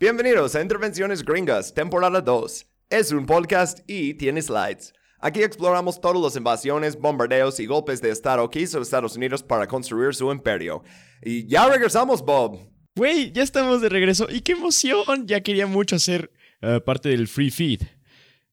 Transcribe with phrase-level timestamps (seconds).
[0.00, 2.66] Bienvenidos a Intervenciones Gringas, temporada 2.
[2.88, 4.94] Es un podcast y tiene slides.
[5.18, 9.66] Aquí exploramos todas las invasiones, bombardeos y golpes de Estado que hizo Estados Unidos para
[9.66, 10.84] construir su imperio.
[11.20, 12.60] Y ya regresamos, Bob.
[12.94, 14.28] Güey, ya estamos de regreso.
[14.30, 15.26] ¡Y qué emoción!
[15.26, 16.30] Ya quería mucho hacer
[16.62, 17.82] eh, parte del free feed.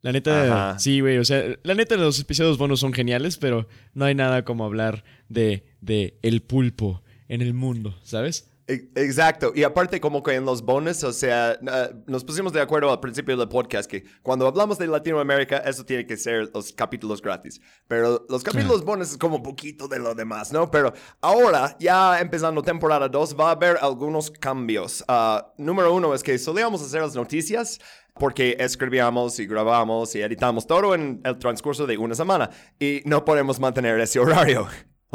[0.02, 0.80] La neta, Ajá.
[0.80, 1.20] sí, güey.
[1.20, 5.04] O sea, la neta, los episodios bonos son geniales, pero no hay nada como hablar
[5.30, 8.50] de, de el pulpo en el mundo, ¿sabes?
[8.68, 11.60] E- Exacto, y aparte como que en los bonus, o sea,
[12.08, 16.08] nos pusimos de acuerdo al principio del podcast que cuando hablamos de Latinoamérica, eso tiene
[16.08, 20.16] que ser los capítulos gratis, pero los capítulos bonus es como un poquito de lo
[20.16, 20.72] demás, ¿no?
[20.72, 25.04] Pero ahora, ya empezando temporada 2, va a haber algunos cambios.
[25.08, 27.80] Ah, número uno es que solíamos hacer las noticias
[28.16, 33.26] porque escribíamos y grabamos y editamos todo en el transcurso de una semana y no
[33.26, 34.68] podemos mantener ese horario.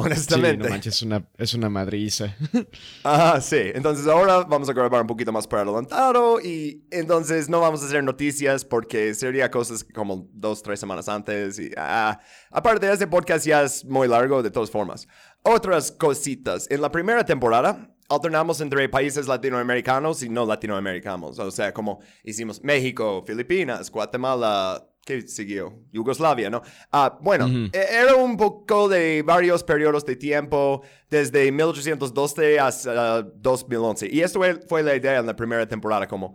[0.03, 0.65] Sí, Honestamente.
[0.65, 2.37] no manches, es una, es una madriza.
[3.05, 3.61] Ajá, sí.
[3.75, 7.87] Entonces ahora vamos a grabar un poquito más por adelantado y entonces no vamos a
[7.87, 12.21] hacer noticias porque sería cosas como dos, tres semanas antes y ah,
[12.51, 15.07] aparte este podcast ya es muy largo de todas formas.
[15.43, 16.67] Otras cositas.
[16.71, 21.39] En la primera temporada alternamos entre países latinoamericanos y no latinoamericanos.
[21.39, 25.79] O sea, como hicimos México, Filipinas, Guatemala, ¿qué siguió?
[25.93, 26.63] Yugoslavia, ¿no?
[26.93, 34.09] Ah, bueno, e- era un poco de varios periodos de tiempo, desde 1812 hasta 2011.
[34.11, 36.35] Y esto fue- la idea en la primera temporada, como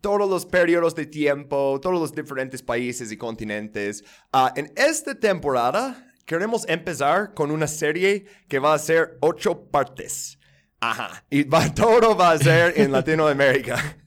[0.00, 4.02] todos los periodos de tiempo, todos los diferentes países y continentes.
[4.32, 10.38] Ah, en esta temporada queremos empezar con una serie que va a ser ocho partes.
[10.80, 11.24] Ajá.
[11.30, 13.98] Y va, todo va a ser en Latinoamérica.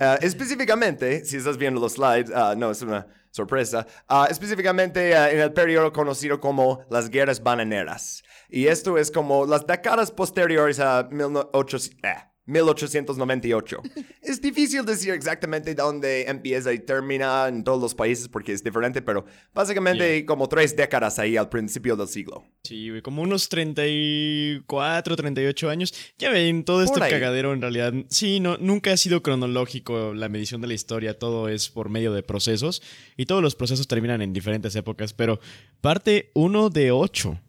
[0.00, 3.86] Ah, específicamente, si estás viendo los slides, ah, no, es una sorpresa.
[4.08, 8.22] Ah, específicamente ah, en el periodo conocido como las guerras bananeras.
[8.48, 13.82] Y esto es como las décadas posteriores a 1800 eh, 1898.
[14.22, 19.02] es difícil decir exactamente dónde empieza y termina en todos los países porque es diferente,
[19.02, 19.24] pero
[19.54, 22.44] básicamente como tres décadas ahí al principio del siglo.
[22.64, 25.94] Sí, güey, como unos 34, 38 años.
[26.18, 27.10] Ya ven, todo este ahí.
[27.10, 27.92] cagadero en realidad.
[28.08, 32.12] Sí, no, nunca ha sido cronológico la medición de la historia, todo es por medio
[32.12, 32.82] de procesos
[33.16, 35.38] y todos los procesos terminan en diferentes épocas, pero
[35.80, 37.40] parte uno de 8.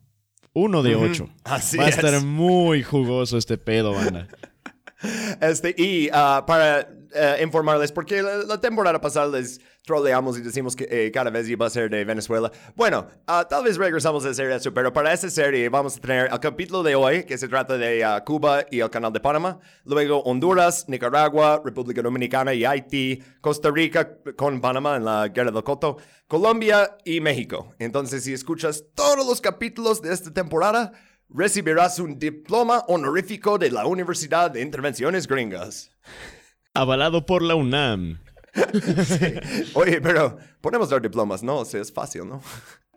[0.53, 1.29] Uno de 8.
[1.44, 1.95] Así Va a es.
[1.95, 4.28] estar muy jugoso este pedo, banda.
[5.42, 10.88] Este, y ah, para eh, informarles, porque la, temporada pasada les troleamos y decimos que
[10.90, 12.52] eh, cada vez iba a ser de Venezuela.
[12.76, 16.30] Bueno, ah, tal vez regresamos a hacer eso, pero para esta serie vamos a tener
[16.32, 19.60] el capítulo de hoy, que se trata de ah, Cuba y el Canal de Panamá,
[19.86, 25.64] luego Honduras, Nicaragua, República Dominicana y Haití, Costa Rica con Panamá en la Guerra del
[25.64, 27.74] Coto, Colombia y México.
[27.80, 30.92] Entonces, si escuchas todos los capítulos de esta temporada,
[31.29, 35.91] recibirás un diploma honorífico de la Universidad de Intervenciones Gringas.
[36.73, 38.19] Avalado por la UNAM.
[39.73, 41.57] Oye, pero podemos dar diplomas, ¿no?
[41.57, 42.41] O sea, es fácil, ¿no?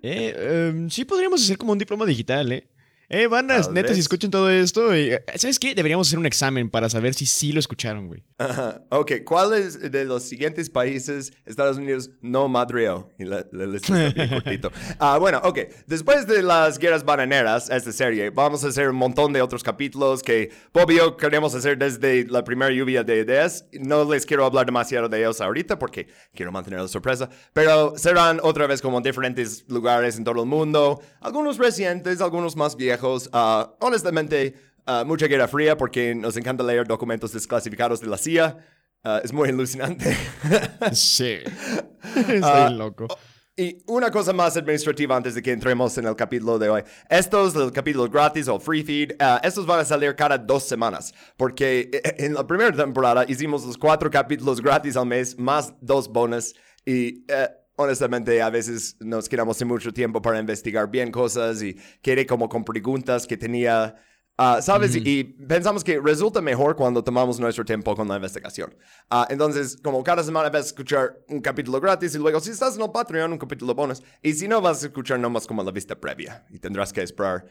[0.03, 2.69] Eh, em, sí podríamos hacer como un diploma digital, ¿eh?
[3.15, 3.99] Eh, bandas, Tal neta, si vez.
[4.01, 5.75] escuchan todo esto, eh, ¿sabes qué?
[5.75, 8.25] Deberíamos hacer un examen para saber si sí lo escucharon, güey.
[8.39, 8.83] Ajá.
[8.89, 13.11] Ok, ¿cuáles de los siguientes países Estados Unidos no madreó?
[13.19, 14.73] Y la, la lista está bien cortito.
[14.99, 15.59] Ah, bueno, ok.
[15.87, 20.23] Después de las guerras bananeras, esta serie, vamos a hacer un montón de otros capítulos
[20.23, 23.67] que Bob y yo queremos hacer desde la primera lluvia de ideas.
[23.79, 28.41] No les quiero hablar demasiado de ellos ahorita porque quiero mantener la sorpresa, pero serán
[28.43, 31.03] otra vez como en diferentes lugares en todo el mundo.
[31.21, 33.02] Algunos recientes, algunos más viejos.
[33.33, 34.55] Ah, honestamente,
[34.87, 38.59] ah, mucha guerra fría porque nos encanta leer documentos desclasificados de la CIA.
[39.05, 40.17] Ah, es muy alucinante.
[40.93, 41.39] Sí.
[42.29, 43.09] Estoy loco.
[43.55, 46.83] Y una cosa más administrativa antes de que entremos en el capítulo de hoy.
[47.09, 51.13] Estos, el capítulo gratis o free feed, ah, estos van a salir cada dos semanas.
[51.37, 56.09] Porque eh, en la primera temporada hicimos los cuatro capítulos gratis al mes, más dos
[56.09, 56.55] bonus.
[56.87, 57.49] Y eh,
[57.83, 62.49] honestamente a veces nos quedamos sin mucho tiempo para investigar bien cosas y quedé como
[62.49, 63.95] con preguntas que tenía...
[64.39, 64.97] Ah, ¿Sabes?
[64.97, 68.75] Y- Y pensamos que resulta mejor cuando tomamos nuestro tiempo con la investigación.
[69.11, 72.75] Ah, entonces, como cada semana vas a escuchar un capítulo gratis y luego si estás
[72.77, 74.03] en el Patreon, un capítulo bonus.
[74.23, 77.45] Y si no, vas a escuchar nomás como la vista previa y tendrás que esperar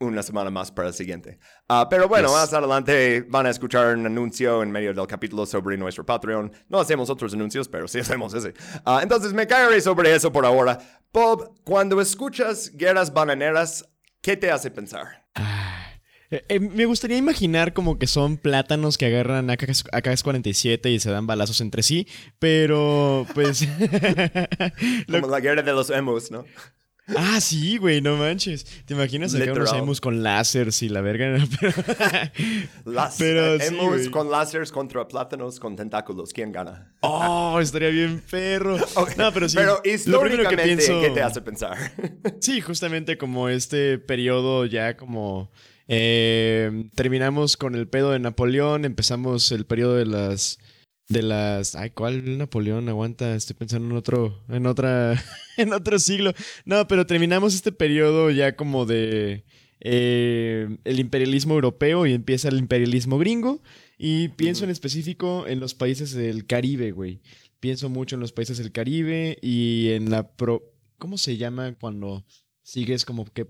[0.00, 1.38] una semana más para el siguiente.
[1.68, 2.36] Ah, pero bueno, Yes.
[2.36, 6.52] más adelante van a escuchar un anuncio en medio del capítulo sobre nuestro Patreon.
[6.68, 8.54] No hacemos otros anuncios, pero sí hacemos ese.
[8.84, 10.78] Ah, entonces me caeré sobre eso por ahora.
[11.12, 13.88] Bob, cuando escuchas guerras bananeras,
[14.20, 15.26] ¿qué te hace pensar?
[16.30, 21.26] Eh, eh, me gustaría imaginar como que son plátanos que agarran AK-47 y se dan
[21.26, 22.06] balazos entre sí,
[22.38, 23.66] pero pues...
[25.10, 26.44] Como la guerra de los emos, ¿no?
[27.16, 28.64] Ah, sí, güey, no manches.
[28.84, 31.36] ¿Te imaginas acá unos emus con láseres y la verga?
[31.60, 31.72] Pero,
[32.84, 34.10] Las, Pero eh, sí, güey.
[34.10, 36.32] con láseres contra plátanos con tentáculos.
[36.32, 36.92] ¿Quién gana?
[37.00, 38.76] Oh, estaría bien perro.
[39.16, 39.56] No, pero sí.
[39.56, 41.00] Pero lo primero que históricamente, pienso.
[41.00, 41.76] ¿qué te hace pensar?
[42.40, 45.50] Sí, justamente como este periodo ya como
[45.88, 50.58] eh, terminamos con el pedo de Napoleón, empezamos el periodo de las
[51.08, 52.88] de las ay, ¿cuál Napoleón?
[52.88, 55.22] Aguanta, estoy pensando en otro en otra
[55.56, 56.32] en otro siglo.
[56.64, 59.44] No, pero terminamos este periodo ya como de
[59.80, 63.62] eh, el imperialismo europeo y empieza el imperialismo gringo
[63.96, 67.20] y pienso en específico en los países del Caribe, güey.
[67.60, 70.62] Pienso mucho en los países del Caribe y en la pro
[70.98, 72.24] ¿cómo se llama cuando
[72.62, 73.46] sigues como que,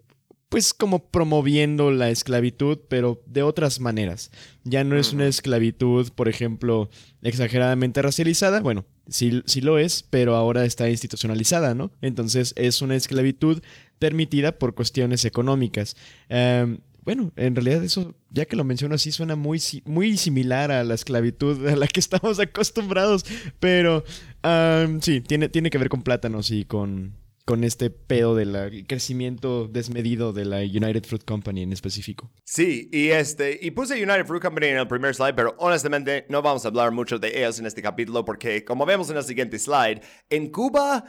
[0.49, 4.31] pues como promoviendo la esclavitud, pero de otras maneras.
[4.65, 6.89] Ya no es una esclavitud, por ejemplo,
[7.23, 11.91] exageradamente racializada, bueno, sí, sí lo es, pero ahora está institucionalizada, ¿no?
[12.01, 13.63] Entonces es una esclavitud
[13.99, 15.97] permitida por cuestiones económicas.
[16.29, 20.85] Em, bueno, en realidad eso, ya que lo menciono así, suena muy, muy similar a
[20.85, 23.25] la esclavitud a la que estamos acostumbrados,
[23.61, 24.05] pero
[24.43, 27.15] am, sí, tiene, tiene que ver con plátanos y con,
[27.49, 32.31] con este pedo del crecimiento desmedido de la United Fruit Company en específico.
[32.45, 36.43] Sí, y este, y puse United Fruit Company en el primer slide, pero honestamente no
[36.43, 39.59] vamos a hablar mucho de ellos en este capítulo porque, como vemos en el siguiente
[39.59, 41.07] slide, en Cuba,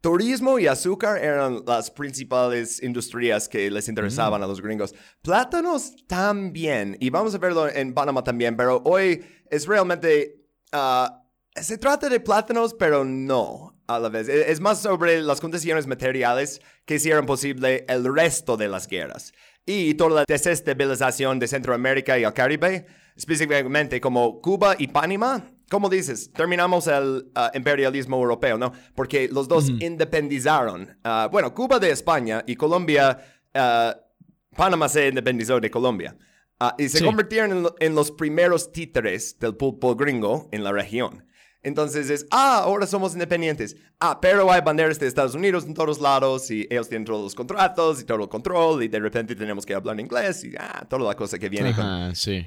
[0.00, 4.94] turismo y azúcar eran las principales industrias que les interesaban a los gringos.
[5.22, 10.40] Plátanos también, y vamos a verlo en Panamá también, pero hoy es realmente,
[10.70, 11.24] ah,
[11.56, 14.28] se trata de plátanos, pero no a la vez.
[14.28, 19.32] E- Es más sobre las condiciones materiales que hicieron posible el resto de las guerras
[19.66, 25.44] y toda la desestabilización de Centroamérica y el Caribe, específicamente como Cuba y Panamá.
[25.70, 28.72] Como dices, terminamos el ah, imperialismo europeo, ¿no?
[28.94, 30.98] Porque los dos independizaron.
[31.04, 33.18] Ah, bueno, Cuba de España y Colombia,
[33.54, 33.96] ah,
[34.56, 36.16] Panamá se independizó de Colombia.
[36.58, 37.04] Ah, y se Sí.
[37.04, 41.24] convirtieron en, lo- en los primeros títeres del pulpo gringo en la región.
[41.62, 43.76] Entonces es, ah, ahora somos independientes.
[44.00, 47.34] Ah, pero hay banderas de Estados Unidos en todos lados y ellos tienen todos los
[47.34, 51.04] contratos y todo el control y de repente tenemos que hablar inglés y ah, toda
[51.08, 52.46] la cosa que viene con sí.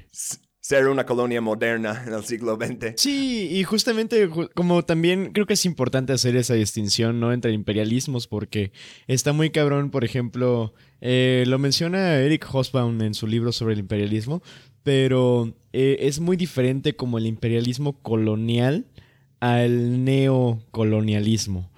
[0.60, 2.94] ser una colonia moderna en el siglo XX.
[3.00, 7.32] Sí, y justamente ju- como también creo que es importante hacer esa distinción, ¿no?
[7.32, 8.72] Entre imperialismos, porque
[9.06, 13.80] está muy cabrón, por ejemplo, eh, lo menciona Eric Hobsbawm en su libro sobre el
[13.80, 14.42] imperialismo,
[14.82, 18.86] pero eh, es muy diferente como el imperialismo colonial
[19.44, 21.70] al neocolonialismo.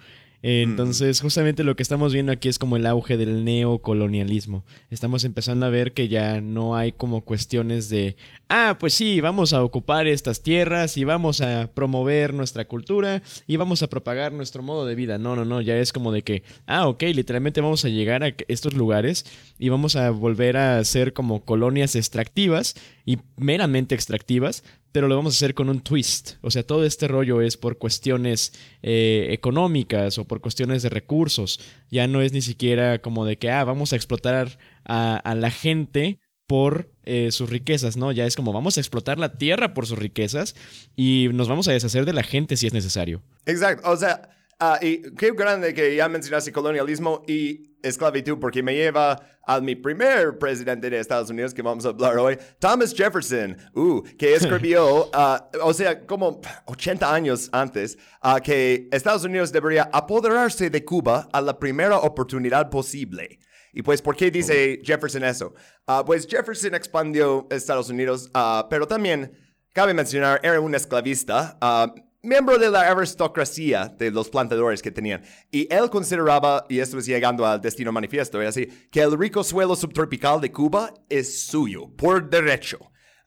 [0.49, 4.65] Entonces, justamente lo que estamos viendo aquí es como el auge del neocolonialismo.
[4.91, 8.15] Estamos empezando a ver que ya no hay como cuestiones de,
[8.49, 13.57] ah, pues sí, vamos a ocupar estas tierras y vamos a promover nuestra cultura y
[13.57, 15.19] vamos a propagar nuestro modo de vida.
[15.19, 18.33] No, no, no, ya es como de que, ah, ok, literalmente vamos a llegar a
[18.47, 19.27] estos lugares
[19.59, 25.35] y vamos a volver a ser como colonias extractivas y meramente extractivas, pero lo vamos
[25.35, 26.33] a hacer con un twist.
[26.43, 31.61] O sea, todo este rollo es por cuestiones eh, económicas o por cuestiones de recursos.
[31.89, 36.19] Ya no es ni siquiera como de que, ah, vamos a explotar a, la gente
[36.49, 38.11] por eh, sus riquezas, ¿no?
[38.11, 40.57] Ya es como vamos a explotar la tierra por sus riquezas
[40.97, 43.23] y nos vamos a deshacer de la gente si es necesario.
[43.47, 48.75] Exacto, o sea, ah, y qué grande que ya mencionaste colonialismo y esclavitud, porque me
[48.75, 53.57] lleva a mi primer presidente de Estados Unidos que vamos a hablar hoy, Thomas Jefferson,
[53.75, 59.89] uh, que escribió, ah, o sea, como 80 años antes, ah, que Estados Unidos debería
[59.93, 63.39] apoderarse de Cuba a la primera oportunidad posible.
[63.73, 65.53] Y pues, ¿por qué dice Jefferson eso?
[65.87, 69.33] Ah, pues Jefferson expandió Estados Unidos, ah, pero también,
[69.75, 71.95] cabe mencionar, era un esclavista, ah,
[72.27, 75.23] miembro de la aristocracia de los plantadores que tenían.
[75.51, 79.43] Y él consideraba, y esto es llegando al destino manifiesto, es así, que el rico
[79.45, 82.79] suelo subtropical de Cuba es suyo, por derecho.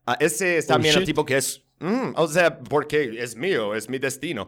[0.06, 1.08] Ah, ese es Oh, también el shit.
[1.08, 1.64] tipo que es...
[1.80, 4.48] mm, o sea, porque es mío, es mi destino.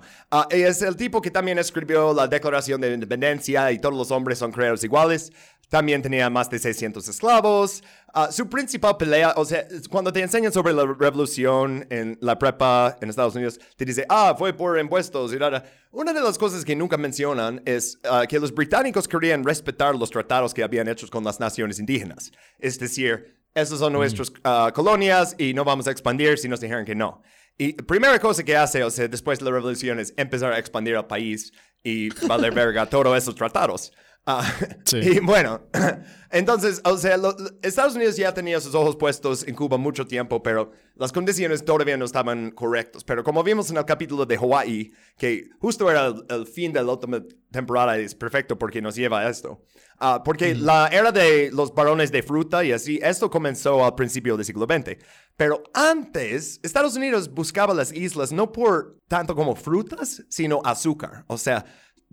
[0.52, 4.40] Y es el tipo que también escribió la Declaración de Independencia y todos los hombres
[4.40, 5.32] son creados iguales.
[5.72, 7.82] También tenía más de 600 esclavos.
[8.14, 12.98] Ah, su principal pelea, o sea, cuando te enseñan sobre la revolución en la prepa
[13.00, 15.64] en Estados Unidos, te dice, ah, fue por impuestos y nada.
[15.92, 20.10] Una de las cosas que nunca mencionan es ah, que los británicos querían respetar los
[20.10, 22.34] tratados que habían hechos con las naciones indígenas.
[22.60, 26.84] Es decir, esas son nuestras ah, colonias y no vamos a expandir si nos dijeron
[26.84, 27.22] que no.
[27.58, 30.96] Y primera cosa que hace, o sea, después de la revolución es empezar a expandir
[30.96, 33.94] el país y valer verga todos esos tratados.
[34.26, 34.48] Ah,
[34.94, 35.62] y bueno,
[36.30, 37.18] entonces, o sea,
[37.64, 41.98] Estados Unidos ya tenía sus ojos puestos en Cuba mucho tiempo, pero las condiciones todavía
[41.98, 43.04] no estaban correctas.
[43.04, 46.92] Pero como vimos en el capítulo de Hawaii, que justo era el, fin de la
[46.92, 49.64] última temporada, es perfecto porque nos lleva a esto.
[49.98, 54.38] Ah, porque la era de los varones de fruta y así, esto comenzó al principio
[54.38, 54.98] del siglo XX.
[55.36, 61.24] Pero antes, Estados Unidos buscaba las islas no por tanto como frutas, sino azúcar.
[61.28, 61.66] O sea,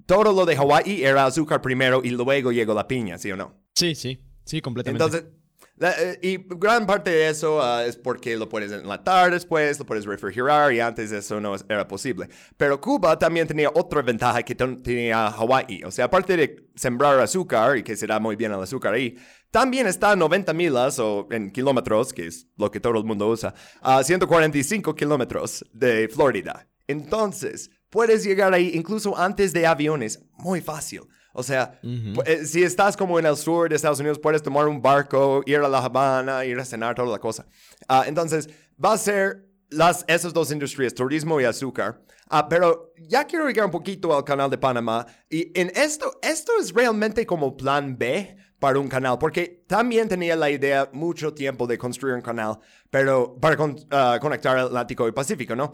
[0.06, 3.54] todo lo de Hawái era azúcar primero y luego llegó la piña, ¿sí o no?
[3.74, 5.04] Sí, sí, sí, completamente.
[5.04, 5.38] Entonces,
[5.80, 10.04] eh, y gran parte de eso ah, es porque lo puedes enlatar después, lo puedes
[10.06, 12.28] refrigerar y antes eso no era posible.
[12.56, 15.84] Pero Cuba también tenía otra ventaja que tenía Hawái.
[15.84, 19.16] O sea, aparte de sembrar azúcar y que se da muy bien el azúcar ahí,
[19.50, 23.28] también está a 90 milas o en kilómetros, que es lo que todo el mundo
[23.28, 26.68] usa, a 145 kilómetros de Florida.
[26.88, 31.02] Entonces, puedes llegar ahí incluso antes de aviones, muy fácil.
[31.32, 31.78] O sea,
[32.26, 35.58] eh, si estás como en el sur de Estados Unidos, puedes tomar un barco, ir
[35.58, 37.46] a La Habana, ir a cenar, toda la cosa.
[37.86, 38.48] Ah, entonces,
[38.82, 42.02] va a ser las, esas dos industrias, turismo y azúcar.
[42.28, 45.06] Ah, pero ya quiero llegar un poquito al canal de Panamá.
[45.30, 50.34] Y en esto, esto es realmente como plan B para un canal, porque también tenía
[50.34, 52.58] la idea mucho tiempo de construir un canal,
[52.90, 53.56] pero para
[53.90, 55.72] ah, conectar el Atlántico y Pacífico, ¿no?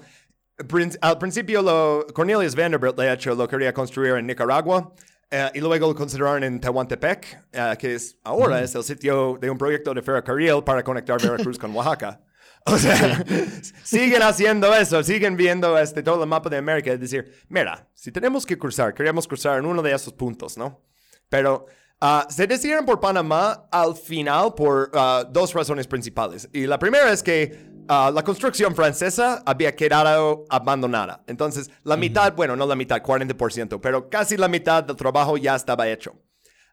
[1.01, 4.93] Al principio lo, Cornelius Vanderbilt, de hecho, lo quería construir en Nicaragua
[5.31, 9.51] eh, y luego lo consideraron en Tehuantepec, eh, que es ahora es el sitio de
[9.51, 12.21] un proyecto de ferrocarril para conectar Veracruz con Oaxaca.
[12.67, 13.23] O sea,
[13.85, 18.11] siguen haciendo eso, siguen viendo este, todo el mapa de América y decir, mira, si
[18.11, 20.81] tenemos que cruzar, queríamos cruzar en uno de esos puntos, ¿no?
[21.29, 21.67] Pero
[22.01, 26.49] uh, se decidieron por Panamá al final por uh, dos razones principales.
[26.55, 31.23] Y la primera es que Ah, la construcción francesa había quedado abandonada.
[31.27, 35.55] Entonces, la mitad, bueno, no la mitad, 40%, pero casi la mitad del trabajo ya
[35.55, 36.15] estaba hecho.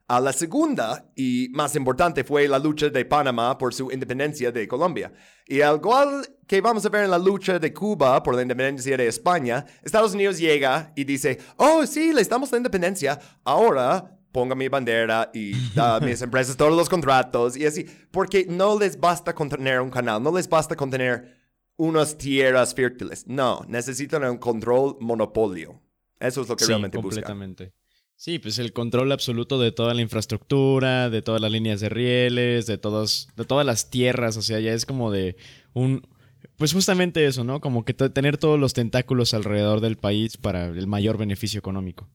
[0.07, 4.67] A la segunda y más importante fue la lucha de Panamá por su independencia de
[4.67, 5.11] Colombia.
[5.47, 8.97] Y al igual que vamos a ver en la lucha de Cuba por la independencia
[8.97, 14.55] de España, Estados Unidos llega y dice, oh sí, le damos la independencia, ahora ponga
[14.55, 18.99] mi bandera y da a mis empresas todos los contratos y así, porque no les
[18.99, 21.39] basta con tener un canal, no les basta con tener
[21.77, 25.81] unas tierras fértiles, no, necesitan un control monopolio.
[26.19, 27.73] Eso es lo que realmente completamente.
[28.15, 32.67] Sí, pues el control absoluto de toda la infraestructura, de todas las líneas de rieles,
[32.67, 35.37] de todos, de todas las tierras, o sea, ya es como de
[35.73, 36.07] un,
[36.55, 37.59] pues justamente eso, ¿no?
[37.59, 42.07] Como que tener todos los tentáculos alrededor del país para el mayor beneficio económico.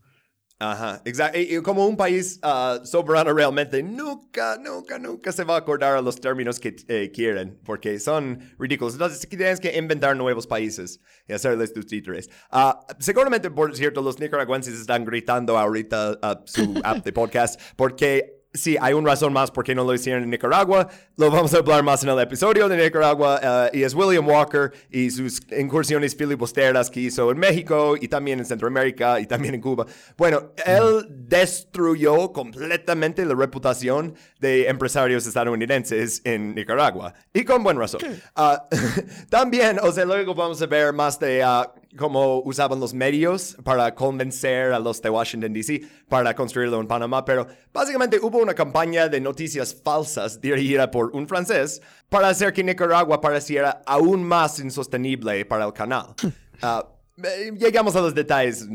[0.58, 1.38] Ajá, exacto.
[1.38, 6.00] Y, como un país uh, soberano realmente nunca, nunca, nunca se va a acordar a
[6.00, 8.94] los términos que eh, quieren, porque son ridículos.
[8.94, 10.98] Entonces tienes que inventar nuevos países
[11.28, 12.30] y hacerles tus títulos.
[12.50, 18.35] Uh, seguramente, por cierto, los nicaragüenses están gritando ahorita a su app de podcast porque
[18.56, 20.88] sí, hay una razón más por qué no lo hicieron en Nicaragua.
[21.16, 23.40] Lo vamos a hablar más en el episodio de Nicaragua.
[23.72, 28.38] Eh, y es William Walker y sus incursiones filibusteras que hizo en México y también
[28.38, 29.86] en Centroamérica y también en Cuba.
[30.16, 37.14] Bueno, él destruyó completamente la reputación de empresarios estadounidenses en Nicaragua.
[37.32, 38.00] Y con buena razón.
[38.34, 38.68] Ah,
[39.28, 41.42] también, o sea, luego vamos a ver más de...
[41.42, 45.82] Ah, cómo usaban los medios para convencer a los de Washington, D.C.
[46.08, 51.26] para construirlo en Panamá, pero básicamente hubo una campaña de noticias falsas dirigida por un
[51.26, 56.14] francés para hacer que Nicaragua pareciera aún más insostenible para el canal.
[57.22, 58.68] Eh, llegamos a los detalles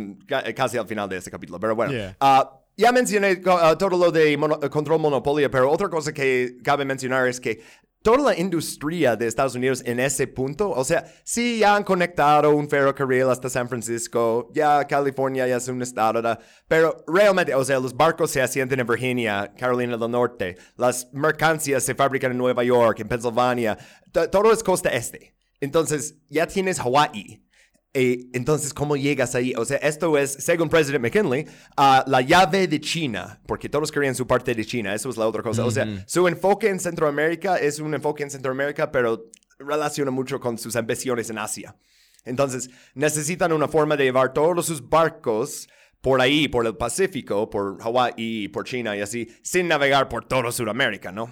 [0.56, 1.94] casi al final de este capítulo, pero bueno.
[2.20, 4.38] Ah, ya mencioné ah, todo lo de
[4.70, 7.62] control monopolio, pero otra cosa que cabe mencionar es que
[8.02, 12.56] toda la industria de Estados Unidos en ese punto, o sea, sí ya han conectado
[12.56, 16.22] un ferrocarril hasta San Francisco, ya California ya es un estado,
[16.68, 21.84] pero realmente, o sea, los barcos se asientan en Virginia, Carolina del Norte, las mercancías
[21.84, 23.78] se fabrican en Nueva York, en Pennsylvania,
[24.12, 25.36] todo es costa este.
[25.60, 27.46] Entonces, ya tienes Hawaii.
[27.94, 29.54] Eh, entonces, ¿cómo llegas ahí?
[29.58, 31.46] O sea, esto es, según President McKinley,
[31.78, 35.28] uh, la llave de China, porque todos querían su parte de China, eso es la
[35.28, 35.66] otra cosa.
[35.66, 39.30] O sea, su enfoque en Centroamérica es un enfoque en Centroamérica, pero
[39.60, 41.76] relaciona mucho con sus ambiciones en Asia.
[42.24, 45.68] Entonces, necesitan una forma de llevar todos sus barcos
[46.00, 50.52] por ahí, por el Pacífico, por Hawái, por China y así, sin navegar por toda
[50.52, 51.30] Sudamérica, ¿no?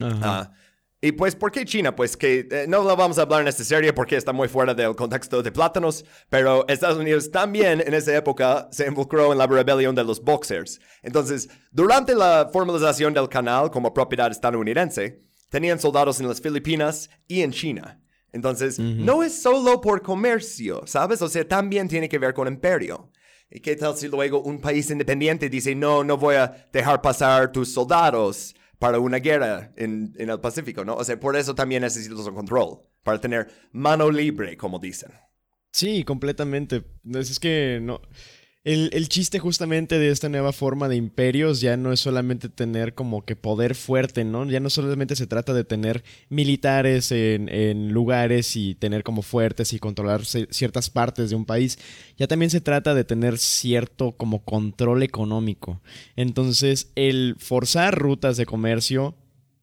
[0.00, 0.44] Uh
[1.04, 1.94] y pues, ¿por qué China?
[1.94, 4.72] Pues que eh, no lo vamos a hablar en esta serie porque está muy fuera
[4.72, 9.46] del contexto de plátanos, pero Estados Unidos también en esa época se involucró en la
[9.46, 10.80] rebelión de los Boxers.
[11.02, 17.42] Entonces, durante la formalización del canal como propiedad estadounidense, tenían soldados en las Filipinas y
[17.42, 18.00] en China.
[18.32, 21.20] Entonces, no es solo por comercio, ¿sabes?
[21.20, 23.10] O sea, también tiene que ver con imperio.
[23.50, 27.52] ¿Y qué tal si luego un país independiente dice, no, no voy a dejar pasar
[27.52, 28.54] tus soldados
[28.84, 30.96] para una guerra en, en el Pacífico, ¿no?
[30.96, 35.10] O sea, por eso también necesitas un control, para tener mano libre, como dicen.
[35.72, 36.84] Sí, completamente.
[37.14, 38.02] Es que no.
[38.64, 43.22] El, chiste justamente de esta nueva forma de imperios ya no es solamente tener como
[43.22, 44.48] que poder fuerte, ¿no?
[44.48, 49.78] Ya no solamente se trata de tener militares en, lugares y tener como fuertes y
[49.78, 51.78] controlar ciertas partes de un país,
[52.16, 55.82] ya también se trata de tener cierto como control económico.
[56.16, 59.14] Entonces, el forzar rutas de comercio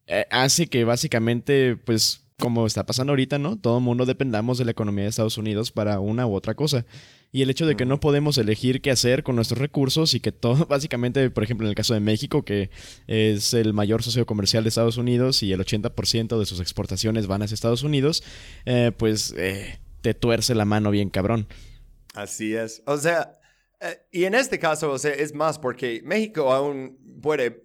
[0.05, 3.55] eh, hace que básicamente, pues, como está pasando ahorita, ¿no?
[3.55, 6.85] Todo el mundo dependamos de la economía de Estados Unidos para una u otra cosa
[7.31, 10.31] y el hecho de que no podemos elegir qué hacer con nuestros recursos y que
[10.31, 12.71] todo, básicamente, por ejemplo, en el caso de México, que
[13.05, 17.43] es el mayor socio comercial de Estados Unidos y el 80% de sus exportaciones van
[17.43, 18.23] hacia Estados Unidos,
[18.65, 21.47] eh, pues eh, te tuerce la mano bien cabrón.
[22.15, 22.81] Así es.
[22.87, 23.39] O sea,
[23.79, 27.61] eh, y en este caso, o sea, es más porque México aún puede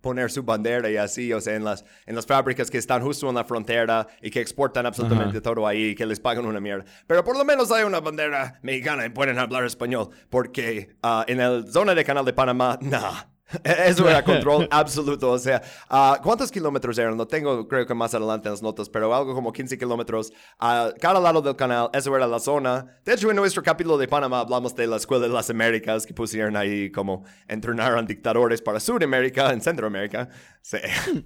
[0.00, 3.28] poner su bandera y así, o sea, en las, en las fábricas que están justo
[3.28, 6.84] en la frontera y que exportan absolutamente todo ahí y que les pagan una mierda.
[7.06, 11.38] Pero por lo menos hay una bandera mexicana y pueden hablar español, porque uh, en
[11.38, 13.37] la zona de Canal de Panamá, no.
[13.64, 15.30] Eso era control absoluto.
[15.30, 17.16] O sea, uh, ¿cuántos kilómetros eran?
[17.16, 20.92] No tengo, creo que más adelante en las notas, pero algo como 15 kilómetros a
[21.00, 21.90] cada lado del canal.
[21.92, 23.00] Eso era la zona.
[23.04, 26.14] De hecho, en nuestro capítulo de Panamá hablamos de la Escuela de las Américas que
[26.14, 30.28] pusieron ahí como entrenaron dictadores para Sudamérica, en Centroamérica.
[30.62, 30.78] Sí.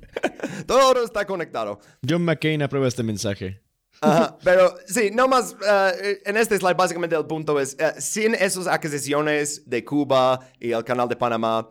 [0.66, 1.80] Todo está conectado.
[2.08, 3.62] John McCain aprueba este mensaje.
[4.44, 5.92] pero sí, no más, uh,
[6.24, 10.84] en este slide básicamente el punto es, uh, sin esas adquisiciones de Cuba y el
[10.84, 11.68] canal de Panamá,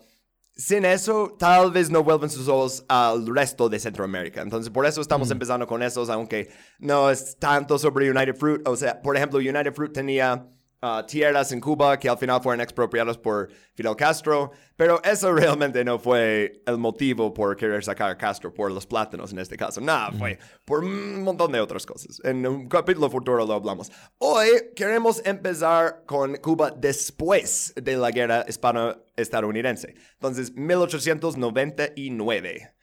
[0.61, 4.41] sin eso, tal vez no vuelven sus ojos al resto de Centroamérica.
[4.41, 5.31] Entonces, por eso estamos mm.
[5.31, 6.49] empezando con esos, aunque
[6.79, 8.67] no es tanto sobre United Fruit.
[8.67, 10.47] O sea, por ejemplo, United Fruit tenía
[10.81, 15.83] uh, tierras en Cuba que al final fueron expropiadas por Fidel Castro, pero eso realmente
[15.83, 19.81] no fue el motivo por querer sacar a Castro por los plátanos en este caso.
[19.81, 22.21] Nada, fue por un montón de otras cosas.
[22.23, 23.91] En un capítulo futuro lo hablamos.
[24.17, 29.95] Hoy queremos empezar con Cuba después de la guerra hispano-estadounidense.
[30.13, 32.75] Entonces, 1899.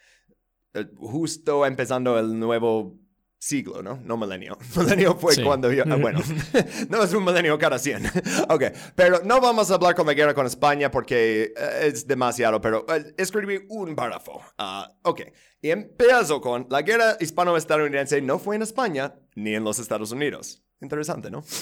[0.75, 2.99] Eh, justo empezando el nuevo
[3.39, 4.01] siglo, ¿no?
[4.05, 4.59] No milenio.
[4.77, 5.85] Milenio fue cuando yo...
[5.89, 6.21] Ah, bueno,
[6.89, 8.07] no es un milenio cada 100.
[8.49, 8.65] ok,
[8.95, 12.85] pero no vamos a hablar con la guerra con España porque eh, es demasiado, pero
[12.95, 14.43] eh, escribí un párrafo.
[14.59, 15.23] Ah, ok,
[15.63, 20.63] y empiezo con la guerra hispano-estadounidense no fue en España ni en los Estados Unidos.
[20.81, 21.43] Interesante, ¿no?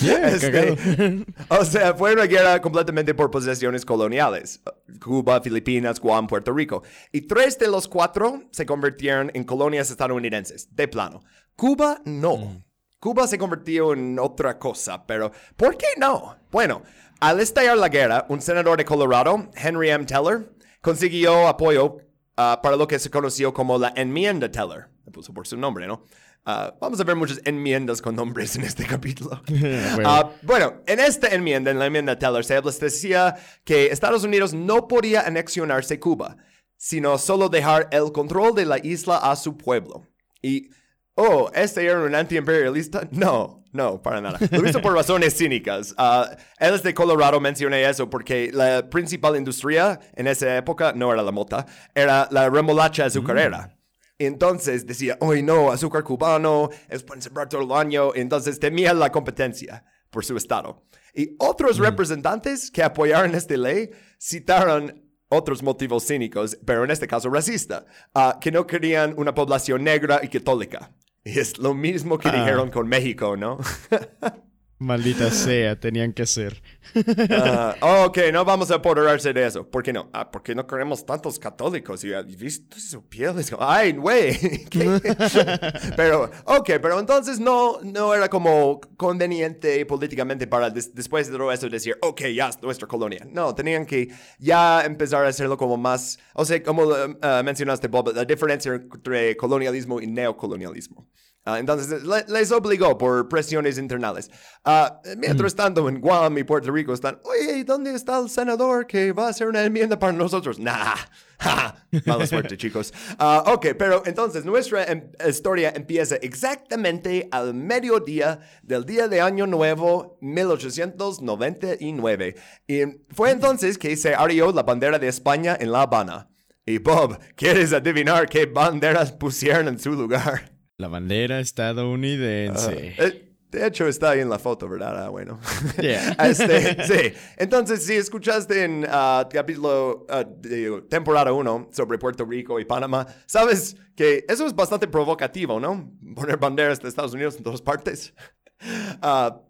[0.00, 0.76] Este,
[1.48, 4.60] o sea, fue una guerra completamente por posesiones coloniales.
[5.02, 6.82] Cuba, Filipinas, Guam, Puerto Rico.
[7.10, 11.22] Y tres de los cuatro se convirtieron en colonias estadounidenses, de plano.
[11.56, 12.36] Cuba no.
[12.36, 12.64] Mm.
[13.00, 16.36] Cuba se convirtió en otra cosa, pero ¿por qué no?
[16.50, 16.82] Bueno,
[17.20, 20.04] al estallar la guerra, un senador de Colorado, Henry M.
[20.04, 21.98] Teller, consiguió apoyo
[22.36, 24.88] ah, para lo que se conoció como la enmienda Teller.
[25.04, 26.04] Me puso por su nombre, ¿no?
[26.50, 29.42] Ah, vamos a ver muchas enmiendas con nombres en este capítulo.
[30.02, 30.80] Ah, bueno.
[30.86, 36.00] en esta enmienda, en la enmienda Teller, se decía que Estados Unidos no podía anexionarse
[36.00, 36.38] Cuba,
[36.78, 40.06] sino solo dejar el control de la isla a su pueblo.
[40.40, 40.70] Y,
[41.16, 43.06] oh, ¿este era un antiimperialista?
[43.10, 44.38] No, no, para nada.
[44.50, 45.94] Lo hizo por razones cínicas.
[45.98, 51.12] Uh, él es de Colorado, mencioné eso, porque la principal industria en esa época no
[51.12, 53.66] era la mota, era la remolacha azucarera.
[53.74, 53.77] Mm.
[54.18, 58.14] Entonces decía, hoy no, azúcar cubano, es pueden sembrar todo el año.
[58.14, 60.84] Entonces temía la competencia por su estado.
[61.14, 67.28] Y otros representantes que apoyaron esta ley citaron otros motivos cínicos, pero en este caso
[67.30, 70.90] racista, uh, que no querían una población negra y católica.
[71.24, 72.32] Y es lo mismo que ah.
[72.32, 73.58] dijeron con México, ¿no?
[74.80, 76.62] Maldita sea, tenían que ser.
[76.94, 79.68] uh, ok, no vamos a apoderarse de eso.
[79.68, 80.08] ¿Por qué no?
[80.12, 82.04] Ah, porque no queremos tantos católicos.
[82.04, 83.34] Y visto su piel.
[83.58, 84.38] Ay, güey.
[85.96, 91.68] pero, ok, pero entonces no, no era como conveniente políticamente para después de todo eso
[91.68, 93.26] decir, ok, ya es nuestra colonia.
[93.28, 98.12] No, tenían que ya empezar a hacerlo como más, o sea, como uh, mencionaste, Bob,
[98.14, 101.08] la diferencia entre colonialismo y neocolonialismo.
[101.48, 104.30] Ah, entonces les obligó por presiones internales.
[104.66, 109.12] Uh, mientras tanto, en Guam y Puerto Rico están, oye, ¿dónde está el senador que
[109.12, 110.58] va a hacer una enmienda para nosotros?
[110.58, 110.94] Nah,
[112.04, 112.92] mala suerte, chicos.
[113.18, 119.46] Uh, ok, pero entonces nuestra em, historia empieza exactamente al mediodía del día de Año
[119.46, 122.34] Nuevo 1899.
[122.66, 126.28] Y fue entonces que se arrió la bandera de España en La Habana.
[126.66, 130.57] Y Bob, ¿quieres adivinar qué banderas pusieron en su lugar?
[130.80, 132.94] La bandera estadounidense.
[132.98, 135.06] Eh, De hecho, está ahí en la foto, ¿verdad?
[135.06, 135.40] Ah, bueno.
[135.82, 136.16] Yeah.
[136.24, 137.14] Este, sí.
[137.36, 143.04] Entonces, si escuchaste en ah, capítulo, ah, digo, temporada 1 sobre Puerto Rico y Panamá,
[143.26, 145.92] sabes que eso es bastante provocativo, ¿no?
[146.14, 148.14] Poner banderas de Estados Unidos en todas partes.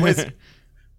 [0.00, 0.26] Pues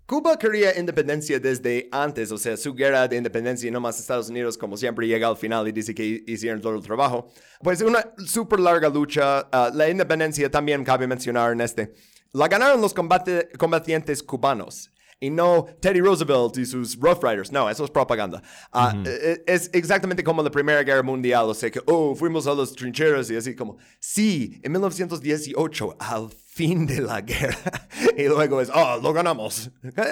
[0.10, 4.28] Cuba quería independencia desde antes, o sea, su guerra de independencia y no más Estados
[4.28, 7.32] Unidos, como siempre, llega al final y dice que hicieron todo el trabajo.
[7.62, 9.48] Pues una súper larga lucha.
[9.52, 11.94] ah, la independencia también cabe mencionar en este.
[12.34, 14.90] La ganaron los combatientes cubanos.
[15.22, 17.52] Y no Teddy Roosevelt y sus Rough Riders.
[17.52, 18.42] No, eso es propaganda.
[18.72, 21.46] Ah, eh, Es exactamente como la Primera Guerra Mundial.
[21.50, 26.30] O sea que, oh, fuimos a las trincheras y así como, sí, en 1918, al
[26.32, 27.88] fin de la guerra.
[28.18, 29.70] y luego es, oh, lo ganamos.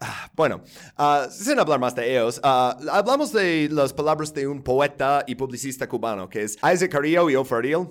[0.00, 0.60] Ah, Bueno,
[0.96, 5.88] ah, sin hablar más de ellos, hablamos de las palabras de un poeta y publicista
[5.88, 7.88] cubano, que es Isaac Carrillo y O'Farrill.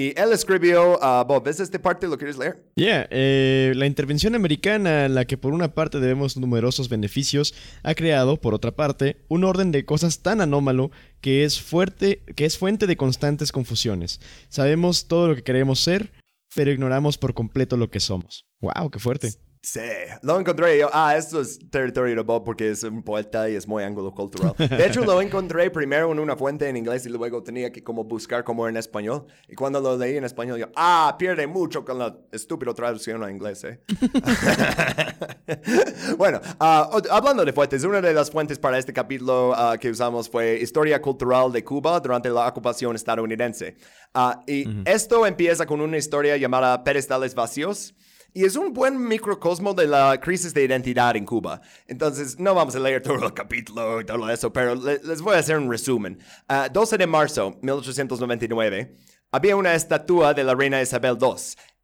[0.00, 2.08] Y él escribió, ah, Bob, ¿ves esta parte?
[2.08, 2.64] ¿Lo quieres leer?
[2.74, 7.94] Yeah, eh, la intervención americana, en la que por una parte debemos numerosos beneficios, ha
[7.94, 12.56] creado, por otra parte, un orden de cosas tan anómalo que es fuerte, que es
[12.56, 14.22] fuente de constantes confusiones.
[14.48, 16.12] Sabemos todo lo que queremos ser,
[16.54, 18.46] pero ignoramos por completo lo que somos.
[18.62, 19.34] Wow, qué fuerte.
[19.62, 19.80] Sí,
[20.22, 20.88] lo encontré yo.
[20.90, 24.54] Ah, esto es territorio de Bob porque es un poeta y es muy anglo-cultural.
[24.56, 28.04] De hecho, lo encontré primero en una fuente en inglés y luego tenía que como
[28.04, 29.26] buscar como en español.
[29.48, 33.30] Y cuando lo leí en español, yo, ah, pierde mucho con la estúpida traducción a
[33.30, 33.80] inglés, ¿eh?
[36.16, 40.30] bueno, o- hablando de fuentes, una de las fuentes para este capítulo ah, que usamos
[40.30, 43.76] fue Historia Cultural de Cuba durante la ocupación estadounidense.
[44.14, 47.94] Ah, y esto empieza con una historia llamada Pedestales Vacíos.
[48.32, 51.60] Y es un buen microcosmo de la crisis de identidad en Cuba.
[51.88, 55.34] Entonces, no vamos a leer todo el capítulo y todo eso, pero le- les voy
[55.34, 56.18] a hacer un resumen.
[56.48, 58.96] Ah, 12 de marzo, 1899,
[59.32, 61.34] había una estatua de la reina Isabel II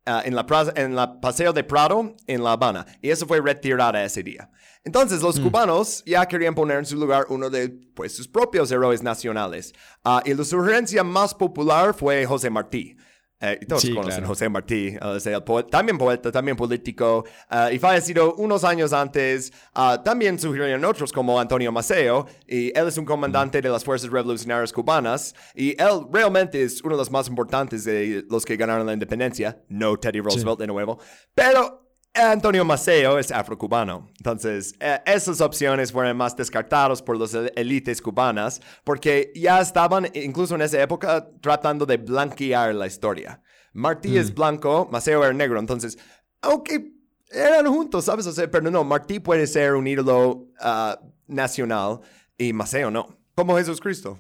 [0.06, 4.04] ah, en, la en la Paseo de Prado, en La Habana, y eso fue retirada
[4.04, 4.50] ese día.
[4.85, 9.02] Entonces, los cubanos ya querían poner en su lugar uno de pues, sus propios héroes
[9.02, 9.72] nacionales.
[10.04, 12.96] Ah, y la sugerencia más popular fue José Martí.
[13.40, 14.29] Eh, todos Sí, conocen claro.
[14.29, 19.53] José Martí, el también poeta, también político, ah, y fallecido unos años antes.
[19.75, 24.11] Ah, también sugirieron otros como Antonio Maceo, y él es un comandante de las Fuerzas
[24.11, 28.87] Revolucionarias Cubanas, y él realmente es uno de los más importantes de los que ganaron
[28.87, 30.99] la independencia, no Teddy Roosevelt de nuevo,
[31.35, 31.86] pero
[32.16, 34.09] Antonio Maceo es afrocubano.
[34.16, 40.55] Entonces, eh, esas opciones fueron más descartadas por las élites cubanas porque ya estaban, incluso
[40.55, 43.40] en esa época, tratando de blanquear la historia.
[43.72, 45.59] Martí es blanco, Maceo era negro.
[45.61, 45.98] Entonces,
[46.40, 46.92] aunque
[47.31, 48.26] eran juntos, ¿sabes?
[48.26, 52.00] O sea, pero no, Martí puede ser un ídolo ah, nacional
[52.38, 53.18] y Maceo no.
[53.35, 54.18] Como Jesucristo.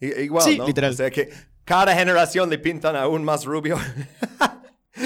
[0.00, 0.66] I- igual, Sí, ¿no?
[0.66, 0.92] literal.
[0.92, 1.28] O sea que
[1.64, 3.76] cada generación le pintan aún más rubio.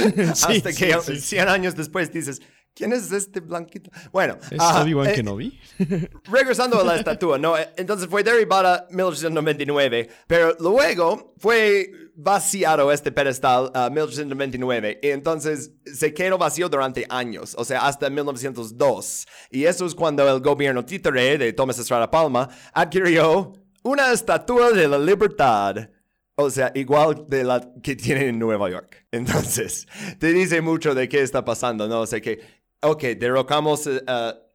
[0.35, 1.21] Sí, Hasta que sí.
[1.21, 2.41] 100 años después dices,
[2.75, 3.91] ¿quién es este blanquito?
[4.13, 5.61] Bueno, ¿Es Obi-Wan eh, Kenobi?
[6.31, 7.57] regresando a la estatua, ¿no?
[7.59, 15.09] Eh, Entonces fue derribada en 1899, pero luego fue vaciado este pedestal a 1899 y
[15.09, 19.27] entonces se quedó vacío durante años, o sea, hasta 1902.
[19.51, 24.89] Y eso es cuando el gobierno títere de Thomas Estrada Palma adquirió una estatua de
[24.89, 25.89] la libertad.
[26.37, 29.07] O sea, igual de la que tienen en Nueva York.
[29.13, 29.87] Entonces,
[30.19, 32.01] te dice mucho de qué está pasando, ¿no?
[32.01, 32.41] O sea que,
[32.81, 34.01] ok, derrocamos eh,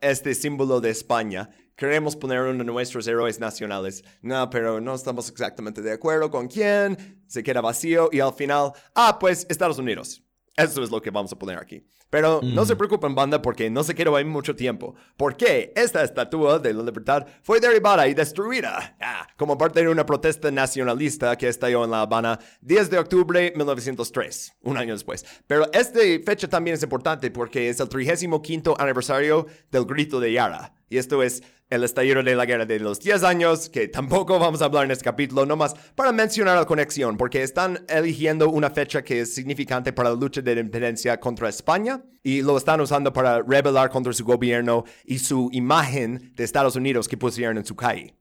[0.02, 1.50] este símbolo de España.
[1.76, 4.04] Queremos poner uno de nuestros héroes nacionales.
[4.22, 7.22] No, pero no estamos exactamente de acuerdo con quién.
[7.28, 10.27] Se queda vacío y al final, ah, pues Estados Unidos.
[10.58, 11.84] Eso es lo que vamos a poner aquí.
[12.10, 14.96] Pero no se preocupen, banda, porque no se quedó ahí mucho tiempo.
[15.18, 20.06] Porque esta estatua de la libertad fue derribada y destruida ah, como parte de una
[20.06, 25.24] protesta nacionalista que estalló en La Habana 10 de octubre de 1903, un año después.
[25.46, 30.74] Pero esta fecha también es importante porque es el 35 aniversario del grito de Yara.
[30.90, 34.62] Y esto es el estallido de la guerra de los 10 años, que tampoco vamos
[34.62, 39.04] a hablar en este capítulo, nomás para mencionar la conexión, porque están eligiendo una fecha
[39.04, 43.42] que es significante para la lucha de independencia contra España y lo están usando para
[43.42, 48.16] rebelar contra su gobierno y su imagen de Estados Unidos que pusieron en su calle.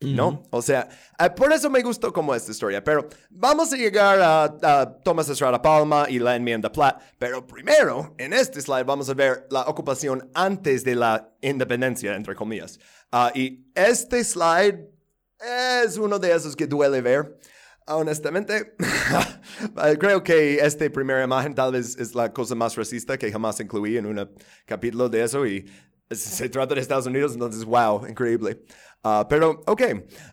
[0.00, 0.44] ¿No?
[0.50, 2.82] O sea, eh, por eso me gustó como esta historia.
[2.84, 7.02] Pero vamos a llegar a, a Thomas Estrada Palma y la enmienda Platt.
[7.18, 12.36] Pero primero, en este slide vamos a ver la ocupación antes de la independencia, entre
[12.36, 12.78] comillas.
[13.10, 14.88] Ah, y este slide
[15.84, 17.36] es uno de esos que duele ver.
[17.86, 18.76] Honestamente,
[19.98, 23.96] creo que esta primera imagen tal vez es la cosa más racista que jamás incluí
[23.96, 24.30] en un
[24.66, 25.66] capítulo de eso y
[26.10, 28.62] se trata de Estados Unidos, entonces, wow, increíble.
[29.04, 29.82] Ah, pero, ok,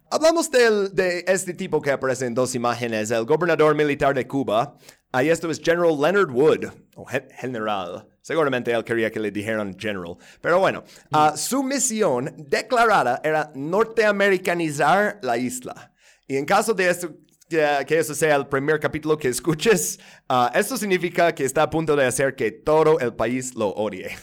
[0.10, 4.78] hablamos del- de este tipo que aparece en dos imágenes, el gobernador militar de Cuba,
[5.16, 6.66] Ahí esto es General Leonard Wood,
[6.98, 8.06] o general.
[8.22, 10.18] Seguramente él quería que le dijeran general.
[10.42, 15.94] Pero bueno, uh, su misión declarada era norteamericanizar la isla.
[16.28, 17.16] Y en caso de esto,
[17.48, 21.70] que, que, eso sea el primer capítulo que escuches, uh, esto significa que está a
[21.70, 24.18] punto de hacer que todo el país lo odie.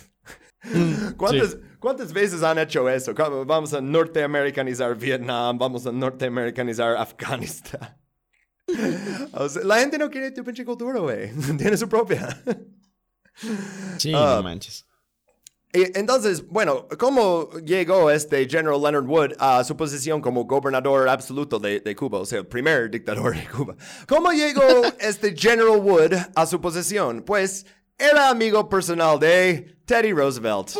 [0.74, 1.58] Mm, ¿Cuántas, sí.
[1.82, 3.12] ¿Cuántas veces han hecho eso?
[3.44, 7.98] Vamos a norteamericanizar Vietnam, vamos a norteamericanizar Afganistán.
[9.34, 11.30] O sea, la gente no quiere tu pinche cultura, güey.
[11.58, 12.40] Tiene su propia.
[13.98, 14.86] Sí, uh, no manches.
[15.72, 21.80] Entonces, bueno, ¿cómo llegó este General Leonard Wood a su posición como gobernador absoluto de,
[21.80, 23.74] de, Cuba, o sea, el primer dictador de Cuba?
[24.06, 24.62] ¿Cómo llegó
[25.00, 27.22] este General Wood a su posición?
[27.22, 27.66] Pues
[27.98, 30.70] era amigo personal de Teddy Roosevelt.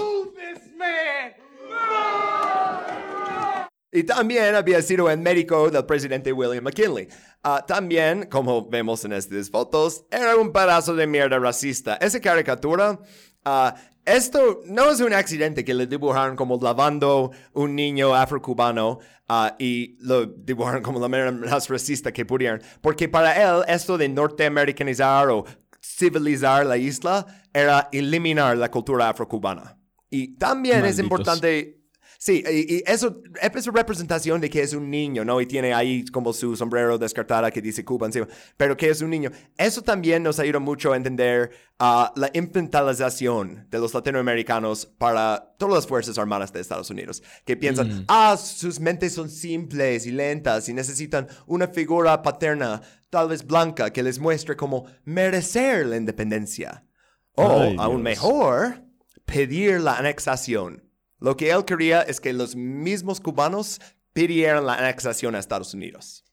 [3.95, 7.09] Y también había sido el médico del presidente William McKinley.
[7.45, 11.97] Uh, también, como vemos en estas fotos, era un pedazo de mierda racista.
[11.97, 12.99] Esa caricatura,
[13.45, 13.71] uh,
[14.07, 19.99] esto no es un accidente que le dibujaron como lavando un niño afrocubano uh, y
[20.01, 22.63] lo dibujaron como la manera más racista que pudieran.
[22.81, 25.45] Porque para él, esto de norteamericanizar o
[25.83, 29.82] civilizar la isla era eliminar la cultura afrocubana.
[30.13, 30.99] Y también Malditos.
[30.99, 31.83] es importante
[32.23, 35.41] Sí, y, eso es representación de que es un niño, ¿no?
[35.41, 39.11] Y tiene ahí como su sombrero descartada que dice Cuba encima, pero que es un
[39.11, 39.33] niño.
[39.59, 45.75] Eso también nos ayuda mucho a entender uh, la infantilización de los latinoamericanos para todas
[45.75, 48.05] las Fuerzas Armadas de Estados Unidos, que piensan, mm.
[48.07, 53.93] ah, sus mentes son simples y lentas y necesitan una figura paterna, tal vez blanca,
[53.93, 56.87] que les muestre cómo merecer la independencia.
[57.35, 58.85] O, Ay, aún mejor,
[59.25, 60.89] pedir la anexación.
[61.19, 63.81] Lo que él quería es que los mismos cubanos
[64.13, 66.25] pidieran la anexación a Estados Unidos.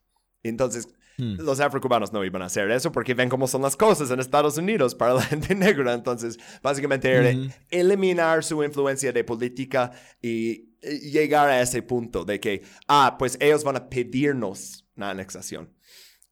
[0.43, 1.36] Entonces, hmm.
[1.39, 4.58] los afrocubanos no iban a hacer eso porque ven cómo son las cosas en Estados
[4.58, 5.93] Unidos para la gente negra.
[5.93, 7.32] Entonces, básicamente era
[7.69, 13.63] eliminar su influencia de política y llegar a ese punto de que, ah, pues ellos
[13.63, 15.73] van a pedirnos la anexación.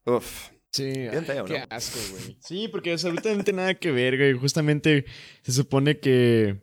[0.04, 0.50] Uf.
[0.70, 2.36] Sí, Bien feo, qué asco, güey.
[2.40, 4.32] Sí, porque absolutamente nada que ver, güey.
[4.34, 5.06] Justamente
[5.42, 6.60] se supone que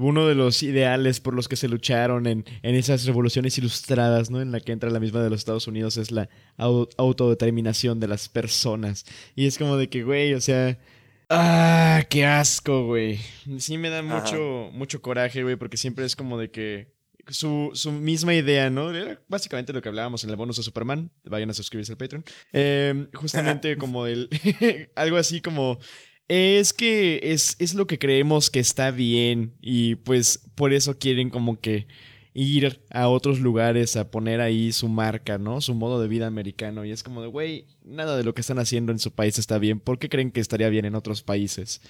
[0.00, 4.40] uno de los ideales por los que se lucharon en, en, esas revoluciones ilustradas, ¿no?
[4.40, 8.28] En la que entra la misma de los Estados Unidos es la autodeterminación de las
[8.28, 9.04] personas.
[9.34, 10.78] Y es como de que, güey, o sea...
[11.28, 12.04] ¡Ah!
[12.08, 13.20] ¡Qué asco, güey!
[13.58, 16.99] Sí me da mucho, mucho coraje, güey, porque siempre es como de que...
[17.30, 18.92] Su, su, misma idea, ¿no?
[18.92, 21.10] Era básicamente lo que hablábamos en el bonus de Superman.
[21.24, 22.24] Vayan a suscribirse al Patreon.
[22.52, 24.28] Eh, justamente como el...
[24.96, 25.78] algo así como
[26.28, 31.28] es que es, es lo que creemos que está bien y pues por eso quieren
[31.28, 31.88] como que
[32.34, 35.60] ir a otros lugares a poner ahí su marca, ¿no?
[35.60, 36.84] Su modo de vida americano.
[36.84, 39.58] Y es como de, güey, nada de lo que están haciendo en su país está
[39.58, 39.80] bien.
[39.80, 41.80] ¿Por qué creen que estaría bien en otros países?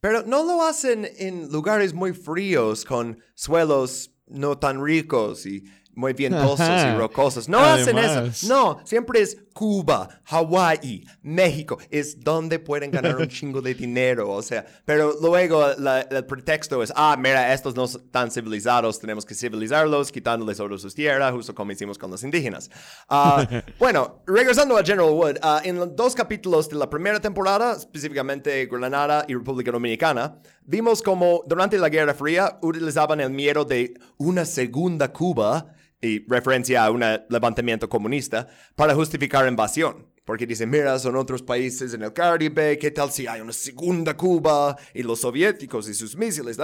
[0.00, 5.64] Pero no lo hacen en lugares muy fríos con suelos no tan ricos y
[5.96, 7.48] muy vientosos y rocosos.
[7.48, 8.46] No hacen eso.
[8.46, 11.78] No, siempre es Cuba, Hawái, México.
[11.90, 14.30] Es donde pueden ganar un chingo de dinero.
[14.30, 19.34] O sea, pero luego el pretexto es, ah, mira, estos no están civilizados, tenemos que
[19.34, 22.70] civilizarlos, quitándoles oro sus tierras, justo como hicimos con los indígenas.
[23.08, 27.72] Uh, bueno, regresando a General Wood, uh, en los dos capítulos de la primera temporada,
[27.72, 33.94] específicamente Granada y República Dominicana, vimos como durante la Guerra Fría utilizaban el miedo de
[34.18, 40.06] una segunda Cuba y referencia a un levantamiento comunista, para justificar invasión.
[40.24, 44.16] Porque dicen, mira, son otros países en el Caribe, ¿qué tal si hay una segunda
[44.16, 46.58] Cuba y los soviéticos y sus misiles?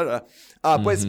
[0.63, 1.07] Ah, pues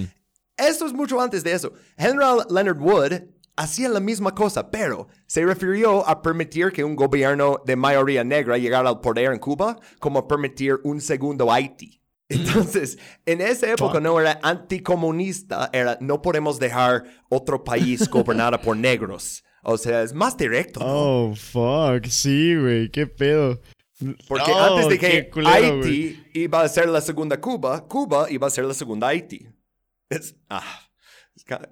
[0.56, 1.74] esto es mucho antes de eso.
[1.98, 3.14] General Leonard Wood
[3.56, 8.58] hacía la misma cosa, pero se refirió a permitir que un gobierno de mayoría negra
[8.58, 12.03] llegara al poder en Cuba, como permitir un segundo Haití.
[12.34, 18.76] Entonces, en esa época no era anticomunista, era no podemos dejar otro país gobernado por
[18.78, 19.44] negros.
[19.64, 20.82] O sea, es más directo.
[20.84, 23.62] Oh, fuck, sí, güey, qué pedo.
[24.28, 28.66] Porque antes de que Haití iba a ser la segunda Cuba, Cuba iba a ser
[28.66, 29.48] la segunda Haití.
[30.10, 30.82] Es, ah,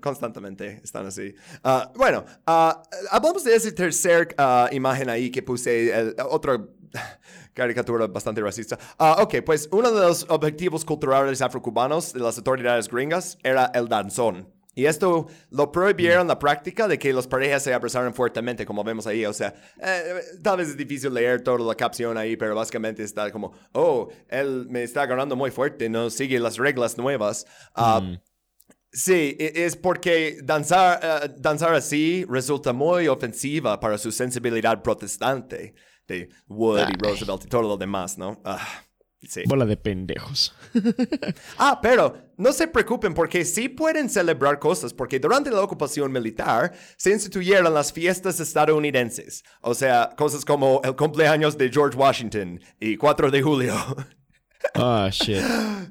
[0.02, 1.36] constantemente están así.
[1.63, 2.71] Uh, bueno, uh,
[3.10, 6.74] hablamos de esa tercera uh, imagen ahí que puse, otro
[7.53, 8.77] caricatura bastante racista.
[8.97, 13.87] Ah, ok, pues uno de los objetivos culturales afrocubanos de las autoridades gringas era el
[13.87, 14.47] danzón.
[14.73, 19.05] Y esto lo prohibieron la práctica de que las parejas se abrazaran fuertemente, como vemos
[19.05, 19.25] ahí.
[19.25, 23.29] O sea, eh, tal vez es difícil leer toda la capción ahí, pero básicamente está
[23.31, 27.45] como, oh, él me está agarrando muy fuerte, no sigue las reglas nuevas.
[27.75, 28.15] Mm.
[28.93, 35.75] Sí, e, es porque danzar, uh, danzar así resulta muy ofensiva para su sensibilidad protestante
[36.12, 37.04] de Wood y.
[37.04, 38.41] Roosevelt y todo lo demás, ¿no?
[38.43, 38.84] Ah,
[39.21, 39.43] sí.
[39.47, 40.54] Bola de pendejos.
[41.58, 46.74] Ah, pero no se preocupen porque sí pueden celebrar cosas porque durante la ocupación militar
[46.97, 49.43] se instituyeron las fiestas estadounidenses.
[49.62, 53.76] O sea, cosas como el cumpleaños de George Washington y 4 de julio.
[54.76, 55.41] Ah, shit.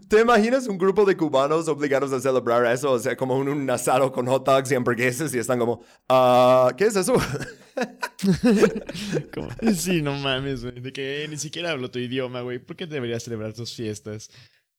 [0.08, 2.92] ¿Te imaginas un grupo de cubanos obligados a celebrar eso?
[2.92, 6.72] O sea, como un, un asado con hot dogs y hamburguesas y están como, ah,
[6.76, 7.14] ¿qué es eso?
[9.34, 10.80] Como- sí, no mames, güey.
[10.80, 12.58] De que eh, ni siquiera hablo tu idioma, güey.
[12.58, 14.30] ¿Por qué deberías celebrar tus fiestas?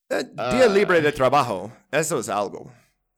[0.09, 2.71] Eh, Día libre de trabajo, eso es algo.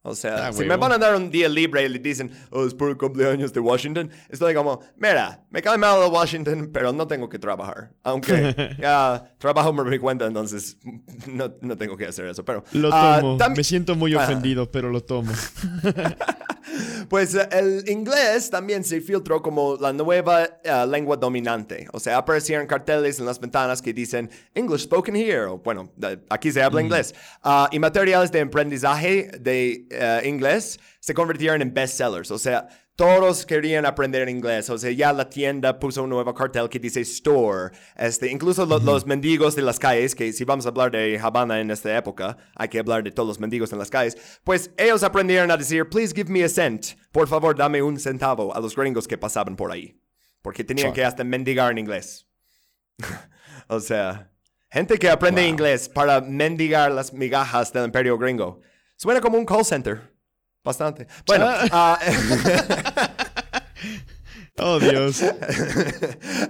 [0.05, 2.65] O sea, Ah, si me van a dar un día libre y le dicen, oh,
[2.65, 7.07] es por el cumpleaños de Washington, estoy como, mira, me cae mal Washington, pero no
[7.07, 7.89] tengo que trabajar.
[8.03, 10.77] Aunque ya trabajo por mi cuenta, entonces
[11.25, 12.43] no, no tengo que hacer eso.
[12.43, 13.37] Pero Lo ah, tomo.
[13.55, 14.23] Me siento muy Ah.
[14.25, 15.31] ofendido, pero lo tomo.
[17.09, 21.87] Pues eh, el inglés también se filtró como la nueva eh, lengua dominante.
[21.91, 25.45] O sea, aparecieron carteles en las ventanas que dicen English spoken here.
[25.45, 25.91] O, bueno,
[26.29, 27.13] aquí se habla inglés.
[27.43, 32.31] Ah, y materiales de aprendizaje de eh, inglés se convirtieron en bestsellers.
[32.31, 34.69] O sea, todos querían aprender inglés.
[34.69, 37.75] O sea, ya la tienda puso un nuevo cartel que dice store.
[37.95, 41.59] Este, incluso lo- los mendigos de las calles, que si vamos a hablar de Habana
[41.59, 44.39] en esta época, hay que hablar de todos los mendigos en las calles.
[44.43, 46.85] Pues ellos aprendieron a decir, please give me a cent.
[47.11, 49.99] Por favor, dame un centavo a los gringos que pasaban por ahí.
[50.43, 52.27] Porque tenían que hasta mendigar en inglés.
[53.67, 54.31] o sea,
[54.69, 55.49] gente que aprende Wow.
[55.49, 58.61] inglés para mendigar las migajas del imperio gringo.
[58.97, 60.12] Suena como un call center.
[60.63, 61.07] Bastante.
[61.25, 61.99] Bueno, ah,
[64.59, 65.23] Oh, Dios.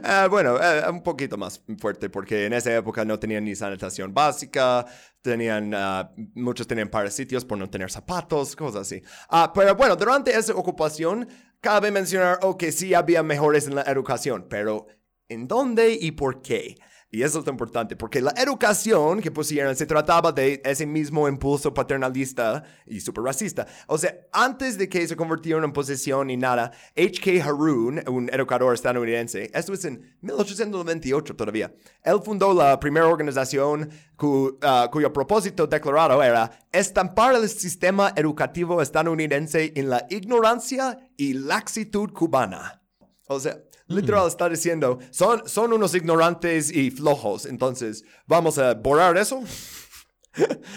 [0.06, 4.13] Ah, bueno, eh, un poquito más fuerte porque en esa época no tenían ni sanitación
[4.13, 4.86] básica,
[5.21, 9.02] tenían, ah, muchos tenían parasitios por no tener zapatos, cosas así.
[9.30, 11.28] Ah, pero bueno, durante esa ocupación
[11.62, 14.88] cabe mencionar que sí había mejores en la educación, pero
[15.30, 16.76] ¿en dónde y por qué?
[17.15, 21.28] Y eso es lo importante, porque la educación que pusieron se trataba de ese mismo
[21.28, 23.67] impulso paternalista y super racista.
[23.86, 27.45] O sea, antes de que se convirtieron en posesión y nada, H.K.
[27.45, 31.71] Haroon, un educador estadounidense, esto es en 1898 todavía,
[32.02, 38.82] él fundó la primera organización cu- ah, cuyo propósito declarado era estampar el sistema educativo
[38.82, 42.82] estadounidense en la ignorancia y laxitud cubana.
[43.28, 49.17] O sea, literal está diciendo, son, son unos ignorantes y flojos, entonces, ¿vamos a borrar
[49.17, 49.41] eso?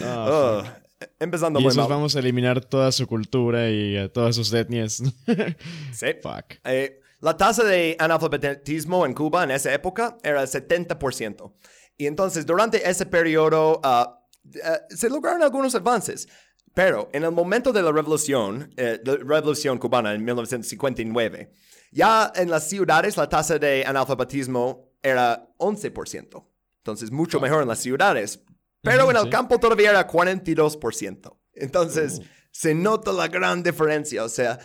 [0.02, 0.78] Ah, Ah,
[1.18, 1.88] empezando y muy mal.
[1.88, 5.02] vamos a eliminar toda su cultura y a todas sus etnias.
[5.92, 6.06] Sí.
[6.22, 6.56] Fuck.
[6.64, 11.52] Eh, la tasa de analfabetismo en Cuba en esa época era el 70%.
[11.96, 14.20] Y entonces, durante ese periodo, ah,
[14.54, 16.28] eh, se lograron algunos avances.
[16.76, 21.50] Pero en el momento de la revolución, eh, la revolución cubana en 1959,
[21.90, 26.44] ya en las ciudades la tasa de analfabetismo era 11%.
[26.80, 28.40] Entonces, mucho mejor en las ciudades.
[28.82, 31.38] Pero en el campo todavía era 42%.
[31.54, 34.22] Entonces, se nota la gran diferencia.
[34.22, 34.58] O sea,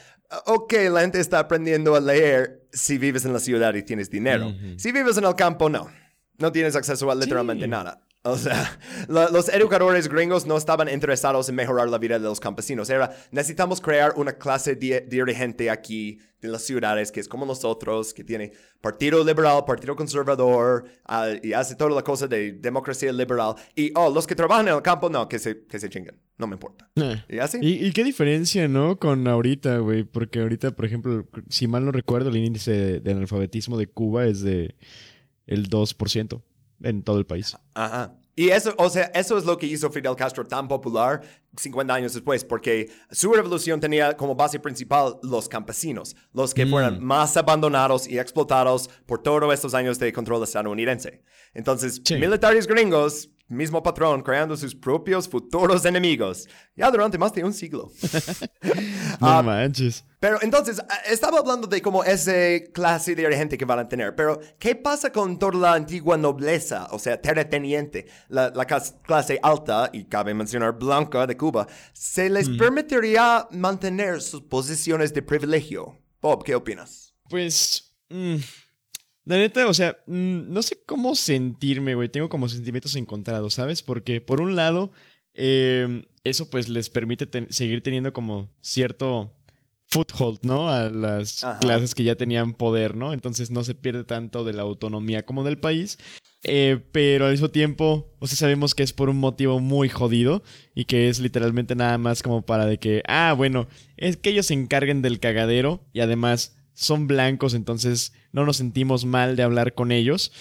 [0.47, 4.53] ok, la gente está aprendiendo a leer si vives en la ciudad y tienes dinero.
[4.75, 5.89] Si vives en el campo, no.
[6.39, 7.69] No tienes acceso a literalmente Sí.
[7.69, 8.05] nada.
[8.23, 12.39] O sea, la- los educadores gringos no estaban interesados en mejorar la vida de los
[12.39, 12.89] campesinos.
[12.89, 18.13] Era, necesitamos crear una clase di- dirigente aquí de las ciudades que es como nosotros,
[18.15, 23.55] que tiene partido liberal, partido conservador, ah, y hace toda la cosa de democracia liberal.
[23.75, 26.15] Y, oh, los que trabajan en el campo, no, que se, que se chingan.
[26.39, 26.89] No me importa.
[26.95, 27.23] Eh.
[27.29, 27.59] ¿Y así?
[27.61, 28.97] ¿Y, y qué diferencia, no?
[28.97, 30.03] Con ahorita, güey.
[30.03, 34.25] Porque ahorita, por ejemplo, si mal no recuerdo, el índice de, de analfabetismo de Cuba
[34.25, 34.75] es de
[35.45, 36.41] el 2%
[36.83, 37.55] en todo el país.
[37.73, 38.15] Ajá.
[38.33, 41.21] Y eso, o sea, eso es lo que hizo Fidel Castro tan popular
[41.57, 47.03] 50 años después, porque su revolución tenía como base principal los campesinos, los que fueran
[47.03, 51.21] más abandonados y explotados por todos estos años de control estadounidense.
[51.53, 52.15] Entonces, Sí.
[52.15, 57.91] militares gringos, mismo patrón, creando sus propios futuros enemigos, ya durante más de un siglo.
[59.19, 60.03] No Ah, manches.
[60.19, 64.15] Pero entonces, ah, estaba hablando de como ese clase de gente que van a tener,
[64.15, 68.51] pero ¿qué pasa con toda la antigua nobleza, o sea, terrateniente, la,
[69.03, 75.21] clase alta, y cabe mencionar blanca de Cuba, se les permitiría mantener sus posiciones de
[75.21, 75.97] privilegio?
[76.21, 77.13] Bob, ¿qué opinas?
[77.29, 77.93] Pues.
[78.09, 78.35] mm,
[79.31, 82.09] la neta, o sea, mm, no sé cómo sentirme, güey.
[82.09, 83.81] Tengo como sentimientos encontrados, ¿sabes?
[83.83, 84.91] Porque, por un lado,
[85.33, 89.33] eh, eso pues les permite ten- seguir teniendo como cierto
[89.87, 90.69] foothold, ¿no?
[90.69, 91.59] A las Ajá.
[91.59, 93.11] clases que ya tenían poder, ¿no?
[93.13, 95.97] Entonces no se pierde tanto de la autonomía como del país.
[96.43, 100.41] Eh, pero al mismo tiempo, o sea, sabemos que es por un motivo muy jodido
[100.73, 104.47] y que es literalmente nada más como para de que, ah, bueno, es que ellos
[104.47, 109.73] se encarguen del cagadero y además son blancos, entonces no nos sentimos mal de hablar
[109.73, 110.31] con ellos,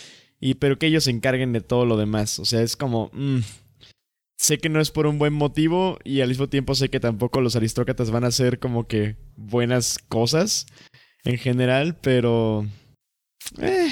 [0.40, 2.38] y pero que ellos se encarguen de todo lo demás.
[2.38, 3.10] O sea, es como...
[3.12, 3.40] mm,
[4.38, 7.42] sé que no es por un buen motivo y al mismo tiempo sé que tampoco
[7.42, 10.66] los aristócratas van a hacer como que buenas cosas
[11.24, 12.66] en general, pero...
[13.58, 13.90] eh,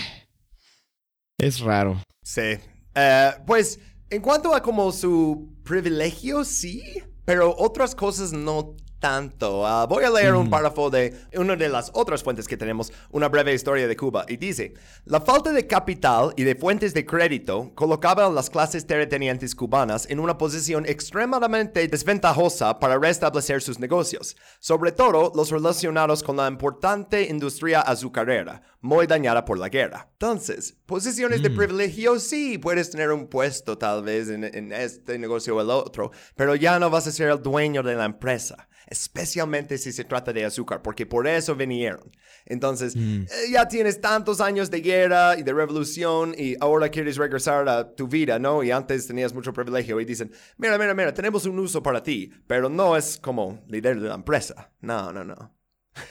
[1.38, 2.02] es raro.
[2.22, 2.56] Sí.
[2.94, 3.78] Eh, pues,
[4.10, 6.82] en cuanto a como su privilegio, sí,
[7.26, 9.66] pero otras cosas no tanto.
[9.66, 13.28] Ah, voy a leer un párrafo de una de las otras fuentes que tenemos, una
[13.28, 14.74] breve historia de Cuba, y dice,
[15.04, 20.08] la falta de capital y de fuentes de crédito colocaba a las clases terratenientes cubanas
[20.10, 26.48] en una posición extremadamente desventajosa para restablecer sus negocios, sobre todo los relacionados con la
[26.48, 30.08] importante industria azucarera, muy dañada por la guerra.
[30.12, 35.56] Entonces, posiciones de privilegio, sí, puedes tener un puesto tal vez en, en este negocio
[35.56, 39.78] o el otro, pero ya no vas a ser el dueño de la empresa, especialmente
[39.78, 42.10] si se trata de azúcar, porque por eso vinieron.
[42.46, 47.68] Entonces, eh, ya tienes tantos años de guerra y de revolución y ahora quieres regresar
[47.68, 48.62] a tu vida, ¿no?
[48.62, 52.30] Y antes tenías mucho privilegio y dicen, mira, mira, mira, tenemos un uso para ti,
[52.46, 54.72] pero no es como líder de la empresa.
[54.80, 55.54] No, no, no.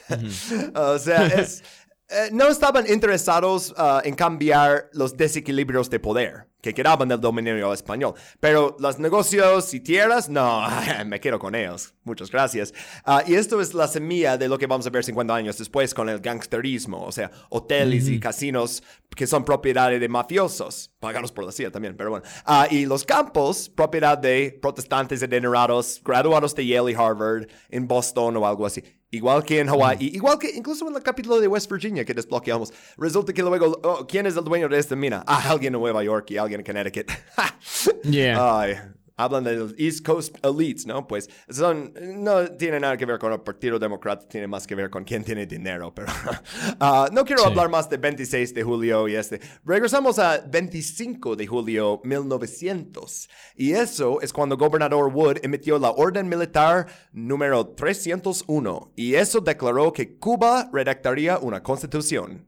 [0.74, 1.62] o sea, es,
[2.10, 7.72] eh, no estaban interesados ah, en cambiar los desequilibrios de poder que quedaban del dominio
[7.72, 8.14] español.
[8.40, 10.66] Pero los negocios y tierras, no,
[11.06, 11.94] me quedo con ellos.
[12.04, 12.72] Muchas gracias.
[13.04, 15.92] Ah, y esto es la semilla de lo que vamos a ver 50 años después
[15.92, 18.82] con el gangsterismo, o sea, hoteles y casinos
[19.14, 22.24] que son propiedad de mafiosos, pagados por la CIA también, pero bueno.
[22.44, 28.36] Ah, y los campos, propiedad de protestantes adinerados, graduados de Yale y Harvard, en Boston
[28.38, 28.82] o algo así.
[29.10, 32.74] Igual que en Hawái, igual que incluso en el capítulo de West Virginia que desbloqueamos,
[32.98, 35.24] resulta que luego, oh, ¿quién es el dueño de esta mina?
[35.26, 37.10] Ah, alguien en Nueva York y alguien en Connecticut.
[38.04, 38.60] Yeah.
[38.60, 38.74] Ay,
[39.18, 41.06] hablan de los East Coast Elites, ¿no?
[41.06, 44.88] Pues son, no tiene nada que ver con el Partido Demócrata, tiene más que ver
[44.88, 46.08] con quién tiene dinero, pero
[46.80, 47.48] ah, no quiero Sí.
[47.48, 49.40] hablar más de 26 de julio y este.
[49.64, 56.28] Regresamos a 25 de julio 1900 y eso es cuando gobernador Wood emitió la orden
[56.28, 62.46] militar número 301 y eso declaró que Cuba redactaría una constitución.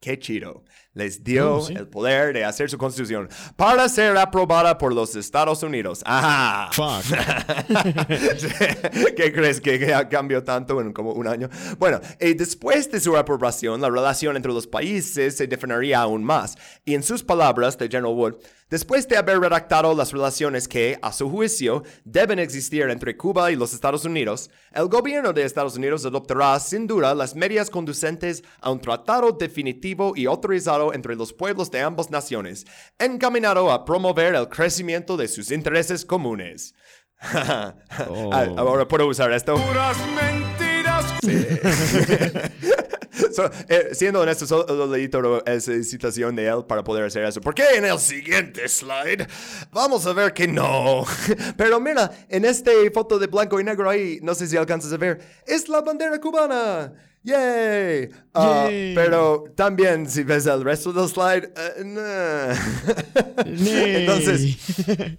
[0.00, 0.64] Qué chido.
[0.98, 1.74] Les dio sí.
[1.74, 6.02] el poder de hacer su constitución para ser aprobada por los Estados Unidos.
[6.04, 6.70] ¡Ah!
[6.72, 7.04] Fuck.
[9.16, 11.48] ¿Qué crees que que cambió tanto en como un año?
[11.78, 16.58] Bueno, y después de su aprobación, la relación entre los países se definiría aún más.
[16.84, 18.34] Y en sus palabras de General Wood,
[18.68, 23.56] después de haber redactado las relaciones que, a su juicio, deben existir entre Cuba y
[23.56, 28.72] los Estados Unidos, el gobierno de Estados Unidos adoptará sin duda las medidas conducentes a
[28.72, 32.66] un tratado definitivo y autorizado entre los pueblos de ambas naciones,
[32.98, 36.74] encaminado a promover el crecimiento de sus intereses comunes.
[38.10, 38.30] Oh.
[38.32, 39.56] Ah, Ahora puedo usar esto.
[39.56, 41.14] Puras mentiras.
[43.32, 47.40] So, eh, siendo honesto, solo leí toda esa citación de él para poder hacer eso.
[47.40, 49.26] Porque en el siguiente slide
[49.72, 51.04] vamos a ver que no.
[51.56, 54.96] Pero mira, en esta foto de blanco y negro ahí, no sé si alcanzas a
[54.96, 56.92] ver, es la bandera cubana.
[57.28, 58.08] ¡Yay!
[58.32, 58.94] Ah, Yay.
[58.94, 61.52] Pero también, si ves el resto del slide,
[61.84, 62.54] nah.
[63.46, 63.96] Nay.
[63.96, 64.56] Entonces,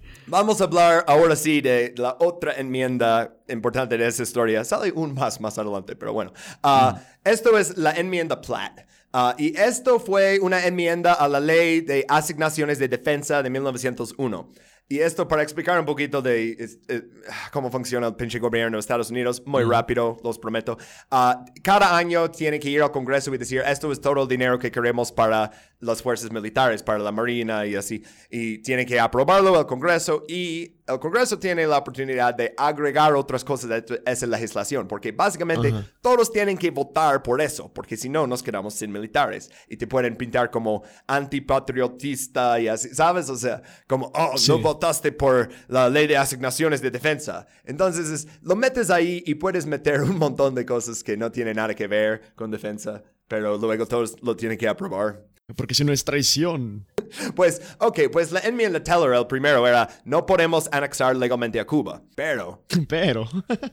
[0.26, 4.64] Vamos a hablar ahora sí de la otra enmienda importante de esa historia.
[4.64, 6.32] Sale un más más adelante, pero bueno.
[6.62, 8.80] Ah, Esto es la enmienda Platt.
[9.12, 14.52] Ah, y esto fue una enmienda a la ley de asignaciones de defensa de 1901.
[14.92, 17.02] Y esto para explicar un poquito de es- eh,
[17.52, 20.76] cómo funciona el pinche gobierno de Estados Unidos, muy rápido, los prometo.
[21.12, 24.58] Ah, cada año tiene que ir al Congreso y decir, esto es todo el dinero
[24.58, 28.02] que queremos para las fuerzas militares, para la Marina y así.
[28.30, 33.44] Y tiene que aprobarlo el Congreso y el Congreso tiene la oportunidad de agregar otras
[33.44, 38.26] cosas a esa legislación, porque básicamente todos tienen que votar por eso, porque si no
[38.26, 43.28] nos quedamos sin militares y te pueden pintar como antipatriotista y así, ¿sabes?
[43.30, 44.50] O sea, como, oh, Sí.
[44.50, 47.46] no votaste por la ley de asignaciones de defensa.
[47.64, 51.56] Entonces, es- lo metes ahí y puedes meter un montón de cosas que no tienen
[51.56, 55.24] nada que ver con defensa, pero luego todos lo tienen que aprobar.
[55.56, 56.86] Porque si no es traición.
[57.34, 62.02] Pues, ok, pues la enmienda Teller, el primero, era no podemos anexar legalmente a Cuba.
[62.14, 63.28] Pero, Pero.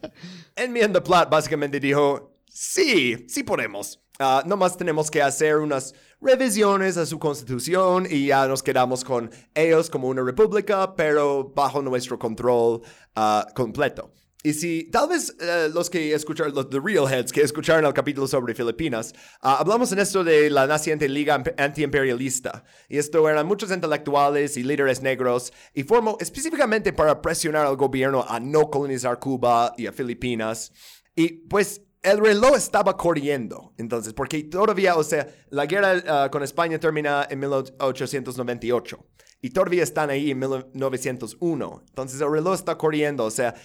[0.55, 4.01] enmienda Platt básicamente dijo, sí, sí podemos.
[4.19, 9.29] Ah, nomás tenemos que hacer unas revisiones a su constitución y ya nos quedamos con
[9.53, 12.81] ellos como una república, pero bajo nuestro control
[13.15, 14.11] ah, completo.
[14.43, 17.93] Y si tal vez eh, los que escucharon, los The Real Heads que escucharon el
[17.93, 22.63] capítulo sobre Filipinas, ah, hablamos en esto de la naciente Liga Imp- Antiimperialista.
[22.87, 28.25] Y esto eran muchos intelectuales y líderes negros y formó específicamente para presionar al gobierno
[28.29, 30.71] a no colonizar Cuba y a Filipinas.
[31.15, 36.43] Y pues el reloj estaba corriendo, entonces, porque todavía, o sea, la guerra ah, con
[36.43, 39.03] España termina en 1898
[39.41, 41.83] y todavía están ahí en 1901.
[41.87, 43.55] Entonces el reloj está corriendo, o sea,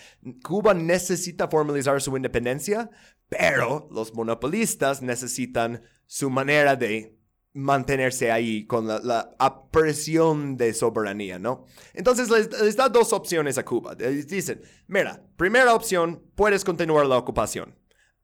[0.44, 2.90] Cuba necesita formalizar su independencia,
[3.28, 7.16] pero los monopolistas necesitan su manera de
[7.54, 11.66] mantenerse ahí con la, la presión de soberanía, ¿no?
[11.92, 13.94] Entonces les, les, da dos opciones a Cuba.
[13.94, 17.74] Les dicen, mira, primera opción, puedes continuar la ocupación.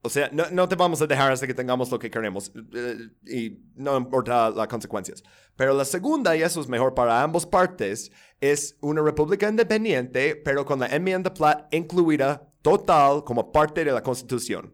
[0.03, 3.09] O sea, no, no, te vamos a dejar hasta que tengamos lo que queremos eh,
[3.27, 5.25] y no importa las consecuencias.
[5.57, 10.65] Pero la segunda, y eso es mejor para ambas partes, es una república independiente, pero
[10.65, 14.73] con la enmienda Platt incluida total como parte de la Constitución.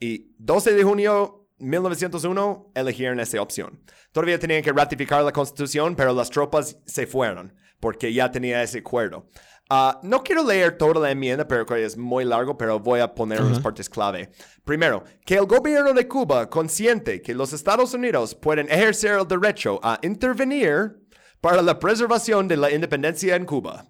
[0.00, 3.80] Y 12 de junio 1901 eligieron esa opción.
[4.12, 8.78] Todavía tenían que ratificar la Constitución, pero las tropas se fueron porque ya tenía ese
[8.78, 9.26] acuerdo.
[9.68, 13.42] Ah, no quiero leer toda la enmienda, pero es muy largo, pero voy a poner
[13.42, 14.30] unas partes clave.
[14.64, 19.80] Primero, que el gobierno de Cuba consciente que los Estados Unidos pueden ejercer el derecho
[19.82, 20.96] a intervenir
[21.40, 23.86] para la preservación de la independencia en Cuba.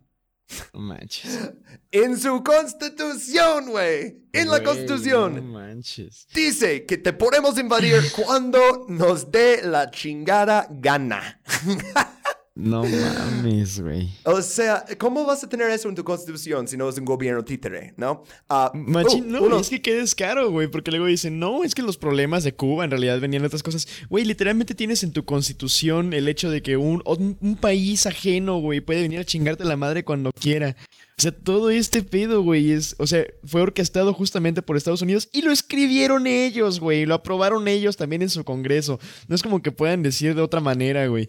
[0.73, 1.51] No manches.
[1.93, 4.27] En su constitución, güey.
[4.33, 5.37] En la constitución.
[5.37, 6.27] No manches.
[6.35, 11.41] Dice que te podemos invadir cuando nos dé la chingada gana.
[12.57, 14.09] No mames, güey.
[14.25, 17.45] O sea, ¿cómo vas a tener eso en tu constitución si no es un gobierno
[17.45, 18.25] títere, no?
[18.49, 21.99] Uh, Machín, no, es que quedes caro, güey, porque luego dicen, no, es que los
[21.99, 23.87] problemas de Cuba en realidad venían de otras cosas.
[24.09, 28.81] Güey, literalmente tienes en tu constitución el hecho de que un, un país ajeno, güey,
[28.81, 30.77] puede venir a chingarte la madre cuando quiera.
[31.19, 35.29] O sea, todo este pedo, güey, es, o sea, fue orquestado justamente por Estados Unidos
[35.33, 38.99] y lo escribieron ellos, güey, lo aprobaron ellos también en su Congreso.
[39.29, 41.29] No es como que puedan decir de otra manera, güey.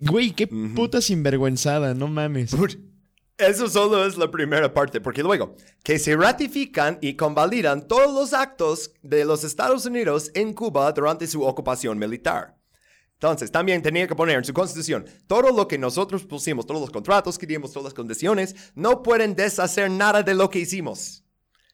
[0.00, 2.54] Güey, qué puta sinvergüenzada, no mames.
[3.36, 8.32] Eso solo es la primera parte, porque luego, que se ratifican y convalidan todos los
[8.32, 12.56] actos de los Estados Unidos en Cuba durante su ocupación militar.
[13.14, 16.90] Entonces, también tenía que poner en su constitución todo lo que nosotros pusimos, todos los
[16.90, 21.24] contratos que dimos, todas las condiciones, no pueden deshacer nada de lo que hicimos.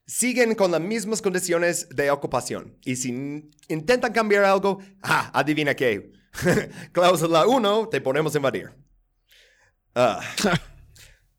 [0.07, 2.79] Siguen con las mismas condiciones de ocupación.
[2.85, 6.13] Y si intentan cambiar algo, ah, adivina qué,
[6.93, 8.73] Cláusula 1, te ponemos a invadir.
[9.95, 10.21] Ah.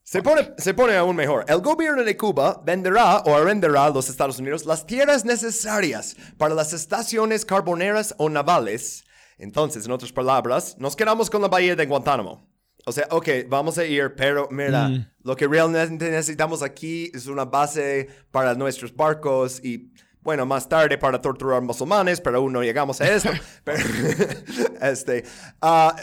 [0.04, 1.46] Se pone, se pone aún mejor.
[1.48, 6.54] El gobierno de Cuba venderá o arrendará a los Estados Unidos las tierras necesarias para
[6.54, 9.06] las estaciones carboneras o navales.
[9.38, 12.48] Entonces, en otras palabras, nos quedamos con la bahía de Guantánamo.
[12.86, 15.12] O sea, ok, vamos a ir, pero mira, mm.
[15.24, 20.98] lo que realmente necesitamos aquí es una base para nuestros barcos y bueno, más tarde
[20.98, 23.30] para torturar musulmanes, pero aún no llegamos a esto.
[24.82, 25.24] este,
[25.62, 25.96] ah,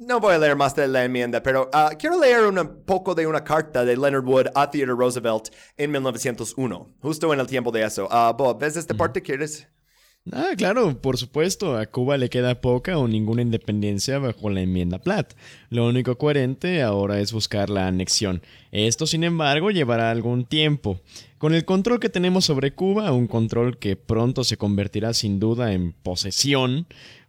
[0.00, 3.26] no voy a leer más de la enmienda, pero ah, quiero leer un poco de
[3.26, 7.84] una carta de Leonard Wood a Theodore Roosevelt en 1901, justo en el tiempo de
[7.84, 8.06] eso.
[8.06, 9.22] Uh, Bob, ¿ves esta parte?
[9.22, 9.68] ¿Quieres?
[10.32, 11.76] Ah, claro, por supuesto.
[11.76, 15.34] A Cuba le queda poca o ninguna independencia bajo la enmienda Platt.
[15.70, 18.42] Lo único coherente ahora es buscar la anexión.
[18.70, 21.00] Esto, sin embargo, llevará algún tiempo.
[21.38, 25.72] Con el control que tenemos sobre Cuba, un control que pronto se convertirá sin duda
[25.72, 26.86] en posesión,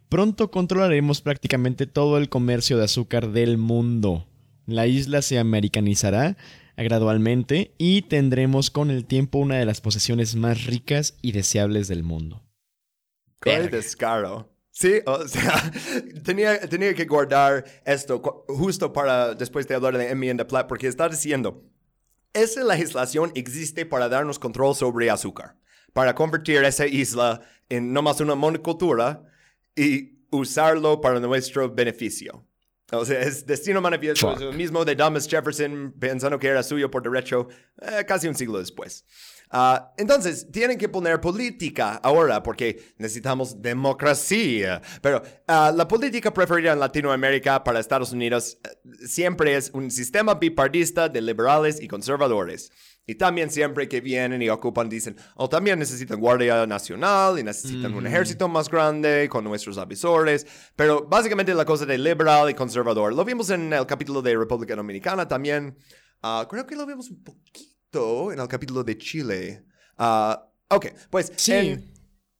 [0.08, 4.26] pronto controlaremos prácticamente todo el comercio de azúcar del mundo.
[4.66, 6.36] La isla se americanizará
[6.76, 12.02] gradualmente y tendremos con el tiempo una de las posesiones más ricas y deseables del
[12.02, 12.42] mundo.
[13.40, 14.50] Qué descaro.
[14.70, 15.72] Sí, o sea,
[16.24, 21.08] tenía, tenía que guardar esto justo para después de hablar de enmienda Platt, porque está
[21.08, 21.64] diciendo,
[22.32, 25.56] esa legislación existe para darnos control sobre azúcar,
[25.92, 29.24] para convertir esa isla en no más una monocultura
[29.74, 32.46] y usarlo para nuestro beneficio.
[32.92, 36.90] O sea, es destino manifiesto, es lo mismo de Thomas Jefferson pensando que era suyo
[36.90, 37.48] por derecho
[37.80, 39.04] eh, casi un siglo después.
[39.52, 44.80] Ah, entonces, tienen que poner política ahora porque necesitamos democracia.
[45.02, 50.34] Pero ah, la política preferida en Latinoamérica para Estados Unidos eh, siempre es un sistema
[50.34, 52.70] bipartista de liberales y conservadores.
[53.06, 57.92] Y también siempre que vienen y ocupan dicen, oh, también necesitan Guardia Nacional y necesitan
[57.92, 60.46] un ejército más grande con nuestros avisores.
[60.76, 63.12] Pero básicamente la cosa de liberal y conservador.
[63.12, 65.76] Lo vimos en el capítulo de República Dominicana también.
[66.22, 69.64] Ah, creo que lo vimos un poquito en el capítulo de Chile.
[69.98, 71.32] Ah, ok, pues...
[71.36, 71.86] Sí.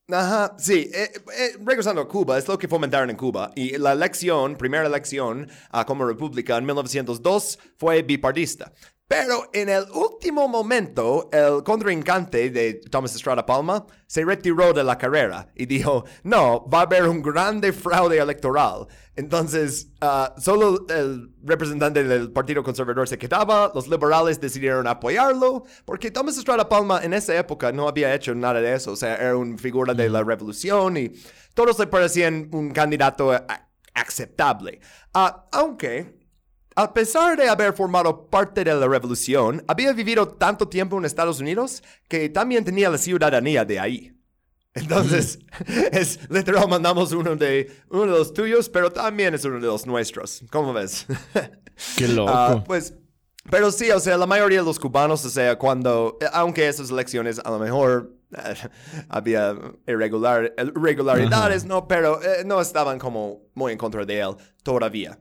[0.09, 0.91] Ajá, sí.
[0.93, 3.53] Eh, eh, regresando a Cuba, es lo que fomentaron en Cuba.
[3.55, 8.73] Y la elección, primera elección uh, como república en 1902 fue bipartista.
[9.11, 14.97] Pero en el último momento, el contrincante de Thomas Estrada Palma se retiró de la
[14.97, 18.87] carrera y dijo, no, va a haber un grande fraude electoral.
[19.17, 26.13] Entonces, ah, solo el representante del Partido Conservador se quedaba, los liberales decidieron apoyarlo, porque
[26.13, 29.37] Thomas Estrada Palma en esa época no había hecho nada de eso, o sea, era
[29.37, 31.11] una figura de la revolución y
[31.55, 33.33] todos le parecían un candidato
[33.93, 34.79] aceptable.
[35.13, 36.20] Ah, aunque
[36.77, 41.41] a pesar de haber formado parte de la revolución, había vivido tanto tiempo en Estados
[41.41, 44.17] Unidos que también tenía la ciudadanía de ahí.
[44.75, 45.41] Entonces,
[45.93, 49.87] es literal, mandamos uno de, uno de los tuyos, pero también es uno de los
[49.87, 50.45] nuestros.
[50.51, 51.07] ¿Cómo ves?
[51.97, 52.33] Qué loco.
[52.33, 52.95] Ah, pues,
[53.51, 57.41] pero sí, o sea, la mayoría de los cubanos, o sea, cuando, aunque esas elecciones
[57.41, 58.55] a lo mejor eh,
[59.09, 59.57] había
[59.87, 61.89] irregular, irregularidades, ¿no?
[61.89, 65.19] Pero eh, no estaban como muy en contra de él todavía.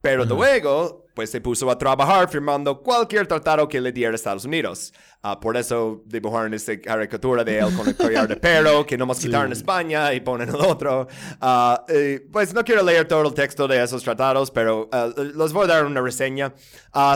[0.00, 4.94] Pero luego, pues se puso a trabajar firmando cualquier tratado que le diera Estados Unidos.
[5.22, 9.06] Ah, por eso dibujaron esta caricatura de él con el collar de perro, que no
[9.06, 11.08] más quitaron España y ponen el otro.
[11.40, 11.84] Ah,
[12.30, 15.66] pues no quiero leer todo el texto de esos tratados, pero uh, les voy a
[15.66, 16.54] dar una reseña.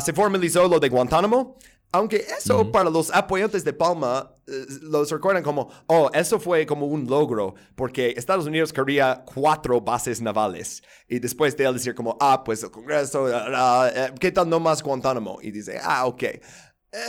[0.04, 1.56] se formalizó lo de Guantánamo.
[1.92, 6.86] Aunque eso para los apoyantes de Palma eh, los recuerdan como, oh, eso fue como
[6.86, 10.82] un logro, porque Estados Unidos quería cuatro bases navales.
[11.06, 14.82] Y después de él decir como, ah, pues el Congreso, eh, ¿qué tal no más
[14.82, 15.38] Guantánamo?
[15.42, 16.24] Y dice, ah, ok.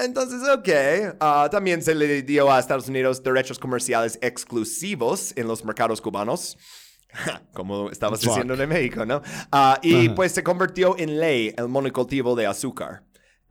[0.02, 1.16] Entonces, ok.
[1.20, 6.58] Ah, también se le dio a Estados Unidos derechos comerciales exclusivos en los mercados cubanos.
[7.54, 9.22] Como estabas diciendo de México, ¿no?
[9.52, 13.04] Ah, y pues se convirtió en ley el monocultivo de azúcar.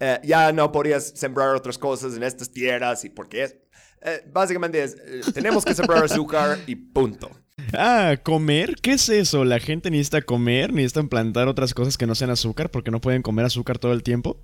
[0.04, 3.56] Eh, ya no podías sembrar otras cosas en estas tierras y porque es...
[4.04, 7.30] Eh, básicamente es, eh, tenemos que sembrar azúcar y punto.
[7.72, 8.74] Ah, ¿comer?
[8.82, 9.44] ¿Qué es eso?
[9.44, 10.72] ¿La gente necesita comer?
[10.72, 14.02] ¿Necesitan plantar otras cosas que no sean azúcar porque no pueden comer azúcar todo el
[14.02, 14.40] tiempo?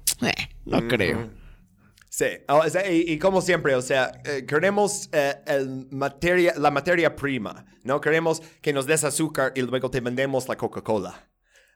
[0.64, 1.28] no creo.
[2.08, 2.26] Sí,
[2.88, 4.12] y, como siempre, o sea,
[4.46, 8.00] queremos el materia, la materia prima, ¿no?
[8.00, 11.28] Queremos que nos des azúcar y luego te vendemos la Coca-Cola.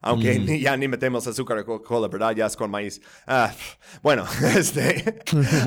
[0.03, 0.47] Aunque mm.
[0.61, 2.35] ya ni metemos azúcar a Coca-Cola, ¿verdad?
[2.35, 3.01] Ya es con maíz.
[3.27, 3.53] Ah,
[4.03, 4.25] bueno,
[4.57, 5.21] este.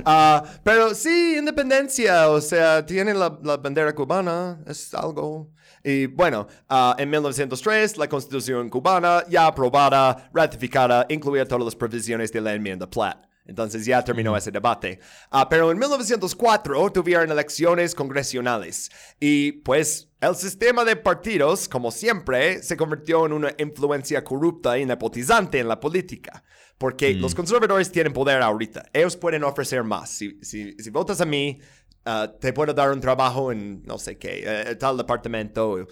[0.06, 2.30] Ah, pero sí, independencia.
[2.30, 4.60] O sea, tienen la, bandera cubana.
[4.68, 5.52] Es algo.
[5.84, 12.32] Y bueno, ah, en 1903, la constitución cubana, ya aprobada, ratificada, incluía todas las provisiones
[12.32, 13.35] de la enmienda Platt.
[13.46, 15.00] Entonces ya terminó ese debate.
[15.30, 18.90] Ah, pero en 1904 tuvieron elecciones congresionales
[19.20, 24.86] y pues el sistema de partidos, como siempre, se convirtió en una influencia corrupta y
[24.86, 26.44] nepotizante en la política.
[26.78, 27.38] Porque los mm.
[27.38, 28.90] conservadores tienen poder ahorita.
[28.92, 30.10] Ellos pueden ofrecer más.
[30.10, 31.60] Si, si, si votas a mí,
[32.08, 35.80] Ah, te puedo dar un trabajo en no sé qué, eh, tal departamento.
[35.80, 35.88] Eh,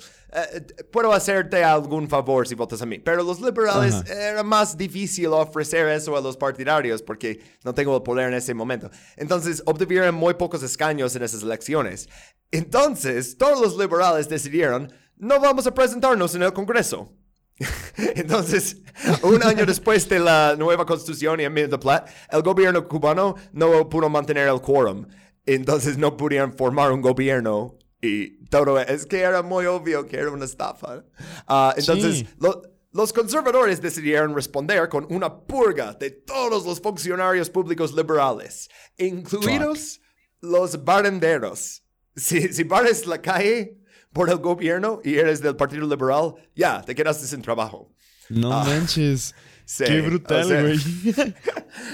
[0.91, 2.99] puedo hacerte algún favor si votas a mí.
[2.99, 8.03] Pero los liberales era más difícil ofrecer eso a los partidarios porque no tengo el
[8.03, 8.91] poder en ese momento.
[9.18, 12.07] Entonces obtuvieron muy pocos escaños en esas elecciones.
[12.51, 17.11] Entonces todos los liberales decidieron, no vamos a presentarnos en el Congreso.
[18.16, 18.78] Entonces,
[19.22, 24.09] un año después de la nueva constitución y en Platt, el gobierno cubano no pudo
[24.09, 25.07] mantener el quórum.
[25.46, 28.80] Entonces no pudieron formar un gobierno y todo.
[28.80, 31.04] Es que era muy obvio que era una estafa.
[31.48, 32.26] Ah, entonces,
[32.91, 40.00] los conservadores decidieron responder con una purga de todos los funcionarios públicos liberales, incluidos
[40.41, 41.84] los barenderos.
[42.16, 42.64] Si, si
[43.08, 43.80] la calle
[44.12, 47.91] por el gobierno y eres del Partido Liberal, ya, te quedaste sin trabajo.
[48.30, 48.64] No ah.
[48.64, 49.34] manches.
[49.86, 50.78] Qué brutal, güey.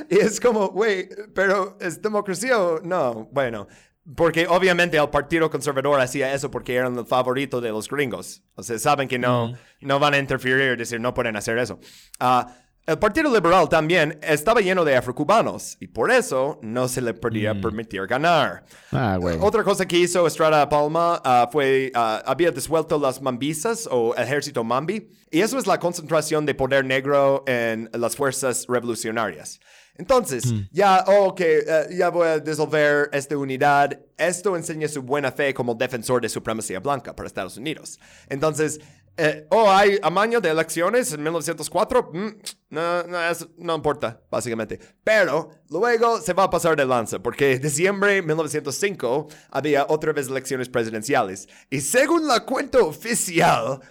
[0.10, 3.30] y es como, güey, pero ¿es democracia o no?
[3.32, 3.68] Bueno,
[4.16, 8.44] porque obviamente el Partido Conservador hacía eso porque eran el favorito de los gringos.
[8.56, 11.80] O sea, saben que no, no van a interferir, decir, no pueden hacer eso.
[12.20, 12.50] Uh,
[12.86, 17.54] el Partido Liberal también estaba lleno de afrocubanos y por eso no se le podía
[17.54, 17.62] mm.
[17.62, 18.64] permitir ganar.
[18.92, 24.16] Ah, Otra cosa que hizo Estrada Palma ah, fue, uh, había disuelto las mambisas o
[24.16, 29.60] ejército mambi y eso es la concentración de poder negro en las fuerzas revolucionarias.
[30.00, 30.70] Entonces, mm.
[30.72, 34.00] ya, ok, eh, ya voy a disolver esta unidad.
[34.18, 38.00] Esto enseña su buena fe como defensor de supremacía blanca para Estados Unidos.
[38.30, 38.80] Entonces,
[39.22, 42.12] eh, oh, hay amaño de elecciones en 1904.
[42.14, 42.28] Mm,
[42.70, 43.20] no, no,
[43.58, 44.80] no importa, básicamente.
[45.04, 50.14] Pero luego se va a pasar de lanza, porque en diciembre de 1905 había otra
[50.14, 51.50] vez elecciones presidenciales.
[51.70, 53.82] Y según la cuenta oficial,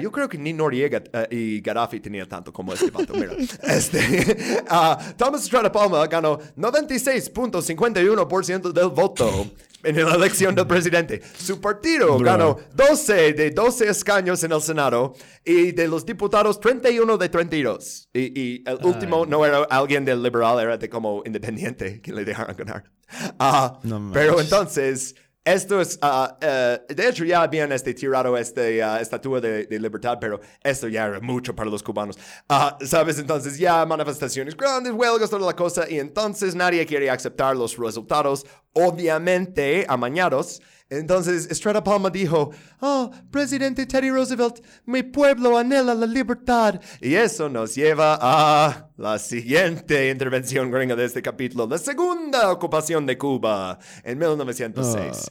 [0.00, 3.14] yo creo que ni Noriega eh, y Gaddafi tenían tanto como este vato.
[3.14, 9.46] Mira, este, uh, Thomas Estrada Palma ganó 96.51% del voto.
[9.82, 11.20] en la elección del presidente.
[11.38, 15.14] Su partido ganó 12 de 12 escaños en el Senado
[15.44, 18.08] y de los diputados 31 de 32.
[18.12, 22.24] Y, y el último no era alguien del liberal, era de como independiente que le
[22.24, 22.84] dejaron ganar.
[23.38, 25.14] Ah, No pero entonces,
[25.46, 29.78] esto es, ah, eh, de hecho ya habían este, tirado este, ah, estatua de, de
[29.78, 32.18] libertad, pero esto ya era mucho para los cubanos.
[32.48, 33.20] Ah, ¿Sabes?
[33.20, 38.44] Entonces ya manifestaciones grandes, huelgas, toda la cosa, y entonces nadie quiere aceptar los resultados,
[38.72, 40.60] obviamente amañados.
[40.88, 46.80] Entonces Estrada Palma dijo, oh, presidente Teddy Roosevelt, mi pueblo anhela la libertad.
[47.00, 53.04] Y eso nos lleva a la siguiente intervención gringa de este capítulo, la segunda ocupación
[53.04, 55.28] de Cuba en 1906.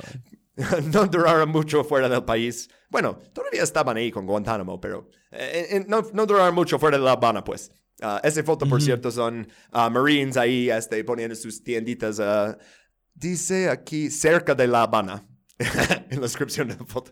[0.86, 2.70] No duraron mucho fuera del país.
[2.90, 7.04] Bueno, todavía estaban ahí con Guantánamo, pero eh, eh, no, no duraron mucho fuera de
[7.04, 7.70] La Habana, pues.
[8.02, 12.22] Ah, esa foto, por cierto, son ah, Marines ahí este, poniendo sus tienditas.
[12.22, 12.58] ah,
[13.14, 15.28] dice aquí cerca de La Habana.
[16.10, 17.12] en la descripción de la foto.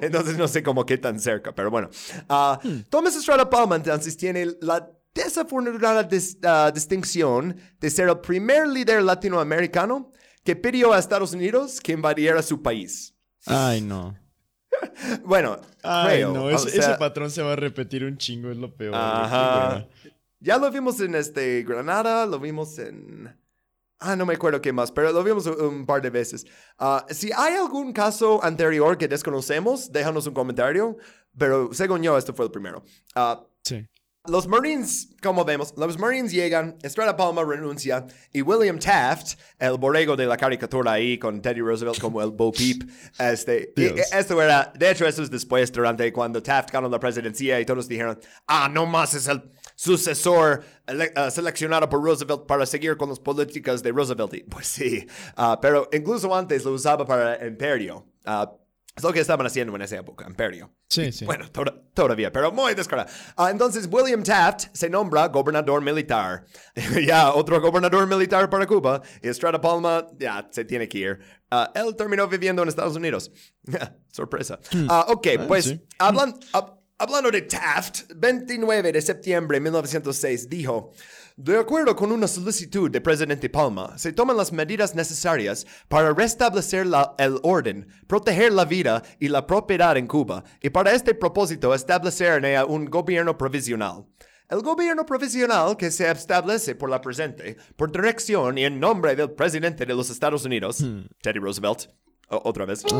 [0.00, 1.90] entonces no sé cómo qué tan cerca, pero bueno.
[2.28, 2.58] Ah,
[2.88, 9.02] Thomas Estrada Palma entonces tiene la desafortunada dis- ah, distinción de ser el primer líder
[9.02, 10.12] latinoamericano
[10.44, 13.14] que pidió a Estados Unidos que invadiera su país.
[13.46, 14.16] Ay, no.
[15.24, 16.32] Bueno, Ay, creo.
[16.32, 16.44] no.
[16.44, 18.94] o es- sea, ese patrón se va a repetir un chingo, es lo peor.
[18.94, 19.68] Ajá.
[19.74, 19.88] hueva.
[20.38, 23.36] Ya lo vimos en este Granada, lo vimos en...
[24.02, 26.46] Ah, no me acuerdo qué más, pero lo vimos un, par de veces.
[26.78, 30.96] Ah, si hay algún caso anterior que desconocemos, déjanos un comentario,
[31.36, 32.82] pero según yo, este fue el primero.
[33.14, 33.86] Ah, Sí.
[34.26, 40.16] los Marines, como vemos, los Marines llegan, Estrada Palma renuncia y William Taft, el borrego
[40.16, 42.82] de la caricatura ahí con Teddy Roosevelt como el Bo Peep,
[43.18, 44.12] este, y- Dios.
[44.14, 47.86] esto era, de hecho eso es después, durante cuando Taft ganó la presidencia y todos
[47.86, 49.42] dijeron, ah, no más es el
[49.80, 50.62] sucesor
[51.16, 54.34] ah, seleccionado por Roosevelt para seguir con las políticas de Roosevelt.
[54.34, 55.06] Y, pues sí,
[55.36, 58.06] ah, pero incluso antes lo usaba para imperio.
[58.26, 58.52] Ah,
[58.94, 60.70] es lo que estaban haciendo en esa época, imperio.
[60.88, 61.24] Sí, sí.
[61.24, 61.64] Bueno, to-
[61.94, 63.08] todavía, pero muy descarado.
[63.36, 66.44] Ah, entonces, William Taft se nombra gobernador militar.
[67.06, 69.00] ya, otro gobernador militar para Cuba.
[69.22, 71.18] Y Estrada Palma, ya, se tiene que ir.
[71.74, 73.30] Él terminó viviendo en Estados Unidos.
[74.12, 74.58] Sorpresa.
[74.88, 80.92] Ah, ok, pues, hablan- hab- hablando de Taft, 29 de septiembre de 1906, dijo...
[81.36, 86.86] De acuerdo con una solicitud del presidente Palma, se toman las medidas necesarias para restablecer
[86.86, 91.72] la- el orden, proteger la vida y la propiedad en Cuba, y para este propósito
[91.74, 94.04] establecer en ella un gobierno provisional.
[94.50, 99.30] El gobierno provisional que se establece por la presente, por dirección y en nombre del
[99.30, 100.84] presidente de los Estados Unidos,
[101.22, 101.86] Teddy Roosevelt,
[102.30, 102.82] otra vez,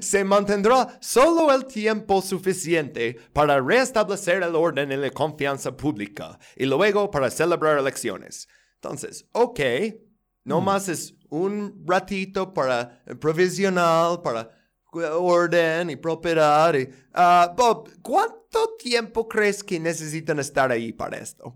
[0.00, 6.66] se mantendrá solo el tiempo suficiente para restablecer el orden y la confianza pública y
[6.66, 8.48] luego para celebrar elecciones.
[8.74, 9.60] Entonces, ok,
[10.44, 14.50] no más es un ratito para provisional, para
[14.92, 16.74] orden y propiedad.
[16.74, 21.54] y- Ah, Bob, ¿cuánto tiempo crees que necesitan estar ahí para esto?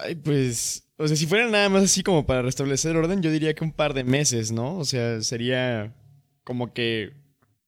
[0.00, 0.84] Ay, pues.
[0.96, 3.72] O sea, si fuera nada más así como para restablecer orden, yo diría que un
[3.72, 4.76] par de meses, ¿no?
[4.78, 5.94] O sea, sería
[6.42, 7.12] como que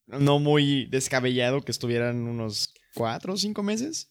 [0.07, 4.11] no muy descabellado que estuvieran unos cuatro o cinco meses.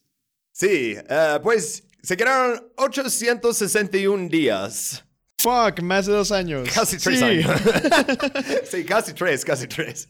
[0.53, 5.03] Sí, eh, pues se quedaron 861 días.
[5.39, 6.69] Fuck, más de dos años.
[6.73, 7.25] Casi tres Sí.
[7.25, 7.51] años.
[8.69, 10.07] sí, casi tres, casi tres.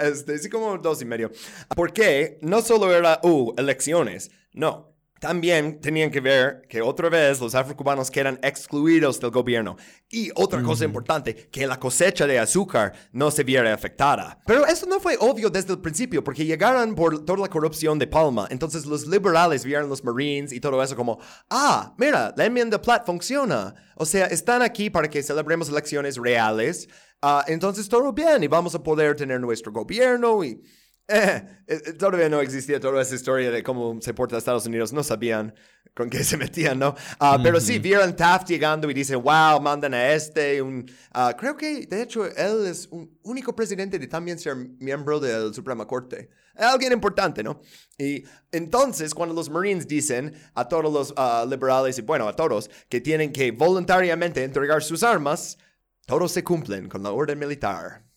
[0.00, 1.30] Este, sí, como dos y medio.
[1.74, 4.30] Porque no solo era, uh, elecciones.
[4.52, 4.94] No.
[5.20, 9.76] También tenían que ver que otra vez los afrocubanos quedan excluidos del gobierno.
[10.10, 14.38] Y otra cosa importante, que la cosecha de azúcar no se viera afectada.
[14.46, 18.06] Pero eso no fue obvio desde el principio, porque llegaron por toda la corrupción de
[18.06, 18.46] Palma.
[18.50, 21.18] Entonces los liberales vieron los Marines y todo eso como,
[21.50, 23.74] ah, mira, la enmienda Platt funciona.
[23.96, 26.88] O sea, están aquí para que celebremos elecciones reales.
[27.20, 30.62] Ah, entonces todo bien y vamos a poder tener nuestro gobierno y...
[31.10, 34.92] Eh, eh, todavía no existía toda esa historia de cómo se porta Estados Unidos.
[34.92, 35.54] No sabían
[35.94, 36.94] con qué se metían, ¿no?
[37.18, 40.60] Ah, Pero sí, vieron Taft llegando y dicen, wow, mandan a este.
[40.60, 45.18] Un, ah, creo que, de hecho, él es un único presidente de también ser miembro
[45.18, 46.28] de la Suprema Corte.
[46.54, 47.60] Alguien importante, ¿no?
[47.96, 52.70] Y entonces, cuando los Marines dicen a todos los ah, liberales, y bueno, a todos,
[52.88, 55.56] que tienen que voluntariamente entregar sus armas,
[56.04, 58.07] todos se cumplen con la orden militar.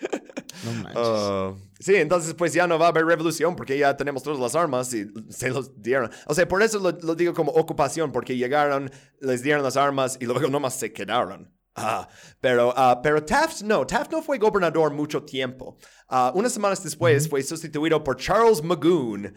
[0.64, 0.96] No manches.
[0.96, 4.54] Ah, sí, entonces pues ya no va a haber revolución porque ya tenemos todas las
[4.54, 6.10] armas y se los dieron.
[6.26, 8.90] O sea, por eso lo, lo digo como ocupación, porque llegaron,
[9.20, 11.52] les dieron las armas y luego nomás se quedaron.
[11.76, 12.08] Ah,
[12.40, 15.76] pero, ah, pero Taft no, Taft no fue gobernador mucho tiempo.
[16.08, 19.34] Ah, unas semanas después fue sustituido por Charles Magoon,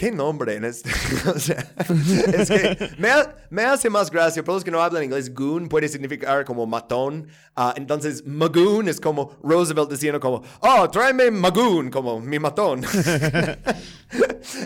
[0.00, 0.88] ¿Qué nombre en este?
[1.28, 1.58] o sea,
[2.32, 4.42] es que me, ha- me hace más gracia.
[4.42, 7.28] Para los que no hablan inglés, goon puede significar como matón.
[7.54, 12.82] Ah, entonces, magoon es como Roosevelt diciendo como, oh, tráeme magoon, como mi matón.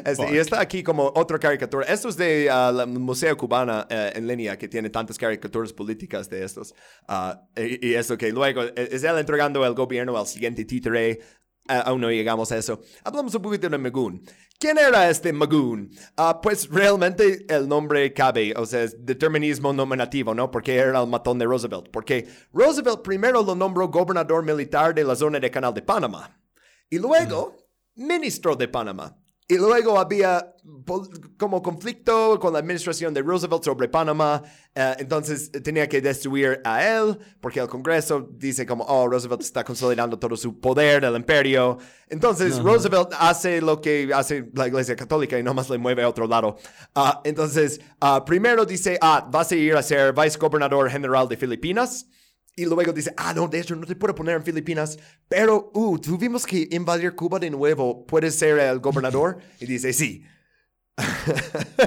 [0.07, 1.85] Este, y está aquí como otra caricatura.
[1.87, 6.31] Esto es de ah, la Museo Cubana eh, en línea, que tiene tantas caricaturas políticas
[6.31, 6.75] de estos.
[7.09, 11.21] Ah, y, y esto que luego eh, es él entregando el gobierno al siguiente títere.
[11.67, 12.83] Aún no llegamos a eso.
[13.05, 14.23] Hablamos un poquito de Magoon.
[14.59, 15.91] ¿Quién era este Magoon?
[16.17, 20.51] Ah, pues realmente el nombre cabe, o sea, es determinismo nominativo, ¿no?
[20.51, 21.91] Porque era el matón de Roosevelt.
[21.91, 26.41] Porque Roosevelt primero lo nombró gobernador militar de la zona de Canal de Panamá.
[26.89, 27.57] Y luego,
[27.95, 29.19] ministro de Panamá.
[29.47, 30.55] Y luego había
[31.37, 34.43] como conflicto con la administración de Roosevelt sobre Panamá.
[34.75, 39.43] eh, entonces eh, tenía que destruir a él porque el Congreso dice como, oh, Roosevelt
[39.43, 41.77] está consolidando todo su poder del imperio.
[42.09, 46.27] Entonces Roosevelt hace lo que hace la Iglesia Católica y nomás le mueve a otro
[46.27, 46.57] lado.
[46.95, 51.37] Ah, entonces, ah, primero dice, ah, vas a ir a ser vice gobernador general de
[51.37, 52.07] Filipinas.
[52.57, 54.99] Y luego dice, ah, no, de hecho no te puedo poner en Filipinas,
[55.29, 59.39] pero, uh, tuvimos que invadir Cuba de nuevo, ¿puedes ser el gobernador?
[59.61, 60.25] Y dice, sí.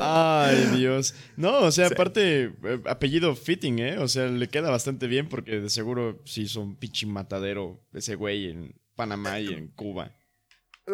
[0.02, 1.16] Ay, Dios.
[1.38, 3.98] No, o sea, aparte, eh, apellido fitting, ¿eh?
[4.00, 8.16] O sea, le queda bastante bien porque de seguro sí hizo un pinche matadero ese
[8.16, 10.17] güey en Panamá y en Cuba.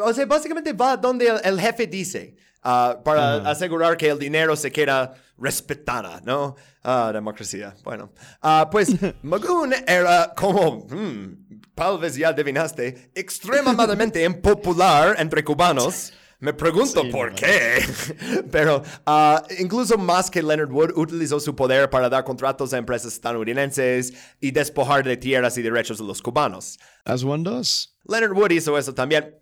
[0.02, 4.56] O sea, básicamente va donde el, el jefe dice, ah, para asegurar que el dinero
[4.56, 6.56] se queda respetada, ¿no?
[6.84, 7.76] Ah, democracia.
[7.84, 8.90] Bueno, Ah, pues
[9.24, 16.14] Magoon era como, hmm, tal vez ya adivinaste, extremadamente impopular entre cubanos.
[16.40, 17.36] Me pregunto Sí, por no.
[17.38, 17.86] qué.
[18.52, 23.14] Pero ah, incluso más que Leonard Wood utilizó su poder para dar contratos a empresas
[23.14, 26.78] estadounidenses y despojar de tierras y derechos a los cubanos.
[27.06, 27.96] As one does.
[28.06, 29.36] Leonard Wood hizo eso también.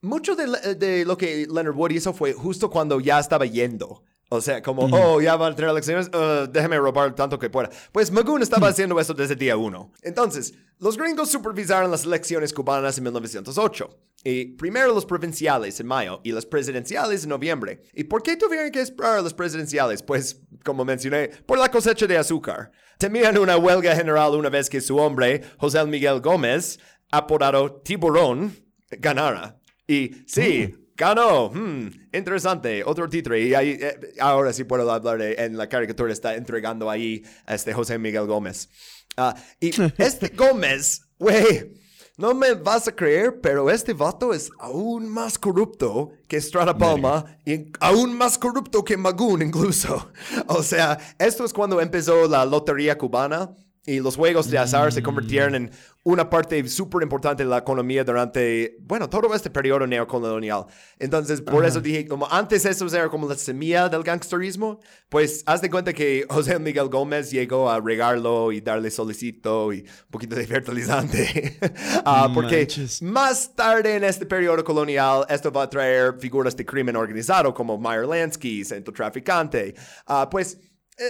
[0.00, 4.02] Mucho de, de lo que Leonard Wood hizo fue justo cuando ya estaba yendo.
[4.30, 7.70] O sea, como, oh, ya van a tener elecciones, uh, déjeme robar tanto que pueda.
[7.92, 9.90] Pues Magoon estaba haciendo eso desde día uno.
[10.02, 13.88] Entonces, los gringos supervisaron las elecciones cubanas en 1908.
[14.24, 17.82] Y primero los provinciales en mayo y las presidenciales en noviembre.
[17.94, 20.02] ¿Y por qué tuvieron que esperar a las presidenciales?
[20.02, 22.70] Pues, como mencioné, por la cosecha de azúcar.
[22.98, 26.78] Temían una huelga general una vez que su hombre, José Miguel Gómez,
[27.10, 28.54] apodado Tiburón,
[28.90, 29.57] ganara.
[29.88, 31.48] Y sí, ganó.
[31.48, 32.84] Hmm, interesante.
[32.84, 33.38] Otro título.
[33.38, 37.54] Y ahí, eh, ahora sí puedo hablar de, en la caricatura está entregando ahí a
[37.54, 38.68] este José Miguel Gómez.
[39.16, 41.72] Ah, y este Gómez, güey,
[42.18, 47.24] no me vas a creer, pero este vato es aún más corrupto que Estrada Palma
[47.46, 50.12] y aún más corrupto que Magoon incluso.
[50.48, 53.54] O sea, esto es cuando empezó la lotería cubana
[53.88, 55.70] y los juegos de azar se convirtieron en
[56.04, 60.66] una parte súper importante de la economía durante, bueno, todo este periodo neocolonial.
[60.98, 64.78] Entonces, por eso dije, como antes eso era como la semilla del gangsterismo,
[65.08, 69.80] pues haz de cuenta que José Miguel Gómez llegó a regarlo y darle solicito y
[69.80, 71.58] un poquito de fertilizante.
[72.04, 73.02] Ah, porque Manches.
[73.02, 77.78] más tarde en este periodo colonial, esto va a traer figuras de crimen organizado como
[77.78, 79.74] Meyer Lansky, centro traficante.
[80.06, 80.58] Ah, pues,
[80.96, 81.04] eh,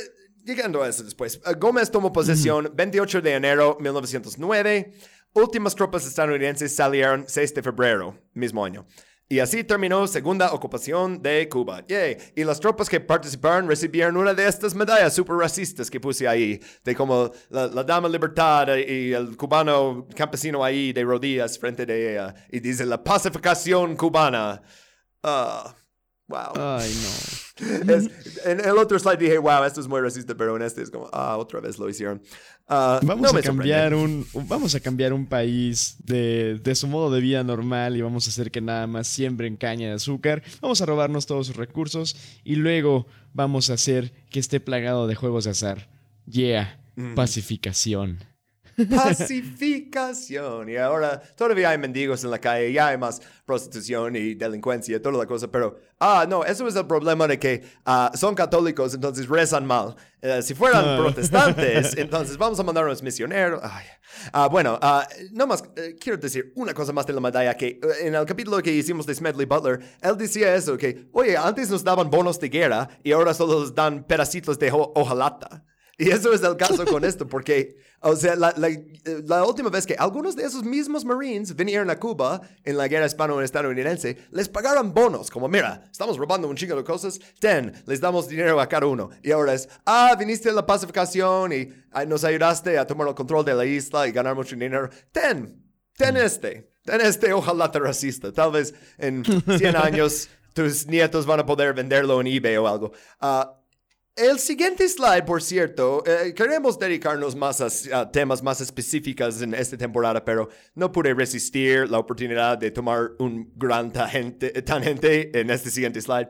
[0.49, 4.93] llegando a eso después, eh, Gómez tomó posesión 28 de enero 1909.
[5.35, 8.87] Últimas tropas estadounidenses salieron 6 de febrero, mismo año.
[9.31, 11.85] Y así terminó segunda ocupación de Cuba.
[11.87, 12.17] Yay.
[12.35, 16.59] Y las tropas que participaron recibieron una de estas medallas super racistas que puse ahí,
[16.83, 22.13] de como la, la dama libertad y el cubano campesino ahí de rodillas frente de
[22.13, 22.35] ella.
[22.51, 24.63] Y dice la pacificación cubana.
[25.23, 25.75] Ah,
[26.29, 26.53] wow.
[26.55, 27.39] Ay, no.
[27.93, 28.11] Es-
[28.47, 31.09] en el otro slide dije, wow, esto es muy racista, pero en este es como,
[31.13, 32.23] ah, otra vez lo hicieron.
[32.69, 37.11] Ah, Vamos no a cambiar un- vamos a cambiar un país de, de su modo
[37.11, 40.43] de vida normal y vamos a hacer que nada más siembren caña de azúcar.
[40.61, 42.15] Vamos a robarnos todos sus recursos
[42.45, 45.89] y luego vamos a hacer que esté plagado de juegos de azar.
[46.31, 47.15] Yeah, Mm.
[47.15, 48.19] pacificación.
[48.97, 50.69] Pacificación.
[50.69, 55.19] Y ahora todavía hay mendigos en la calle, ya hay más prostitución y delincuencia, toda
[55.19, 59.29] la cosa, pero, ah, no, eso es el problema de que ah, son católicos, entonces
[59.29, 59.97] rezan mal.
[60.21, 63.61] Eh, si fueran protestantes, entonces vamos a mandar unos misioneros.
[63.63, 63.85] Ay.
[64.33, 67.69] Ah, bueno, ah, no más, eh, quiero decir una cosa más de la medalla, que
[67.69, 71.71] eh, en el capítulo que hicimos de Smedley Butler, él decía eso, que, oye, antes
[71.71, 75.65] nos daban bonos de guerra y ahora solo nos dan pedacitos de ho- hojalata.
[76.07, 78.71] Y eso es el caso con esto, porque, o sea, la, la-
[79.27, 83.07] la última vez que algunos de esos mismos Marines vinieron a Cuba en la guerra
[83.07, 88.29] hispano-estadounidense, les pagaron bonos, como, mira, estamos robando un chingo de cosas, ten, les damos
[88.29, 89.11] dinero a cada uno.
[89.25, 93.15] Y ahora es, ah, viniste a la pacificación y ah, nos ayudaste a tomar el
[93.17, 95.61] control de la isla y ganar mucho dinero, ten,
[95.97, 98.33] ten este, ten este hojalata racista.
[98.33, 102.93] Tal vez en 100 años tus nietos van a poder venderlo en eBay o algo.
[103.21, 103.58] Ah,
[104.19, 109.55] el siguiente slide, por cierto, eh, queremos dedicarnos más a, a, temas más específicos en
[109.55, 115.51] esta temporada, pero no pude resistir la oportunidad de tomar un gran tangente, tangente en
[115.51, 116.29] este siguiente slide.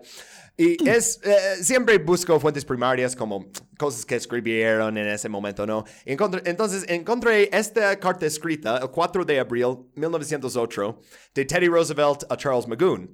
[0.61, 3.47] Y es, eh, siempre busco fuentes primarias como
[3.79, 5.85] cosas que escribieron en ese momento, ¿no?
[6.05, 11.01] Encontré, entonces encontré esta carta escrita el 4 de abril 1908
[11.33, 13.09] de Teddy Roosevelt a Charles Magoon.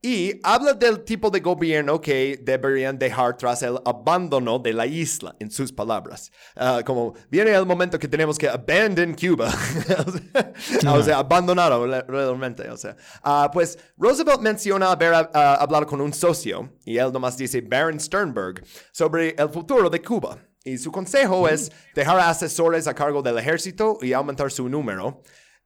[0.00, 5.34] Y habla del tipo de gobierno que deberían dejar tras el abandono de la isla,
[5.40, 6.30] en sus palabras.
[6.54, 9.52] Uh, como viene el momento que tenemos que abandon Cuba.
[10.88, 12.70] o sea, abandonado realmente.
[12.70, 17.36] O sea, uh, pues Roosevelt menciona haber uh, hablado con un socio, y él nomás
[17.36, 20.38] dice Baron Sternberg, sobre el futuro de Cuba.
[20.62, 25.22] Y su consejo es dejar asesores a cargo del ejército y aumentar su número.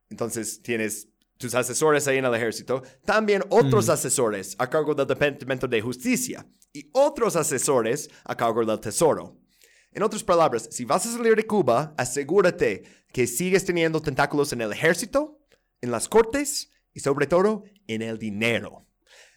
[0.09, 1.12] Entonces tienes
[1.43, 6.47] tus asesores ahí en el ejército, también otros asesores a cargo del Departamento de Justicia
[6.72, 9.38] y otros asesores a cargo del Tesoro.
[9.93, 14.61] En otras palabras, si vas a salir de Cuba, asegúrate que sigues teniendo tentáculos en
[14.61, 15.40] el ejército,
[15.80, 18.86] en las cortes y sobre todo en el dinero.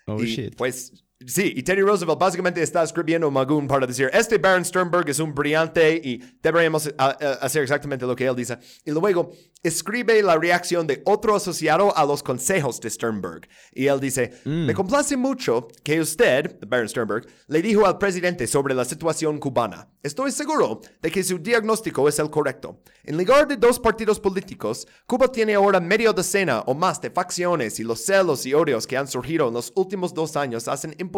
[0.05, 0.55] Oh, y, shit.
[0.55, 5.19] Pues sí, y Teddy Roosevelt básicamente está escribiendo Magoon para decir, este Baron Sternberg es
[5.19, 8.57] un brillante y deberíamos a- a- hacer exactamente lo que él dice.
[8.85, 9.31] Y luego
[9.63, 13.47] escribe la reacción de otro asociado a los consejos de Sternberg.
[13.73, 18.75] Y él dice, me complace mucho que usted, Baron Sternberg, le dijo al presidente sobre
[18.75, 19.87] la situación cubana.
[20.03, 22.79] Estoy seguro de que su diagnóstico es el correcto.
[23.03, 27.79] En lugar de dos partidos políticos, Cuba tiene ahora medio docena o más de facciones
[27.79, 31.14] y los celos y odios que han surgido en los últimos dos años hacen imposible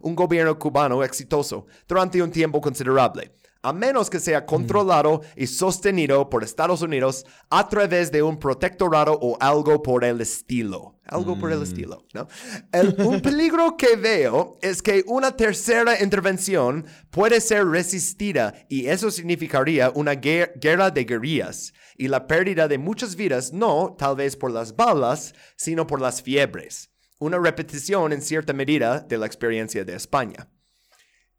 [0.00, 6.30] un gobierno cubano exitoso durante un tiempo considerable a menos que sea controlado y sostenido
[6.30, 10.94] por Estados Unidos a través de un protectorado o algo por el estilo.
[11.04, 12.28] Algo por el estilo, ¿no?
[12.72, 19.10] El- un peligro que veo es que una tercera intervención puede ser resistida y eso
[19.10, 24.36] significaría una guer- guerra de guerrillas y la pérdida de muchas vidas, no tal vez
[24.36, 26.90] por las balas, sino por las fiebres.
[27.18, 30.48] Una repetición en cierta medida de la experiencia de España.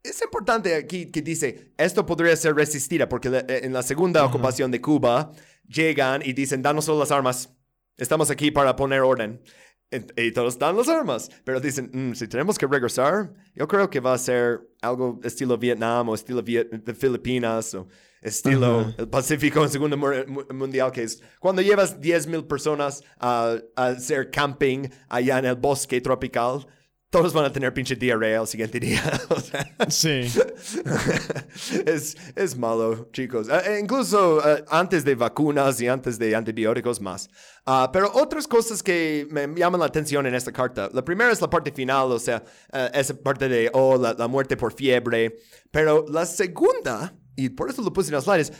[0.02, 4.70] Es importante aquí que dice, esto podría ser resistida porque eh, en la segunda ocupación
[4.70, 5.32] de Cuba
[5.66, 7.54] llegan y dicen, danos solo las armas,
[7.96, 9.42] estamos aquí para poner orden.
[9.90, 13.90] En- Y todos dan las armas, pero dicen, "Mm, si tenemos que regresar, yo creo
[13.90, 17.88] que va a ser algo estilo Vietnam o estilo Viet- de Filipinas o
[18.22, 23.56] estilo el Pacífico en Segundo Mu- Mu- Mundial, que es cuando llevas 10.000 personas a,
[23.76, 26.66] a hacer camping allá en el bosque tropical,
[27.10, 29.02] todos van a tener pinche diarrea el siguiente día.
[29.30, 30.28] O sea, Sí.
[31.86, 33.48] es, es malo, chicos.
[33.48, 37.28] Eh, incluso eh, antes de vacunas y antes de antibióticos más.
[37.66, 40.88] Ah, pero otras cosas que me llaman la atención en esta carta.
[40.92, 42.42] La primera es la parte final, o sea,
[42.94, 45.36] esa parte de, oh, la, la muerte por fiebre.
[45.70, 47.14] Pero la segunda,
[47.44, 48.52] y por eso lo puse en las slides,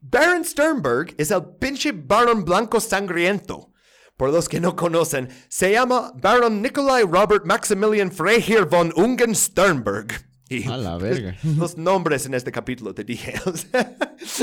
[0.00, 3.72] Baron Sternberg es el pinche Baron Blanco Sangriento.
[4.16, 10.26] Por los que no conocen, se llama Baron Nikolai Robert Maximilian Freiherr von Ungen Sternberg.
[10.50, 11.36] Y A la verga.
[11.56, 13.34] los nombres en este capítulo te dije.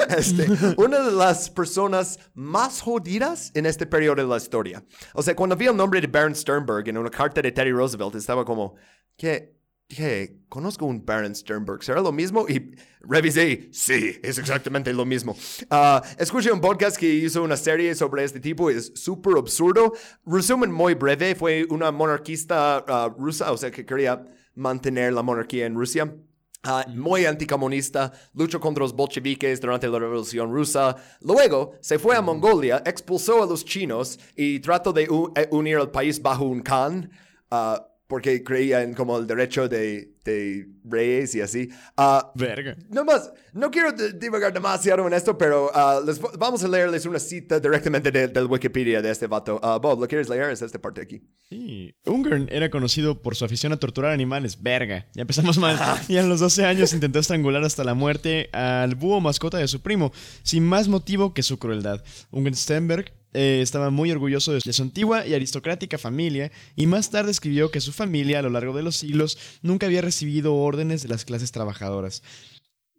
[0.09, 0.47] Este,
[0.77, 4.83] una de las personas más jodidas en este periodo de la historia.
[5.13, 8.15] O sea, cuando vi el nombre de Baron Sternberg en una carta de Teddy Roosevelt,
[8.15, 8.73] estaba como,
[9.15, 9.56] ¿qué?
[9.89, 12.45] Dije, conozco un Baron Sternberg, ¿será lo mismo?
[12.49, 15.33] Y revisé, sí, es exactamente lo mismo.
[15.69, 19.93] Ah, escuché un podcast que hizo una serie sobre este tipo, es súper absurdo.
[20.25, 24.25] Resumen muy breve, fue una monarquista ah, rusa, o sea, que quería
[24.55, 26.13] mantener la monarquía en Rusia.
[26.63, 30.97] Ah, muy anticomunista, luchó contra los bolcheviques durante la Revolución Rusa.
[31.21, 35.91] Luego se fue a Mongolia, expulsó a los chinos y trató de eh, unir al
[35.91, 37.09] país bajo un Khan,
[38.07, 41.69] porque creía en como el derecho de, de reyes y así.
[41.97, 42.75] Ah, Verga.
[42.89, 47.19] no más, no quiero divagar demasiado en esto, pero ah, les vamos a leerles una
[47.19, 49.59] cita directamente de- del Wikipedia de este vato.
[49.61, 50.49] Ah, Bob, ¿lo quieres leer?
[50.51, 51.21] Es esta parte aquí.
[51.49, 51.93] Sí.
[52.05, 54.61] Ungern era conocido por su afición a torturar animales.
[54.61, 55.07] Verga.
[55.13, 55.77] Ya empezamos mal.
[56.07, 59.81] Y a los 12 años intentó estrangular hasta la muerte al búho mascota de su
[59.81, 62.03] primo, sin más motivo que su crueldad.
[62.31, 67.31] Ungern Stenberg eh, estaba muy orgulloso de su antigua y aristocrática familia y más tarde
[67.31, 71.09] escribió que su familia a lo largo de los siglos nunca había recibido órdenes de
[71.09, 72.23] las clases trabajadoras.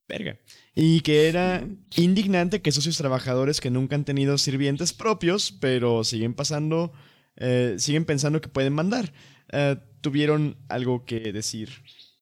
[0.09, 0.39] Verga.
[0.75, 1.67] Y que era
[1.97, 6.93] indignante que socios trabajadores que nunca han tenido sirvientes propios, pero siguen pasando,
[7.37, 9.13] eh, siguen pensando que pueden mandar,
[9.53, 11.71] eh, tuvieron algo que decir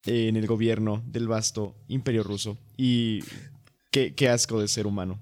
[0.04, 2.58] en el gobierno del vasto imperio ruso.
[2.76, 3.20] Y
[3.92, 5.20] qué, qué asco de ser humano.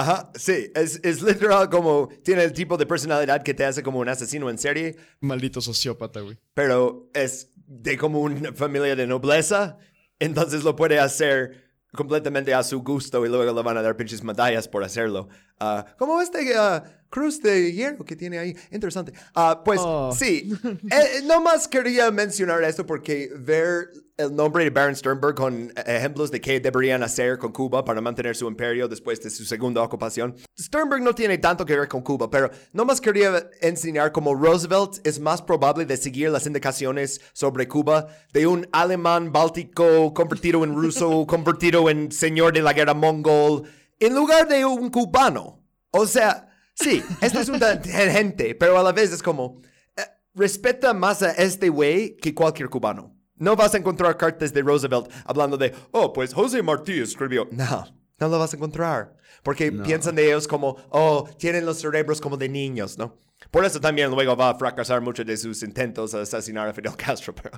[0.00, 3.98] Ajá, sí, es, es literal como tiene el tipo de personalidad que te hace como
[4.00, 6.38] un asesino en serie, Maldito sociópata, güey.
[6.54, 9.78] pero es de como una familia de nobleza,
[10.18, 14.22] entonces lo puede hacer completamente a su gusto y luego le van a dar pinches
[14.24, 15.28] medallas por hacerlo.
[15.60, 19.12] Ah, como este ah, cruz de hierro que tiene ahí, interesante.
[19.34, 20.10] Ah, pues Oh.
[20.12, 20.52] sí,
[20.90, 26.40] eh, nomás quería mencionar esto porque ver el nombre de Baron Sternberg con ejemplos de
[26.40, 30.36] qué deberían hacer con Cuba para mantener su imperio después de su segunda ocupación.
[30.58, 35.18] Sternberg no tiene tanto que ver con Cuba, pero nomás quería enseñar cómo Roosevelt es
[35.18, 41.26] más probable de seguir las indicaciones sobre Cuba de un alemán báltico convertido en ruso,
[41.26, 43.64] convertido en señor de la guerra mongol,
[43.98, 45.60] en lugar de un cubano.
[45.90, 49.60] O sea, sí, esto es una tangente, pero a la vez es como,
[49.96, 50.02] eh,
[50.34, 53.13] respeta más a este güey que cualquier cubano.
[53.36, 57.48] No vas a encontrar cartas de Roosevelt hablando de, oh, pues José Martí escribió.
[57.50, 57.86] No,
[58.18, 59.16] no lo vas a encontrar.
[59.42, 63.18] Porque piensan de ellos como, oh, tienen los cerebros como de niños, ¿no?
[63.50, 66.96] Por eso también luego va a fracasar muchos de sus intentos a asesinar a Fidel
[66.96, 67.50] Castro, pero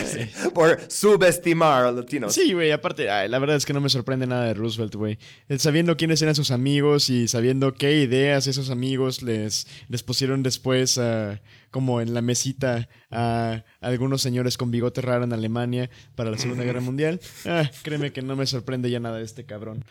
[0.54, 2.32] por subestimar a latinos.
[2.32, 5.18] Sí, güey, aparte, ay, la verdad es que no me sorprende nada de Roosevelt, güey.
[5.48, 10.42] Eh, Sabiendo quiénes eran sus amigos y sabiendo qué ideas esos amigos les, les pusieron
[10.42, 11.40] después, ah,
[11.76, 16.64] como en la mesita, a algunos señores con bigote raro en Alemania para la Segunda
[16.64, 19.84] Guerra Mundial, ah, créeme que no me sorprende ya nada de este cabrón.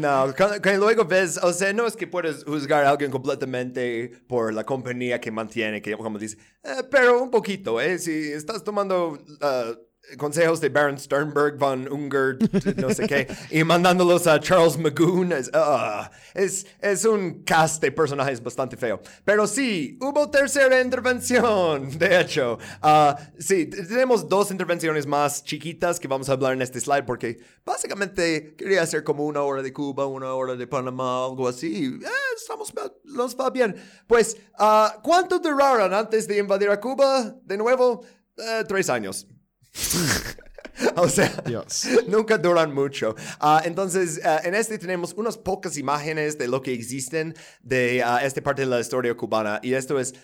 [0.00, 4.12] No, cuando, cuando luego ves, o sea, no es que puedes juzgar a alguien completamente
[4.28, 7.98] por la compañía que mantiene, que como dice, eh, pero un poquito, ¿eh?
[7.98, 9.72] Si estás tomando ah,
[10.18, 12.36] consejos de Baron Sternberg, von Unger,
[12.76, 17.92] no sé qué, y mandándolos a Charles Magoon, es, ah, es, es un cast de
[17.92, 19.00] personajes bastante feo.
[19.24, 22.58] Pero sí, hubo tercera intervención, de hecho.
[22.82, 27.38] Ah, sí, tenemos dos intervenciones más chiquitas que vamos a hablar en este slide porque
[27.64, 31.86] básicamente quería hacer como una hora de Cuba, una hora de Panamá, algo así.
[31.86, 32.72] Eh, estamos,
[33.04, 33.74] nos va bien.
[34.06, 37.34] Pues, ah, ¿cuánto duraron antes de invadir a Cuba?
[37.44, 38.04] De nuevo,
[38.36, 39.26] Eh, tres años.
[40.96, 41.86] o sea, Dios.
[42.06, 43.14] nunca duran mucho.
[43.40, 48.24] Ah, entonces, ah, en este tenemos unas pocas imágenes de lo que existen de ah,
[48.24, 49.60] esta parte de la historia cubana.
[49.62, 50.14] Y esto es,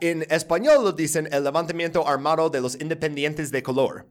[0.00, 4.08] en español lo dicen el levantamiento armado de los independientes de color.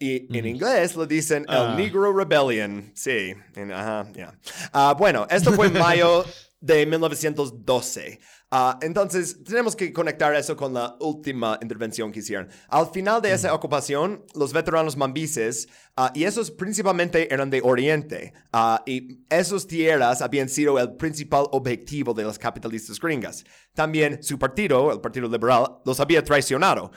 [0.00, 2.92] Y en inglés lo dicen el Negro Rebellion.
[2.94, 3.34] Sí,
[3.74, 4.38] ajá, ya.
[4.72, 6.24] Ah, bueno, esto fue en mayo
[6.60, 8.20] de 1912.
[8.50, 12.48] Ah, entonces, tenemos que conectar eso con la última intervención que hicieron.
[12.68, 18.32] Al final de esa ocupación, los veteranos mambises, ah, y esos principalmente eran de Oriente,
[18.54, 23.44] ah, y esas tierras habían sido el principal objetivo de las capitalistas gringas.
[23.74, 26.90] También su partido, el Partido Liberal, los había traicionado.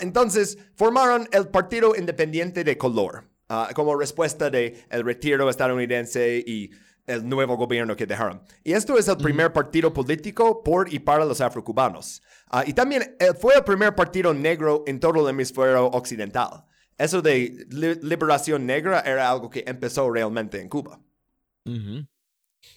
[0.00, 3.28] Entonces, formaron el Partido Independiente de Color,
[3.74, 6.70] como respuesta de el retiro estadounidense y
[7.06, 8.42] el nuevo gobierno que dejaron.
[8.62, 12.22] Y esto es el primer partido político por y para los afrocubanos.
[12.50, 16.64] Ah, y también eh, fue el primer partido negro en todo el hemisferio occidental.
[16.96, 21.00] Eso de li- liberación negra era algo que empezó realmente en Cuba.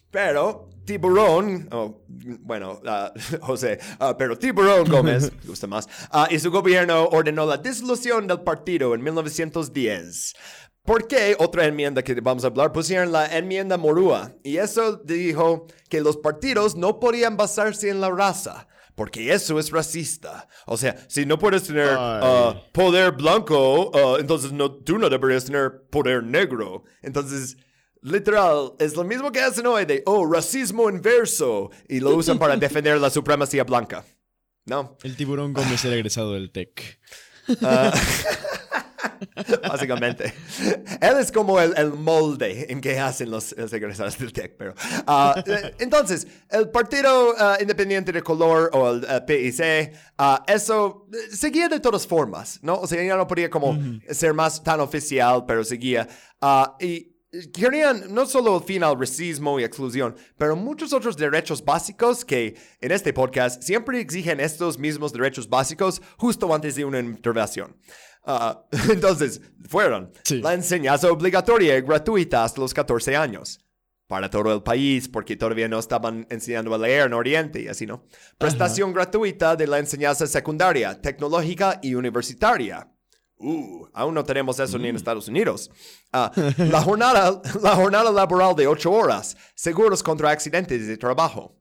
[0.10, 3.12] Pero Tiburón, oh, bueno, ah,
[3.42, 5.88] José, ah, pero Tiburón Gómez, me gusta más,
[6.30, 10.34] y su gobierno ordenó la disolución del partido en 1910.
[10.88, 12.72] ¿Por qué otra enmienda que vamos a hablar?
[12.72, 14.32] Pusieron la enmienda Morúa.
[14.42, 18.70] Y eso dijo que los partidos no podían basarse en la raza.
[18.96, 20.48] Porque eso es racista.
[20.66, 25.44] O sea, si no puedes tener ah, poder blanco, ah, entonces no, tú no deberías
[25.44, 26.86] tener poder negro.
[27.02, 27.58] Entonces,
[28.02, 31.70] literal, es lo mismo que hacen hoy de, oh, racismo inverso.
[31.90, 34.06] Y lo usan para defender la supremacía blanca.
[34.64, 34.98] ¿No?
[35.04, 36.98] El tiburón Gómez era egresado del TEC.
[39.68, 40.34] Básicamente.
[41.02, 44.56] Él es como el, el molde en que hacen los, los egresados del TEC.
[44.58, 44.74] Pero,
[45.06, 51.08] ah, eh, entonces, el Partido ah, Independiente de Color o el ah, PIC, ah, eso
[51.14, 52.76] eh, seguía de todas formas, ¿no?
[52.76, 53.78] O sea, ya no podía como
[54.10, 56.08] ser más tan oficial, pero seguía.
[56.80, 57.17] Y
[57.54, 62.56] querían no solo el fin al racismo y exclusión, pero muchos otros derechos básicos que
[62.82, 67.76] en este podcast siempre exigen estos mismos derechos básicos justo antes de una intervención.
[68.24, 70.42] Ah, entonces, fueron Sí.
[70.42, 73.60] la enseñanza obligatoria y gratuita hasta los 14 años.
[74.08, 77.86] Para todo el país, porque todavía no estaban enseñando a leer en Oriente y así,
[77.86, 78.06] ¿no?
[78.38, 82.90] Prestación gratuita de la enseñanza secundaria, tecnológica y universitaria.
[83.40, 85.70] Uh, aún no tenemos eso ni en Estados Unidos.
[86.12, 91.56] Ah, la, jornada, la jornada laboral de 8 horas, seguros contra accidentes de trabajo.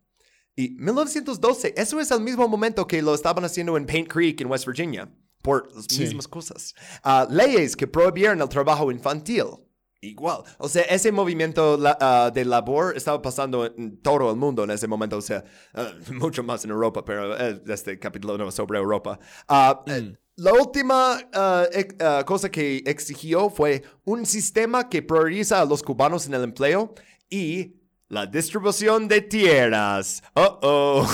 [0.55, 4.47] Y 1912, eso es el mismo momento que lo estaban haciendo en Paint Creek, en
[4.51, 5.07] West Virginia,
[5.43, 6.01] por las Sí.
[6.01, 6.74] mismas cosas.
[7.05, 9.44] Ah, leyes que prohibieron el trabajo infantil.
[10.03, 10.43] igual.
[10.59, 14.70] O sea, ese movimiento la- ah, de labor estaba pasando en todo el mundo en
[14.70, 15.16] ese momento.
[15.16, 15.43] O sea,
[15.74, 19.19] ah, mucho más en Europa, pero eh, este capítulo no es sobre Europa.
[19.89, 21.19] Eh, la última
[21.73, 26.45] ex- ah, cosa que exigió fue un sistema que prioriza a los cubanos en el
[26.45, 26.95] empleo
[27.29, 27.77] y
[28.09, 30.23] la distribución de tierras.
[30.35, 31.11] Oh, oh.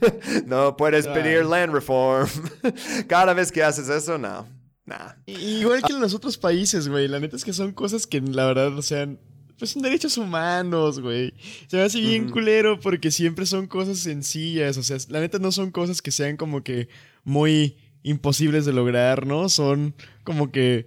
[0.46, 2.28] no puedes pedir land reform.
[3.08, 4.46] Cada vez que haces eso, no.
[4.84, 5.14] Nah.
[5.26, 7.08] Igual que en los otros países, güey.
[7.08, 9.08] La neta es que son cosas que la verdad, o sea,
[9.58, 11.34] pues son derechos humanos, güey.
[11.66, 14.76] Se me hace bien culero porque siempre son cosas sencillas.
[14.76, 16.88] O sea, la neta no son cosas que sean como que
[17.24, 19.48] muy imposibles de lograr, ¿no?
[19.48, 20.86] Son como que.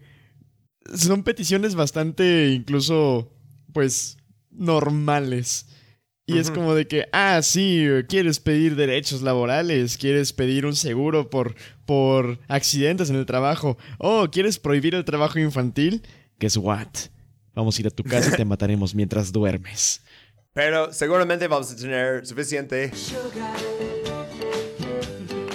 [0.95, 3.31] Son peticiones bastante incluso,
[3.73, 4.17] pues,
[4.49, 5.67] normales.
[6.25, 11.29] Y es como de que, ah, sí, quieres pedir derechos laborales, quieres pedir un seguro
[11.31, 11.55] por,
[11.87, 16.03] por accidentes en el trabajo, oh, quieres prohibir el trabajo infantil.
[16.37, 16.87] Guess what?
[17.55, 20.03] Vamos a ir a tu casa y te mataremos mientras duermes.
[20.53, 22.91] Pero seguramente vamos a tener suficiente.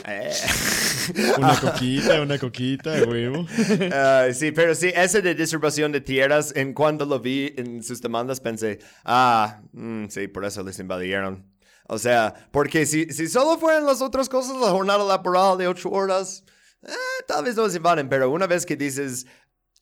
[0.06, 0.32] Eh,
[1.38, 3.46] Una coquita, una coquita, de huevo.
[4.34, 8.40] sí, pero sí, ese de distribución de tierras, en cuando lo vi en sus demandas,
[8.40, 11.44] pensé, ah, mm, sí, por eso les invadieron.
[11.86, 15.90] O sea, porque si, si solo fueran las otras cosas, la jornada laboral de ocho
[15.90, 16.44] horas,
[16.82, 16.92] eh,
[17.26, 19.26] tal vez no se invaden, pero una vez que dices,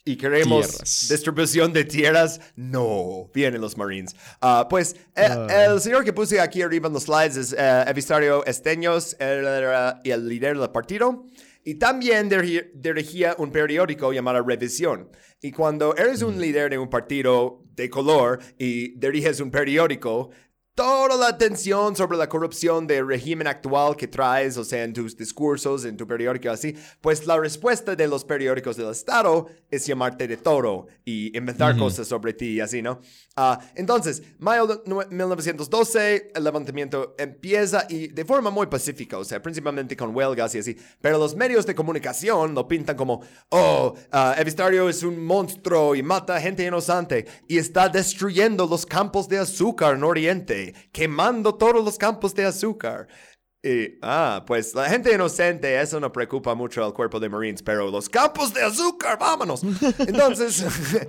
[0.04, 1.06] y queremos Tierras.
[1.10, 4.16] distribución de tierras, no, vienen los Marines.
[4.40, 5.66] Ah, pues eh, Ah.
[5.66, 10.28] el señor que puse aquí arriba en los slides es eh, Evistario Esteños, era el
[10.28, 11.26] líder del partido.
[11.64, 12.28] Y también
[12.74, 15.08] dirigía un periódico llamado Revisión.
[15.40, 20.30] Y cuando eres un líder de un partido de color y diriges un periódico,
[20.74, 25.16] toda la atención sobre la corrupción del régimen actual que traes, o sea, en tus
[25.16, 30.26] discursos, en tu periódico, así, pues la respuesta de los periódicos del Estado es llamarte
[30.26, 33.00] de toro y inventar cosas sobre ti así, ¿no?
[33.36, 39.24] Ah, entonces, mayo de nue- 1912, el levantamiento empieza y de forma muy pacífica, o
[39.24, 43.94] sea, principalmente con huelgas y así, pero los medios de comunicación lo pintan como, oh,
[44.10, 49.38] ah, Evistario es un monstruo y mata gente inocente y está destruyendo los campos de
[49.38, 50.61] azúcar en Oriente,
[50.92, 53.08] quemando todos los campos de azúcar.
[53.64, 57.88] Y, ah, pues la gente inocente, eso no preocupa mucho al cuerpo de Marines, pero
[57.90, 59.62] los campos de azúcar, vámonos.
[59.98, 60.64] Entonces,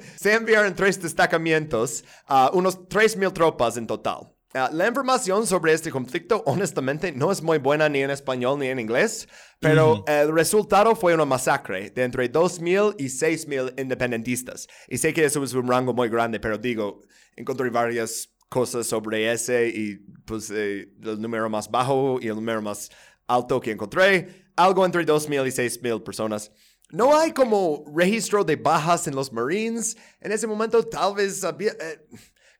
[0.15, 4.33] se enviaron tres destacamientos, a unos 3.000 tropas en total.
[4.55, 8.67] Ah, la información sobre este conflicto, honestamente, no es muy buena ni en español ni
[8.67, 9.27] en inglés,
[9.59, 14.67] pero el resultado fue una masacre de entre 2.000 y 6.000 independentistas.
[14.87, 17.01] Y sé que eso es un rango muy grande, pero digo,
[17.35, 22.61] encontré varias cosas sobre ese y pues eh, el número más bajo y el número
[22.61, 22.89] más
[23.27, 26.51] alto que encontré, algo entre 2.000 y 6.000 personas.
[26.91, 29.97] No hay como registro de bajas en los Marines.
[30.21, 31.71] En ese momento tal vez había...
[31.71, 32.05] eh,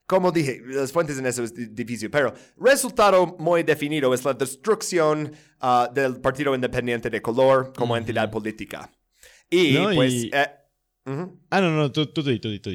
[0.08, 4.34] como dije, las fuentes en eso es di- difícil, pero resultado muy definido es la
[4.34, 8.92] destrucción ah, del Partido Independiente de Color como entidad política.
[9.50, 10.12] Y No, pues...
[10.14, 10.48] y- eh,
[11.06, 11.40] ujú.
[11.52, 12.72] Ah, no, no, tú, tú, tú, di, tú.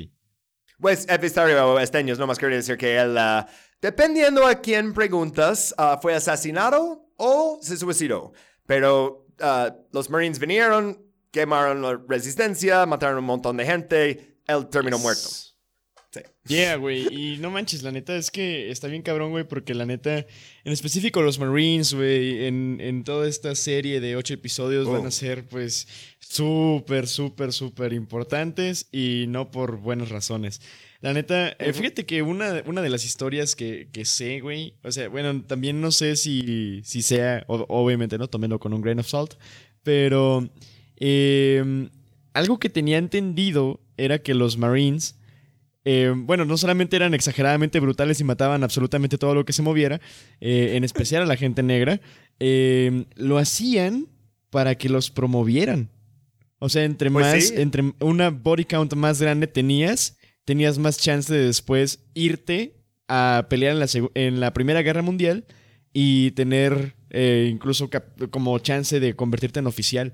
[0.81, 3.49] Pues Epistario Esteños, nomás quería decir que él, ah,
[3.81, 8.33] dependiendo a quién preguntas, ah, fue asesinado o se suicidó.
[8.65, 14.99] Pero ah, los Marines vinieron, quemaron la resistencia, mataron un montón de gente, él terminó
[14.99, 15.29] muerto.
[16.11, 16.21] Sí.
[16.47, 17.07] Yeah, güey.
[17.15, 20.73] Y no manches, la neta es que está bien cabrón, güey, porque la neta, en
[20.73, 25.09] específico los Marines, güey, en, en toda esta serie de ocho episodios van Oh.
[25.09, 25.87] a ser, pues,
[26.19, 30.63] súper, súper, súper importantes y no por buenas razones.
[31.01, 34.91] La neta, eh, fíjate que una, una de las historias que, que sé, güey, o
[34.91, 38.29] sea, bueno, también no sé si, si sea, obviamente, ¿no?
[38.29, 39.35] Tómenlo con un grain of salt,
[39.83, 40.49] pero
[40.97, 41.89] eh,
[42.33, 45.15] algo que tenía entendido era que los Marines
[45.91, 50.01] eh, bueno, no solamente eran exageradamente brutales y mataban absolutamente todo lo que se moviera,
[50.41, 52.01] eh, en especial a la gente negra,
[52.41, 54.07] eh, lo hacían
[54.51, 55.89] para que los promovieran.
[56.59, 57.55] O sea, entre Pues más, sí.
[57.57, 62.75] entre una body count más grande tenías, tenías más chance de después irte
[63.09, 65.45] a pelear en la, segu- en la Primera Guerra Mundial
[65.93, 66.95] y tener
[67.49, 67.89] incluso
[68.31, 70.13] como chance de convertirte en oficial.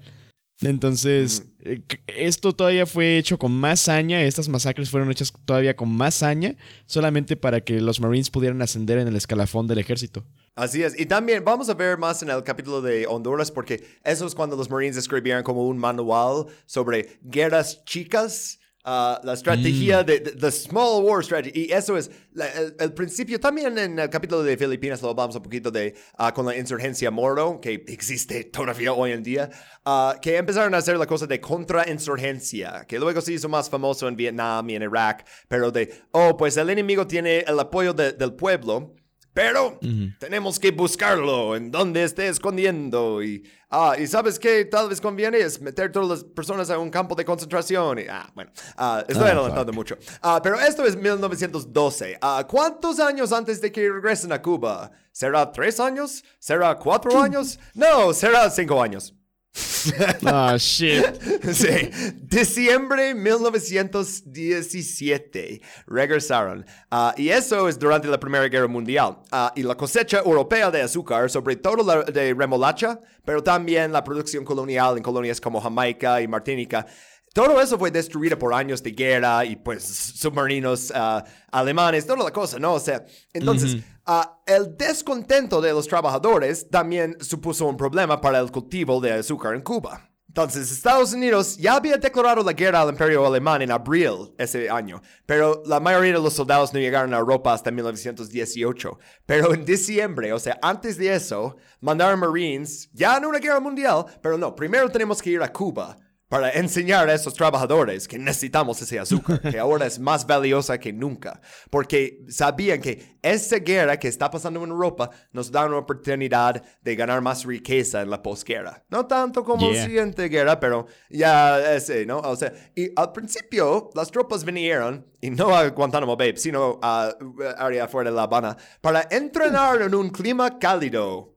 [0.61, 5.89] Entonces, eh, esto todavía fue hecho con más saña, estas masacres fueron hechas todavía con
[5.91, 6.57] más saña,
[6.87, 10.25] solamente para que los Marines pudieran ascender en el escalafón del ejército.
[10.55, 10.99] Así es.
[10.99, 14.55] Y también vamos a ver más en el capítulo de Honduras porque eso es cuando
[14.55, 18.61] los Marines escribieron como un manual sobre guerras chicas.
[18.87, 21.69] Ah, la estrategia de, de- the small war strategy.
[21.69, 23.41] Y eso es la- el, el principio.
[23.41, 27.11] También en el capítulo de Filipinas lo hablamos un poquito de ah, con la insurgencia
[27.11, 29.49] Moro, que existe todavía hoy en día,
[29.87, 34.07] ah, que empezaron a hacer la cosa de contrainsurgencia, que luego se hizo más famoso
[34.09, 38.13] en Vietnam y en Irak, pero de, oh, pues el enemigo tiene el apoyo de-
[38.13, 38.95] del pueblo.
[39.35, 39.79] Pero
[40.21, 43.21] tenemos que buscarlo en donde esté escondiendo.
[43.21, 46.89] Y, ah, y sabes qué tal vez conviene es meter todas las personas a un
[46.89, 47.99] campo de concentración.
[47.99, 49.99] Y, ah, bueno, ah, estoy Ah, adelantando mucho.
[50.23, 52.19] Ah, pero esto es 1912.
[52.23, 54.93] Ah, ¿Cuántos años antes de que regresen a Cuba?
[55.11, 56.23] ¿Será tres años?
[56.39, 57.59] ¿Será cuatro años?
[57.75, 59.13] No, será cinco años.
[60.27, 61.05] Ah, shit.
[61.53, 61.91] Sí,
[62.23, 66.67] diciembre 1917 regresaron.
[66.91, 69.19] Ah, y eso es durante la Primera Guerra Mundial.
[69.31, 74.03] Ah, y la cosecha europea de azúcar, sobre todo la de remolacha, pero también la
[74.03, 76.87] producción colonial en colonias como Jamaica y Martinica.
[77.33, 82.33] Todo eso fue destruido por años de guerra y pues submarinos ah, alemanes, toda la
[82.33, 82.75] cosa, ¿no?
[82.75, 88.51] O sea, entonces, ah, el descontento de los trabajadores también supuso un problema para el
[88.51, 90.11] cultivo de azúcar en Cuba.
[90.35, 95.01] Entonces, Estados Unidos ya había declarado la guerra al Imperio Alemán en abril ese año,
[95.27, 98.99] pero la mayoría de los soldados no llegaron a Europa hasta 1918.
[99.27, 104.07] Pero en diciembre, o sea, antes de eso, mandaron Marines ya en una guerra mundial,
[104.21, 105.97] pero no, primero tenemos que ir a Cuba
[106.35, 110.93] para enseñar a esos trabajadores que necesitamos ese azúcar, que ahora es más valiosa que
[110.93, 111.41] nunca,
[111.71, 116.97] porque sabían que esa guerra que está pasando en Europa nos da una oportunidad de
[116.97, 118.83] ganar más riqueza en la posguerra.
[118.89, 119.85] No tanto como la Yeah.
[119.85, 122.19] siguiente guerra, pero ya ese, ¿no?
[122.19, 127.11] O sea, y al principio las tropas vinieron, y no a Guantánamo Bay, sino a
[127.59, 131.34] a área afuera de La Habana, para entrenar en un clima cálido.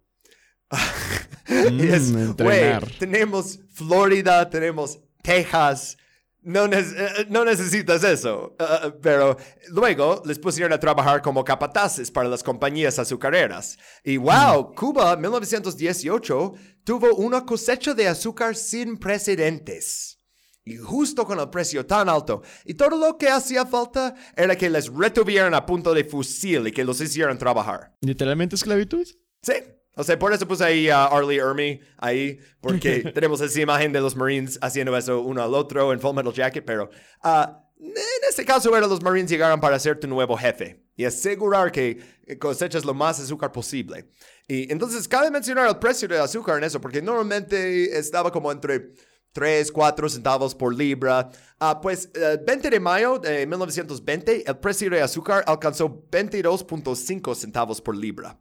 [1.47, 2.85] Es, Mm, entrenar.
[2.99, 5.97] tenemos Florida, tenemos Texas.
[6.41, 8.55] No, nece- eh, no necesitas eso.
[8.59, 9.37] Uh, pero
[9.69, 13.77] luego les pusieron a trabajar como capataces para las compañías azucareras.
[14.03, 16.53] Y wow, Cuba, 1918,
[16.83, 20.19] tuvo una cosecha de azúcar sin precedentes.
[20.65, 22.41] Y justo con el precio tan alto.
[22.65, 26.71] Y todo lo que hacía falta era que les retuvieran a punto de fusil y
[26.73, 27.95] que los hicieran trabajar.
[28.01, 29.07] ¿Literalmente esclavitud?
[29.41, 29.53] Sí.
[29.97, 33.99] O sea, por eso puse ahí a Arlie Ermy ahí, porque tenemos esa imagen de
[33.99, 36.89] los Marines haciendo eso uno al otro en Full Metal Jacket, pero
[37.23, 37.93] ah, en
[38.29, 41.99] este caso era los Marines llegaron para ser tu nuevo jefe y asegurar que
[42.39, 44.07] cosechas lo más azúcar posible.
[44.47, 48.93] Y entonces cabe mencionar el precio de azúcar en eso, porque normalmente estaba como entre
[49.31, 51.29] 3, 4 centavos por libra.
[51.59, 57.81] Ah, pues el 20 de mayo de 1920, el precio de azúcar alcanzó 22.5 centavos
[57.81, 58.39] por libra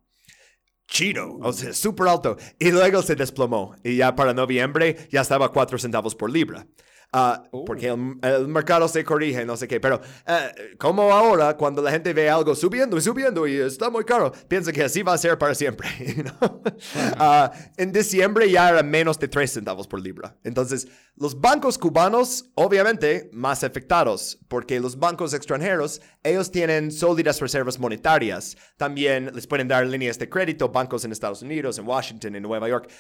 [0.87, 2.37] chido, o sea, súper alto.
[2.59, 3.75] Y luego se desplomó.
[3.83, 6.67] Y ya para noviembre ya estaba 4 centavos por libra.
[7.13, 9.81] Ah, Porque el, el mercado se corrige, no sé qué.
[9.81, 14.05] Pero, eh, como ahora, cuando la gente ve algo subiendo y subiendo y está muy
[14.05, 15.89] caro, piensa que así va a ser para siempre.
[16.25, 16.63] ¿no?
[17.17, 20.37] Ah, en diciembre ya era menos de 3 centavos por libra.
[20.45, 27.79] Entonces, los bancos cubanos, obviamente, más afectados, porque los bancos extranjeros, ellos tienen sólidas reservas
[27.79, 28.57] monetarias.
[28.77, 32.69] También les pueden dar líneas de crédito, bancos en Estados Unidos, en Washington, en Nueva
[32.69, 32.91] York.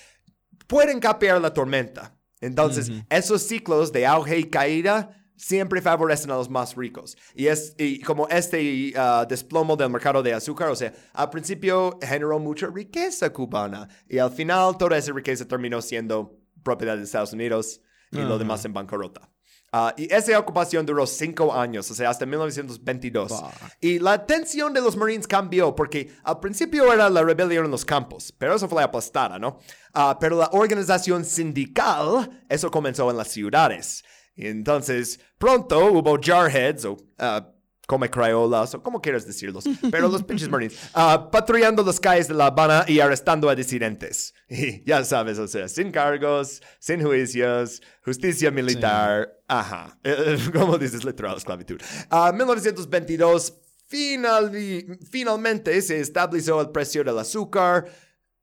[0.66, 2.15] Pueden capear la tormenta.
[2.40, 7.16] Entonces, esos ciclos de auge y caída siempre favorecen a los más ricos.
[7.34, 11.98] Y es y como este ah, desplomo del mercado de azúcar, o sea, al principio
[12.02, 17.32] generó mucha riqueza cubana y al final toda esa riqueza terminó siendo propiedad de Estados
[17.32, 17.80] Unidos
[18.10, 19.30] y lo demás en bancarrota.
[19.78, 23.28] Ah, y esa ocupación duró cinco años, o sea, hasta 1922.
[23.28, 23.52] Fuck.
[23.78, 27.84] Y la atención de los Marines cambió porque al principio era la rebelión en los
[27.84, 29.58] campos, pero eso fue aplastada, ¿no?
[29.92, 34.02] Ah, pero la organización sindical, eso comenzó en las ciudades.
[34.34, 37.46] Y entonces, pronto hubo jarheads o ah,
[37.86, 42.34] come crayolas o como quieras decirlos, pero los pinches Marines, ah, patrullando las calles de
[42.34, 44.34] La Habana y arrestando a disidentes.
[44.48, 51.04] Y ya sabes, o sea, sin cargos, sin juicios, justicia militar, ajá, eh, como dices,
[51.04, 51.80] literal esclavitud.
[52.10, 53.54] Ah, 1922,
[53.88, 57.84] finali- finalmente se estableció el precio del azúcar.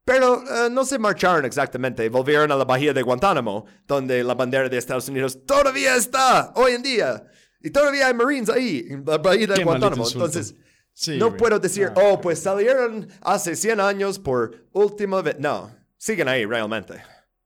[0.05, 4.67] Pero eh, no se marcharon exactamente, volvieron a la bahía de Guantánamo, donde la bandera
[4.67, 7.25] de Estados Unidos todavía está hoy en día.
[7.63, 10.05] Y todavía hay Marines ahí, en la bahía de Guantánamo.
[10.07, 10.53] Entonces,
[10.95, 11.37] Sí, no güey.
[11.39, 15.37] puedo decir, Ah, oh, pues salieron hace 100 años por última vez.
[15.39, 17.01] No, siguen ahí realmente.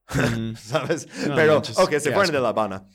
[0.56, 1.06] ¿Sabes?
[1.26, 2.40] No pero, manches, ok, se fueron de.
[2.40, 2.86] La Habana.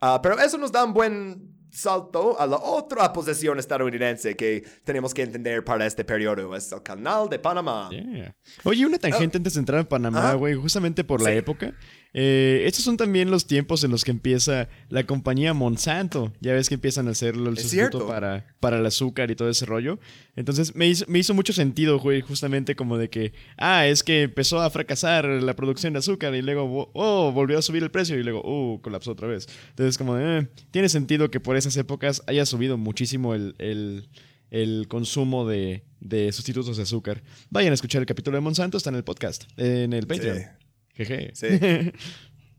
[0.00, 5.14] Ah, pero eso nos da un buen salto a la otra posesión estadounidense que tenemos
[5.14, 6.54] que entender para este periodo.
[6.54, 7.88] Es el Canal de Panamá.
[7.90, 8.34] Yeah.
[8.64, 11.36] Oye, una tangente antes de entrar en Panamá, güey, justamente por la Sí.
[11.36, 11.72] época.
[12.14, 16.32] Eh, estos son también los tiempos en los que empieza la compañía Monsanto.
[16.40, 19.64] Ya ves que empiezan a hacerlo el sustituto para, para el azúcar y todo ese
[19.64, 19.98] rollo.
[20.36, 24.22] Entonces me hizo, me hizo mucho sentido, güey, justamente como de que, ah, es que
[24.22, 28.18] empezó a fracasar la producción de azúcar y luego, oh, volvió a subir el precio
[28.18, 29.48] y luego, oh, colapsó otra vez.
[29.70, 34.08] Entonces como, eh, tiene sentido que por esas épocas haya subido muchísimo el, el,
[34.50, 37.22] el consumo de, de sustitutos de azúcar.
[37.48, 40.38] Vayan a escuchar el capítulo de Monsanto, está en el podcast, en el Patreon.
[40.38, 40.44] Sí.
[40.92, 41.32] Jeje.
[41.34, 41.92] Sí.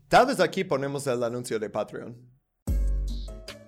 [0.08, 2.16] Tal vez aquí ponemos el anuncio de Patreon.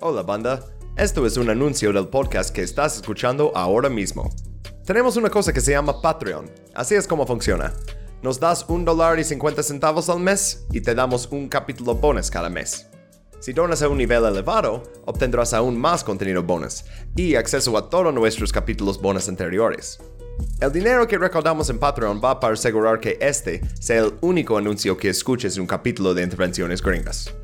[0.01, 0.65] Hola banda,
[0.97, 4.31] esto es un anuncio del podcast que estás escuchando ahora mismo.
[4.85, 6.51] Tenemos una cosa que se llama Patreon.
[6.75, 7.73] Así es como funciona.
[8.23, 12.31] Nos das un dólar y 50 centavos al mes y te damos un capítulo bonus
[12.31, 12.89] cada mes.
[13.41, 16.85] Si donas a un nivel elevado, obtendrás aún más contenido bonus
[17.15, 20.01] y acceso a todos nuestros capítulos bonus anteriores.
[20.61, 24.97] El dinero que recaudamos en Patreon va para asegurar que este sea el único anuncio
[24.97, 27.35] que escuches en un capítulo de Intervenciones Gringas.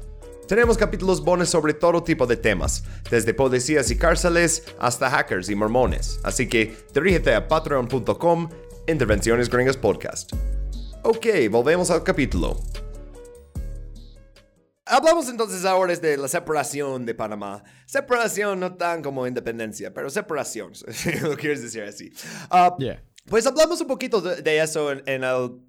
[0.48, 5.54] Tenemos capítulos bonus sobre todo tipo de temas, desde policías y cárceles hasta hackers y
[5.54, 8.48] mormones, así que dirígete a patreon.com
[8.86, 10.32] Intervenciones Gringas Podcast.
[11.04, 12.56] Ok, volvemos al capítulo.
[14.92, 17.64] Hablamos entonces ahora de la separación de Panamá.
[17.86, 22.12] Separación no tan como independencia, pero separación, si lo quieres decir así.
[22.50, 23.02] Ah, Yeah.
[23.24, 25.62] Pues hablamos un poquito de, de eso en, en el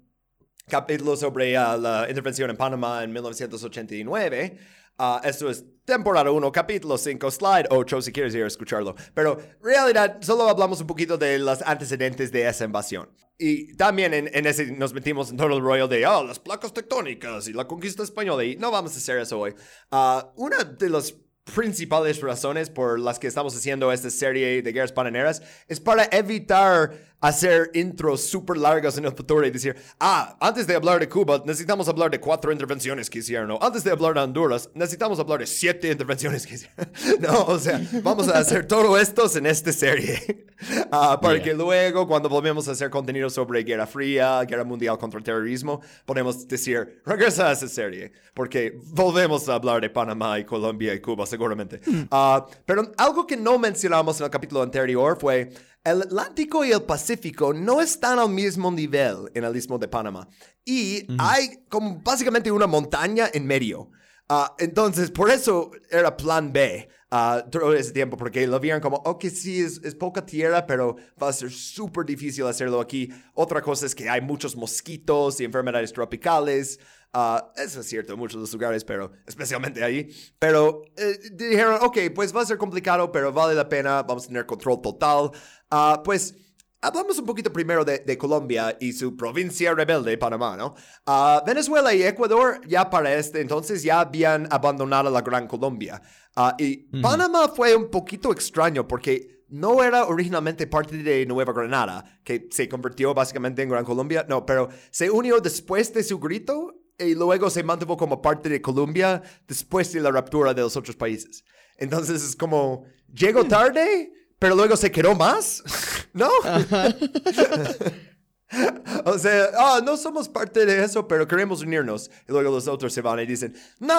[0.68, 4.58] capítulo sobre ah, la intervención en Panamá en 1989.
[4.98, 8.94] Ah, esto es temporada 1, capítulo 5, slide 8, si quieres ir a escucharlo.
[9.14, 13.08] Pero en realidad solo hablamos un poquito de los antecedentes de esa invasión.
[13.36, 16.72] Y también en, en ese nos metimos en todo el rollo de oh, las placas
[16.72, 18.44] tectónicas y la conquista española.
[18.44, 19.54] Y no vamos a hacer eso hoy.
[19.90, 21.14] Ah, una de las
[21.52, 27.13] principales razones por las que estamos haciendo esta serie de guerras pananeras es para evitar
[27.28, 31.42] hacer intros súper largas en el futuro y decir, ah, antes de hablar de Cuba
[31.46, 35.40] necesitamos hablar de cuatro intervenciones que hicieron, o antes de hablar de Honduras necesitamos hablar
[35.40, 36.88] de siete intervenciones que hicieron.
[37.20, 40.46] no, o sea, vamos a hacer todo esto en esta serie,
[40.90, 41.42] Ah, para Yeah.
[41.44, 45.80] que luego cuando volvemos a hacer contenido sobre Guerra Fría, Guerra Mundial contra el Terrorismo,
[46.06, 51.00] podemos decir, regresa a esa serie, porque volvemos a hablar de Panamá y Colombia y
[51.00, 51.80] Cuba seguramente.
[52.10, 55.50] Ah, pero algo que no mencionamos en el capítulo anterior fue,
[55.84, 60.26] el Atlántico y el Pacífico no están al mismo nivel en el istmo de Panamá.
[60.64, 63.90] Y hay como básicamente una montaña en medio.
[64.28, 68.96] Ah, entonces, por eso era plan B ah, todo ese tiempo, porque lo vieron como,
[68.96, 73.10] ok, sí, es, es poca tierra, pero va a ser súper difícil hacerlo aquí.
[73.34, 76.80] Otra cosa es que hay muchos mosquitos y enfermedades tropicales.
[77.16, 80.08] Ah, eso es cierto en muchos de los lugares, pero especialmente ahí.
[80.40, 84.26] Pero eh, dijeron, ok, pues va a ser complicado, pero vale la pena, vamos a
[84.26, 85.30] tener control total.
[85.76, 86.36] Ah, pues
[86.84, 90.74] Hablamos un poquito primero de, de Colombia y su provincia rebelde, Panamá, ¿no?
[91.06, 96.02] Ah, Venezuela y Ecuador ya para este entonces ya habían abandonado la Gran Colombia.
[96.36, 102.20] Ah, y Panamá fue un poquito extraño porque no era originalmente parte de Nueva Granada,
[102.22, 106.74] que se convirtió básicamente en Gran Colombia, no, pero se unió después de su grito
[106.98, 110.96] y luego se mantuvo como parte de Colombia después de la ruptura de los otros
[110.96, 111.44] países.
[111.78, 114.12] Entonces es como, llegó tarde,
[114.44, 115.62] pero luego se quedó más,
[116.12, 116.28] ¿no?
[119.06, 122.10] o sea, ah, no somos parte de eso, pero queremos unirnos.
[122.28, 123.94] Y luego los otros se van y dicen, no,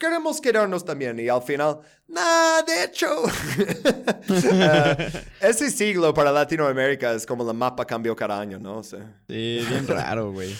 [0.00, 1.20] queremos quedarnos también.
[1.20, 3.24] Y al final, nah, de hecho.
[4.62, 4.96] Ah,
[5.42, 8.78] ese siglo para Latinoamérica es como el mapa cambió cada año, ¿no?
[8.78, 10.56] O sea, Sí, bien raro, güey.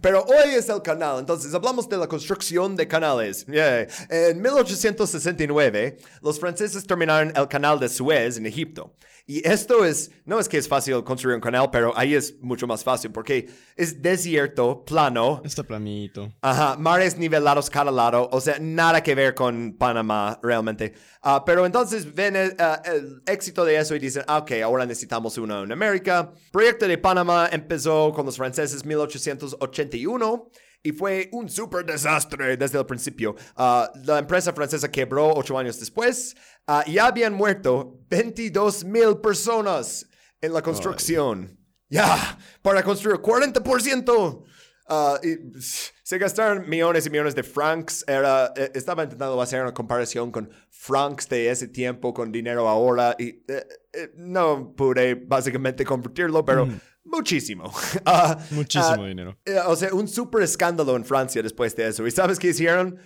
[0.00, 3.46] Pero hoy es el canal, entonces hablamos de la construcción de canales.
[3.48, 8.92] En 1869, los franceses terminaron el canal de Suez en Egipto.
[9.30, 12.66] Y esto es, no es que es fácil construir un canal, pero ahí es mucho
[12.66, 13.46] más fácil porque
[13.76, 16.32] es desierto, plano, Está planito.
[16.40, 20.94] Ajá, mares nivelados cada lado, o sea, nada que ver con Panamá realmente.
[21.20, 24.86] Ah, pero entonces ven el, ah, el éxito de eso y dicen, ah, ok, ahora
[24.86, 26.32] necesitamos uno en América.
[26.50, 30.50] proyecto de Panamá empezó con los franceses 1881
[30.82, 33.34] y fue un súper desastre desde el principio.
[33.56, 36.34] Ah, la empresa francesa quebró ocho años después
[36.66, 40.06] ah, y habían muerto 22 mil personas
[40.40, 41.58] en la construcción.
[41.90, 44.44] Ya, para construir 40%.
[44.90, 48.02] Ah, y pss, se gastaron millones y millones de francs.
[48.06, 53.14] Era, eh, estaba intentando hacer una comparación con francs de ese tiempo con dinero ahora
[53.18, 56.66] y eh, eh, no pude básicamente convertirlo, pero
[57.10, 57.72] muchísimo.
[58.04, 59.36] Ah, Muchísimo ah, dinero.
[59.44, 62.06] eh, o sea, un súper escándalo en Francia después de eso.
[62.06, 62.98] ¿Y sabes qué hicieron?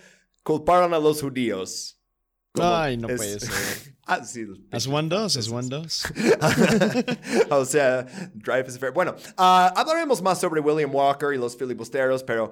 [0.43, 1.99] Culparon a los judíos.
[2.53, 3.93] como Ay, no es- puede ser.
[4.05, 6.03] Ah, sí, As one does, as one does.
[7.49, 8.91] o sea, Drive is fair.
[8.91, 12.51] Bueno, ah, hablaremos más sobre William Walker y los filibusteros, pero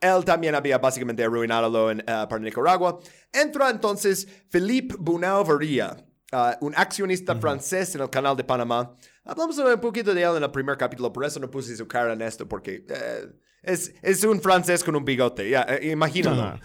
[0.00, 2.98] él también había básicamente arruinado lo en, ah, para Nicaragua.
[3.32, 5.96] Entra entonces Philippe Bunau Varilla,
[6.32, 8.94] ah, un accionista francés en el canal de Panamá.
[9.24, 12.12] Hablamos un poquito de él en el primer capítulo, por eso no puse su cara
[12.12, 13.28] en esto, porque eh,
[13.62, 16.58] es, es un francés con un bigote, ya, eh, imagínalo.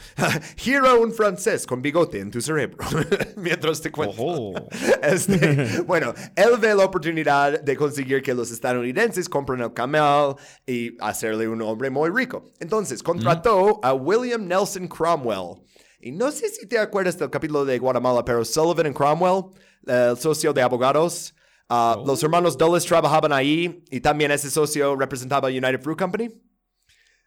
[0.56, 2.78] Gira un francés con bigote en tu cerebro,
[3.38, 4.54] mientras te cuento.
[5.04, 10.36] Este, bueno, él ve la oportunidad de conseguir que los estadounidenses compren el camel
[10.66, 12.44] y hacerle un hombre muy rico.
[12.60, 15.62] Entonces, contrató a William Nelson Cromwell.
[16.00, 19.46] Y no sé si te acuerdas del capítulo de Guatemala, pero Sullivan y Cromwell,
[19.86, 21.36] el socio de abogados,
[21.70, 26.30] ah, los hermanos Dulles trabajaban ahí y también ese socio representaba a United Fruit Company.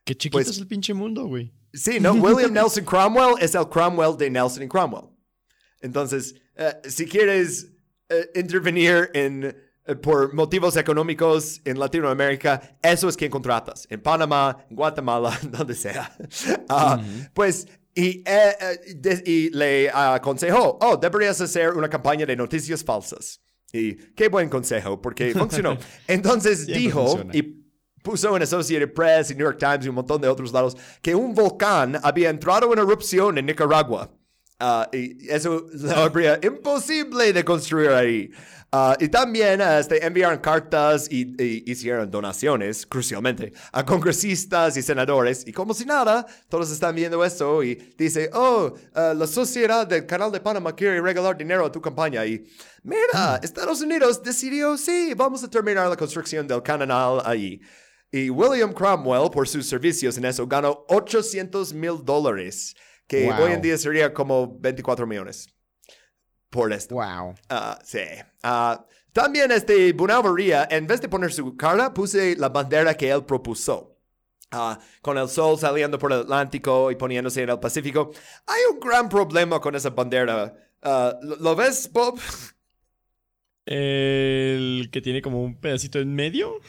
[0.05, 1.53] Qué chiquito Pues- es el pinche mundo, güey.
[1.73, 2.13] Sí, ¿no?
[2.15, 5.05] William Nelson Cromwell es el Cromwell de Nelson y Cromwell.
[5.81, 7.73] Entonces, eh, si quieres
[8.09, 9.45] eh, intervenir en,
[9.87, 13.87] eh, por motivos económicos en Latinoamérica, eso es quien contratas.
[13.89, 16.13] En Panamá, en Guatemala, donde sea.
[16.69, 17.01] Ah,
[17.35, 23.41] Pues, y, de- y le aconsejó, oh, deberías hacer una campaña de noticias falsas.
[23.73, 25.79] Y qué buen consejo, porque funcionó.
[26.07, 27.37] Entonces dijo, funciona.
[27.37, 27.43] y
[28.03, 31.15] puso en Associated Press y New York Times y un montón de otros lados que
[31.15, 34.11] un volcán había entrado en erupción en Nicaragua.
[34.61, 35.67] Ah, y eso
[35.97, 38.31] habría imposible de construir ahí.
[38.73, 45.45] Ah, y también este, enviaron cartas y, y hicieron donaciones, crucialmente, a congresistas y senadores.
[45.47, 50.07] Y como si nada, todos están viendo eso y dice, oh, ah, la sociedad del
[50.07, 52.25] Canal de Panamá quiere regalar dinero a tu campaña.
[52.27, 52.47] Y
[52.85, 57.61] mira, Estados Unidos decidió, sí, vamos a terminar la construcción del canal ahí.
[58.13, 62.77] Y William Cromwell, por sus servicios en eso, ganó 800 mil dólares,
[63.11, 63.43] que Wow.
[63.43, 65.49] hoy en día sería como 24 millones
[66.49, 66.95] por esto.
[66.95, 67.35] Wow.
[67.49, 67.99] Ah, sí.
[68.45, 73.25] Ah, también este Bunavaría, en vez de poner su cara, puse la bandera que él
[73.25, 73.99] propuso.
[74.53, 78.13] Ah, con el sol saliendo por el Atlántico y poniéndose en el Pacífico.
[78.47, 80.55] Hay un gran problema con esa bandera.
[81.21, 82.19] ¿lo, lo ves, Bob?
[83.67, 86.61] El que tiene como un pedacito en medio.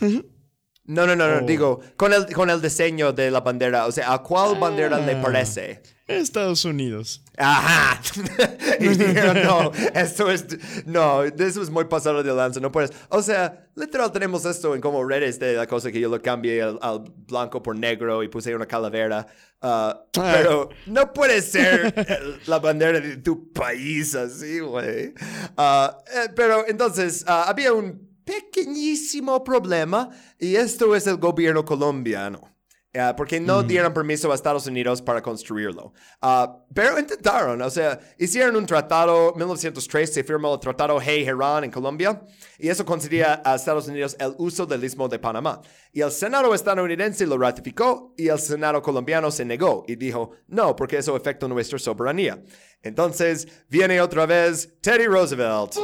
[0.92, 1.38] No, no, no, no.
[1.44, 1.46] Oh.
[1.48, 3.86] Digo, con el, con el diseño de la bandera.
[3.86, 5.22] O sea, ¿a cuál bandera le Ah.
[5.22, 5.82] parece?
[6.06, 7.24] Estados Unidos.
[7.38, 8.02] Ajá.
[8.82, 10.46] y dijeron, no, esto es,
[10.86, 12.92] no, eso es muy pasado de lanza, no puedes.
[13.08, 16.62] O sea, literal tenemos esto en como redes de la cosa que yo lo cambié
[16.64, 19.26] al, al blanco por negro y puse una calavera.
[19.62, 25.14] ah, pero no puede ser la bandera de tu país así, güey.
[25.14, 30.10] Eh, pero entonces, ah, había un pequeñísimo problema
[30.40, 32.51] y esto es el gobierno colombiano.
[32.94, 35.94] Ah, porque no dieron permiso a Estados Unidos para construirlo.
[36.22, 41.64] Ah, pero intentaron, o sea, hicieron un tratado, en 1903 se firmó el Tratado Hey-Herán
[41.64, 42.22] en Colombia,
[42.60, 45.62] y eso concedía a Estados Unidos el uso del Istmo de Panamá.
[45.94, 50.76] Y el Senado estadounidense lo ratificó, y el Senado colombiano se negó, y dijo, no,
[50.76, 52.44] porque eso afecta nuestra soberanía.
[52.84, 55.76] Entonces, viene otra vez Teddy Roosevelt.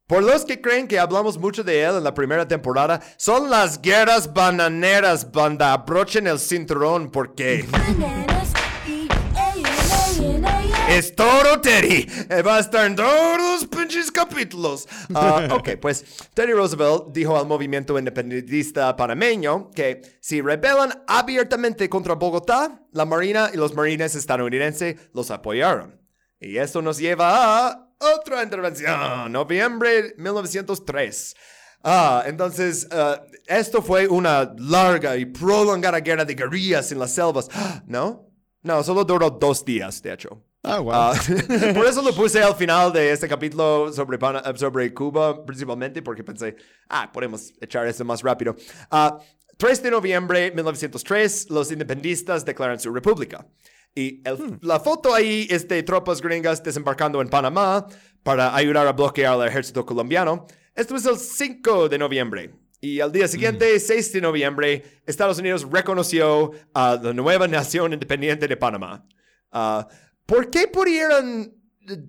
[0.07, 3.81] Por los que creen que hablamos mucho de él en la primera temporada, son las
[3.81, 5.71] guerras bananeras, banda.
[5.71, 7.65] Abrochen el cinturón porque
[10.89, 12.05] es todo Teddy.
[12.29, 14.89] Eh, Va a estar en todos los pinches capítulos.
[15.13, 16.03] Ah, ok, pues
[16.33, 23.51] Teddy Roosevelt dijo al movimiento independentista panameño que si rebelan abiertamente contra Bogotá, la Marina
[23.53, 26.01] y los marines estadounidenses los apoyaron.
[26.41, 31.35] Y esto nos lleva a otra intervención, noviembre 1903.
[31.83, 37.49] Ah, entonces, ah, esto fue una larga y prolongada guerra de guerrillas en las selvas.
[37.85, 38.29] ¿No?
[38.61, 40.41] No, solo duró dos días, de hecho.
[40.63, 40.93] Ah, wow.
[40.93, 41.13] Ah,
[41.75, 46.01] por eso lo puse al final de este capítulo sobre, Pana- eh, sobre Cuba, principalmente,
[46.01, 46.55] porque pensé,
[46.87, 48.55] ah, podemos echar esto más rápido.
[48.89, 49.19] Ah,
[49.57, 53.45] 3 de noviembre de 1903, los independistas declaran su república.
[53.95, 57.85] Y el- la foto ahí es de tropas gringas desembarcando en Panamá
[58.23, 60.45] para ayudar a bloquear al ejército colombiano.
[60.75, 62.55] Esto es el 5 de noviembre.
[62.81, 68.47] Y al día siguiente, 6 de noviembre, Estados Unidos reconoció a la nueva nación independiente
[68.47, 69.05] de Panamá.
[69.51, 69.87] Ah,
[70.25, 71.53] ¿Por qué pudieron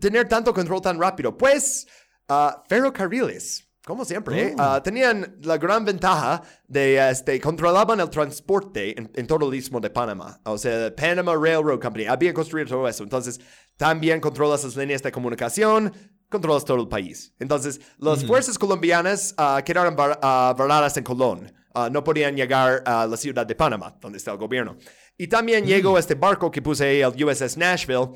[0.00, 1.36] tener tanto control tan rápido?
[1.36, 1.86] Pues
[2.28, 4.54] ah, ferrocarriles, como siempre, ¿eh?
[4.58, 9.78] Ah, tenían la gran ventaja de este, controlaban el transporte en, en todo el istmo
[9.80, 10.40] de Panamá.
[10.44, 13.02] O sea, Panama Railroad Company había construido todo eso.
[13.02, 13.38] Entonces,
[13.76, 15.92] también controlas las líneas de comunicación,
[16.30, 17.34] controlas todo el país.
[17.38, 21.52] Entonces, las fuerzas colombianas ah, quedaron var- ah, varadas en Colón.
[21.90, 24.76] No podían llegar a la ciudad de Panamá, donde está el gobierno.
[25.18, 28.10] Y también llegó este barco que puse ahí, el USS Nashville,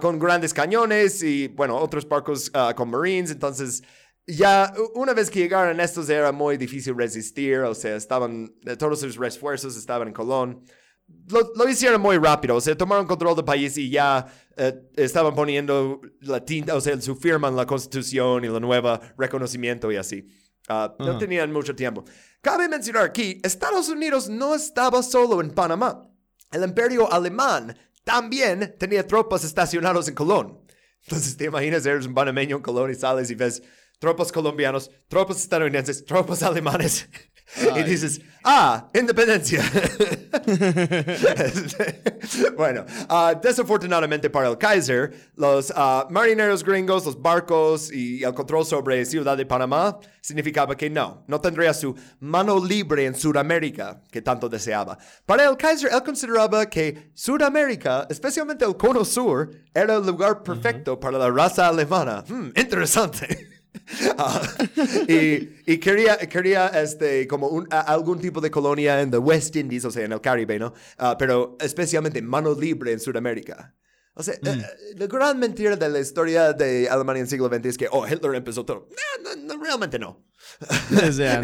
[0.00, 3.30] con grandes cañones y, bueno, otros barcos con Marines.
[3.30, 3.84] Entonces,
[4.26, 9.00] ya una vez que llegaron estos era muy difícil resistir, o sea, estaban, eh, todos
[9.00, 10.64] sus refuerzos estaban en Colón.
[11.28, 14.26] Lo, lo hicieron muy rápido, o sea, tomaron control del país y ya
[14.56, 19.00] eh, estaban poniendo la tinta, o sea, su firma en la constitución y la nueva
[19.16, 20.26] reconocimiento y así.
[20.68, 21.18] Ah, no Ajá.
[21.18, 22.04] tenían mucho tiempo.
[22.40, 26.02] Cabe mencionar aquí, Estados Unidos no estaba solo en Panamá.
[26.50, 30.60] El imperio alemán también tenía tropas estacionadas en Colón.
[31.04, 33.62] Entonces, te imaginas, eres un panameño en Colón y sales y ves
[33.98, 37.08] tropas colombianos, tropas estadounidenses, tropas alemanes.
[37.76, 39.62] Y dices, ah, independencia.
[42.56, 48.66] bueno, ah, desafortunadamente para el Kaiser, los ah, marineros gringos, los barcos y el control
[48.66, 54.20] sobre Ciudad de Panamá significaba que no, no tendría su mano libre en Sudamérica que
[54.20, 54.98] tanto deseaba.
[55.24, 60.98] Para el Kaiser, él consideraba que Sudamérica, especialmente el cono sur, era el lugar perfecto
[60.98, 62.24] para la raza alemana.
[62.26, 63.50] Hmm, interesante.
[64.18, 64.40] Ah,
[65.08, 69.54] y, y quería, quería este, como un- a- algún tipo de colonia en the West
[69.56, 70.72] Indies, o sea, en el Caribe, ¿no?
[70.98, 73.74] Ah, pero especialmente mano libre en Sudamérica.
[74.18, 77.66] O sea, eh, la gran mentira de la historia de Alemania en el siglo XX
[77.66, 78.88] es que, oh, Hitler empezó todo.
[79.22, 80.24] No, no, no, realmente no.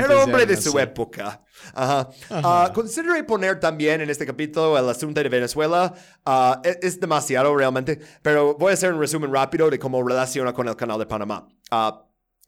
[0.07, 1.45] Era hombre de su época.
[1.75, 2.09] Ajá.
[2.31, 5.93] Ah, consideré poner también en este capítulo el asunto de Venezuela.
[6.25, 10.55] Ah, e- es, demasiado realmente, pero voy a hacer un resumen rápido de cómo relaciona
[10.55, 11.47] con el canal de Panamá.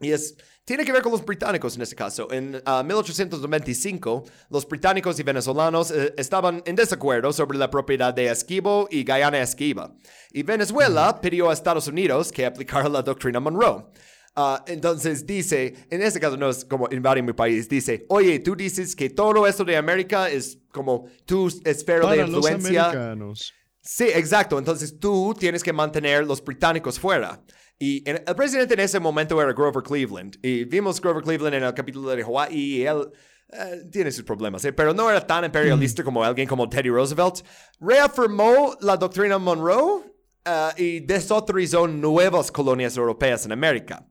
[0.01, 2.31] Y es, tiene que ver con los británicos en este caso.
[2.33, 8.27] En ah, 1895, los británicos y venezolanos eh, estaban en desacuerdo sobre la propiedad de
[8.27, 9.95] Esquivo y Guyana Esquiva.
[10.33, 13.85] Y Venezuela pidió a Estados Unidos que aplicara la doctrina Monroe.
[14.37, 18.57] Ah, entonces dice, en este caso no es como invadir mi país, dice, oye, tú
[18.57, 22.87] dices que todo esto de América es como tu esfera de Para los influencia.
[22.87, 23.55] americanos.
[23.85, 24.59] Sí, exacto.
[24.59, 27.41] Entonces tú tienes que mantener los británicos fuera.
[27.79, 30.39] Y el presidente en ese momento era Grover Cleveland.
[30.43, 33.11] Y vimos Grover Cleveland en el capítulo de Hawaii y él
[33.53, 34.73] eh, tiene sus problemas, ¿eh?
[34.73, 37.45] pero no era tan imperialista como alguien como Teddy Roosevelt.
[37.79, 40.03] Reafirmó la doctrina Monroe
[40.45, 44.07] eh, y desautorizó nuevas colonias europeas en América.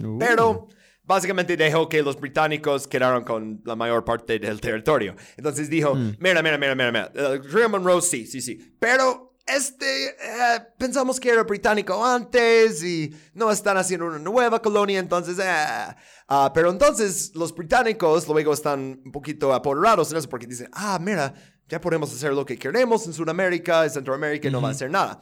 [0.00, 0.16] Uh.
[0.18, 0.68] Pero
[1.08, 5.16] básicamente dejó que los británicos quedaran con la mayor parte del territorio.
[5.38, 10.10] Entonces dijo, mira, mira, mira, mira, mira, el río Monroe sí, sí, sí, pero este,
[10.10, 15.94] eh, pensamos que era británico antes y no están haciendo una nueva colonia, entonces, eh.
[16.28, 20.98] Ah, pero entonces los británicos luego están un poquito apoderados en eso porque dicen, ah,
[21.00, 21.32] mira,
[21.66, 24.90] ya podemos hacer lo que queremos en Sudamérica, en Centroamérica, y no va a hacer
[24.90, 25.18] nada.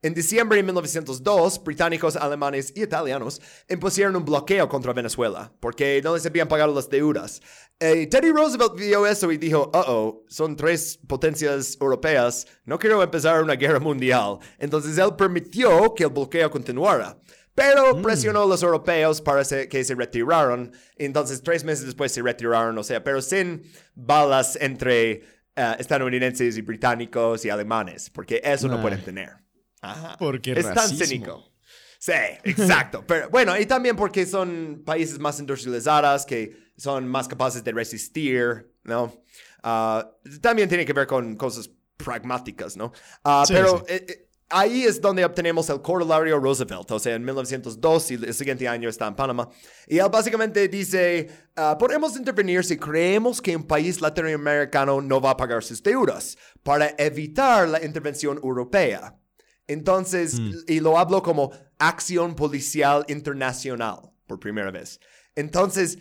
[0.00, 6.14] En diciembre de 1902, británicos, alemanes y italianos impusieron un bloqueo contra Venezuela porque no
[6.14, 7.42] les habían pagado las deudas.
[7.80, 13.42] Eh, Teddy Roosevelt vio eso y dijo, oh, son tres potencias europeas, no quiero empezar
[13.42, 14.38] una guerra mundial.
[14.58, 17.18] Entonces él permitió que el bloqueo continuara.
[17.56, 20.70] Pero presionó a los europeos para que se retiraron.
[20.94, 23.64] Entonces, tres meses después se retiraron, o sea, pero sin
[23.96, 25.24] balas entre
[25.56, 29.47] eh, estadounidenses y británicos y alemanes, porque eso no pueden tener.
[29.80, 30.16] Ajá.
[30.18, 31.04] Porque es tan racismo.
[31.04, 31.52] cínico.
[31.98, 32.12] Sí,
[32.44, 33.04] exacto.
[33.06, 38.72] Pero bueno, y también porque son países más industrializados que son más capaces de resistir,
[38.84, 39.12] ¿no?
[39.62, 40.08] Ah,
[40.40, 42.92] también tiene que ver con cosas pragmáticas, ¿no?
[43.24, 43.94] Ah, Sí, pero sí.
[43.94, 48.32] eh, eh, ahí es donde obtenemos el corolario Roosevelt, o sea, en 1902 y el
[48.34, 49.48] siguiente año está en Panamá.
[49.88, 55.30] Y él básicamente dice, ah, podemos intervenir si creemos que un país latinoamericano no va
[55.30, 59.16] a pagar sus deudas para evitar la intervención europea.
[59.68, 64.98] Entonces, y lo hablo como acción policial internacional por primera vez.
[65.36, 65.98] Entonces,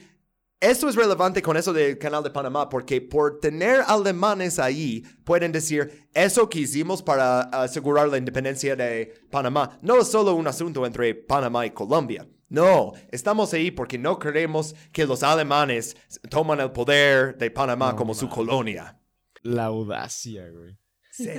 [0.59, 5.51] esto es relevante con eso del canal de Panamá porque por tener alemanes ahí pueden
[5.51, 10.83] decir eso que hicimos para asegurar la independencia de Panamá no es solo un asunto
[10.83, 12.27] entre Panamá y Colombia.
[12.49, 15.95] No, estamos ahí porque no queremos que los alemanes
[16.29, 18.99] toman el poder de Panamá como su colonia.
[19.43, 20.75] La audacia, güey.
[21.11, 21.29] Sí.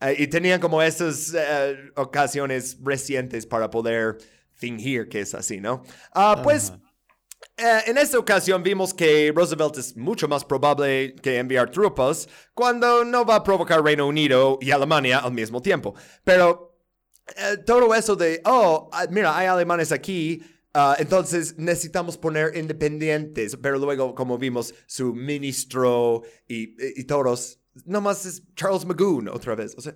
[0.00, 4.18] Eh, y tenían como esas eh, ocasiones recientes para poder
[4.52, 5.82] fingir que es así, ¿no?
[6.14, 6.72] Ah, pues
[7.58, 13.04] eh, en esta ocasión vimos que Roosevelt es mucho más probable que enviar tropas cuando
[13.04, 15.94] no va a provocar Reino Unido y Alemania al mismo tiempo.
[16.24, 16.78] Pero
[17.34, 20.42] eh, todo eso de, oh, ah, mira, hay alemanes aquí,
[20.74, 27.58] ah, entonces necesitamos poner independientes, pero luego, como vimos, su ministro y, y, y todos,
[27.84, 29.94] nomás es Charles Magoon otra vez, o sea,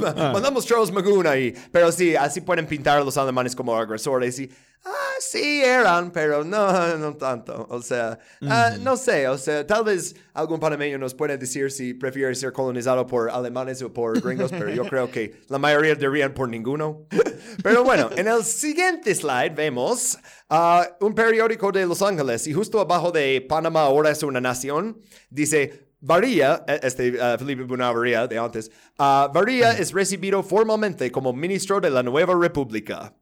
[0.00, 4.38] Ma- mandamos Charles Magoon ahí, pero sí, así pueden pintar a los alemanes como agresores
[4.38, 4.50] y,
[4.84, 7.66] ah, sí eran, pero no, no tanto.
[7.70, 11.94] O sea, ah, no sé, o sea, tal vez algún panameño nos puede decir si
[11.94, 16.32] prefiere ser colonizado por alemanes o por gringos, pero yo creo que la mayoría dirían
[16.34, 17.06] por ninguno.
[17.62, 20.18] Pero bueno, en el siguiente slide vemos
[20.50, 25.00] ah, un periódico de Los Ángeles y justo abajo de Panamá ahora es una nación,
[25.30, 31.32] dice Varía, eh, este uh, Felipe Bunavarría de antes, uh, Varía es recibido formalmente como
[31.32, 33.14] ministro de la nueva república.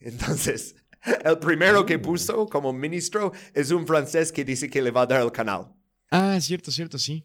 [0.00, 0.76] Entonces,
[1.24, 5.06] el primero que puso como ministro es un francés que dice que le va a
[5.06, 5.72] dar el canal.
[6.10, 7.24] Ah, cierto, cierto, sí.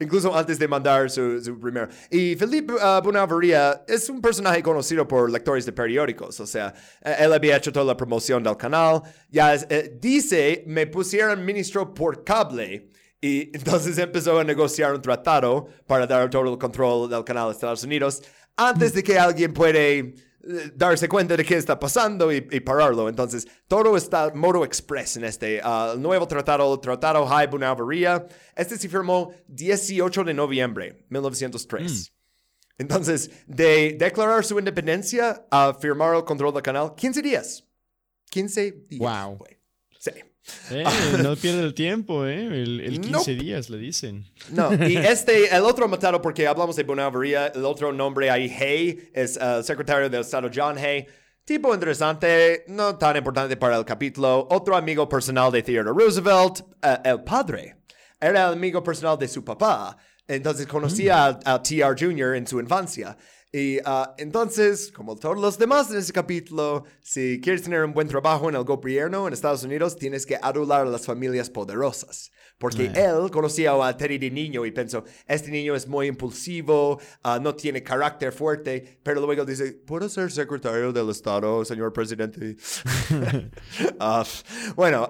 [0.00, 1.88] Incluso antes de mandar su, su primero.
[2.10, 6.40] Y Felipe uh, Bunavarría es un personaje conocido por lectores de periódicos.
[6.40, 6.74] O sea,
[7.04, 9.02] eh, él había hecho toda la promoción del canal.
[9.30, 12.90] Ya es- eh, dice, me pusieron ministro por cable.
[13.24, 17.52] Y entonces empezó a negociar un tratado para dar todo el control del canal de
[17.52, 18.22] Estados Unidos
[18.54, 20.14] antes de que alguien puede eh,
[20.74, 23.08] darse cuenta de qué está pasando y, y pararlo.
[23.08, 28.26] Entonces, todo está modo express en este el nuevo tratado, el Tratado High Bunavarría.
[28.54, 32.12] Este se firmó 18 de noviembre 1903.
[32.76, 37.64] Entonces, de declarar su independencia a firmar el control del canal, 15 días.
[38.28, 38.98] 15 días.
[38.98, 39.38] Wow.
[39.38, 39.63] fue.
[40.70, 40.84] Eh,
[41.22, 42.44] no pierde el tiempo, ¿eh?
[42.46, 43.34] El, el 15 Nope.
[43.36, 44.26] días, le dicen.
[44.50, 49.10] No, y este, el otro matado, porque hablamos de Bonavería, el otro nombre ahí, Hay,
[49.14, 51.06] es uh, el secretario del Estado John Hay.
[51.44, 54.48] Tipo interesante, no tan importante para el capítulo.
[54.50, 57.76] Otro amigo personal de Theodore Roosevelt, uh, el padre.
[58.20, 59.96] Era el amigo personal de su papá.
[60.26, 62.36] Entonces conocía a, a TR Jr.
[62.36, 63.16] en su infancia.
[63.56, 68.08] Y uh, entonces, como todos los demás en ese capítulo, si quieres tener un buen
[68.08, 72.32] trabajo en el gobierno en Estados Unidos, tienes que adular a las familias poderosas.
[72.58, 77.38] Porque él conocía a Teddy de niño y pensó, este niño es muy impulsivo, ah,
[77.40, 82.56] no tiene carácter fuerte, pero luego dice, ¿puedo ser secretario del Estado, señor presidente?
[84.00, 84.24] Ah,
[84.74, 85.08] bueno,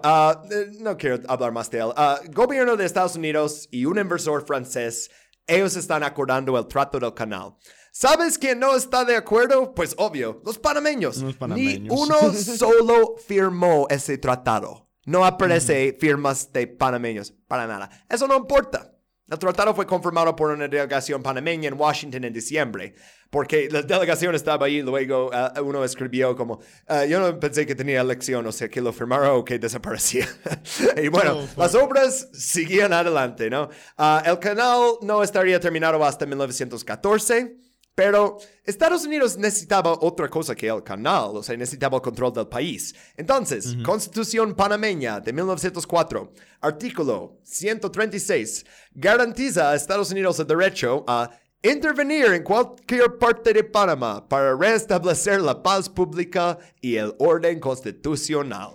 [0.80, 1.92] no quiero hablar más de él.
[2.30, 5.10] Gobierno de Estados Unidos y un inversor francés,
[5.46, 7.54] ellos están acordando el trato del canal.
[7.96, 9.72] ¿Sabes quién no está de acuerdo?
[9.72, 11.18] Pues obvio, los panameños.
[11.18, 11.80] Los panameños.
[11.80, 14.88] Ni uno solo firmó ese tratado.
[15.06, 17.88] No aparece firmas de panameños, para nada.
[18.10, 18.90] Eso no importa.
[19.30, 22.96] El tratado fue confirmado por una delegación panameña en Washington en diciembre,
[23.30, 27.76] porque la delegación estaba ahí, luego ah, uno escribió como, ah, yo no pensé que
[27.76, 30.28] tenía elección, o sea, que lo firmara o que desaparecía.
[31.02, 33.70] y bueno, Oh, las obras seguían adelante, ¿no?
[33.96, 37.63] Ah, el canal no estaría terminado hasta 1914.
[37.94, 42.48] Pero Estados Unidos necesitaba otra cosa que el canal, o sea, necesitaba el control del
[42.48, 42.94] país.
[43.16, 51.30] Entonces, Constitución panameña de 1904, artículo 136, garantiza a Estados Unidos el derecho a
[51.62, 58.72] intervenir en cualquier parte de Panamá para restablecer la paz pública y el orden constitucional.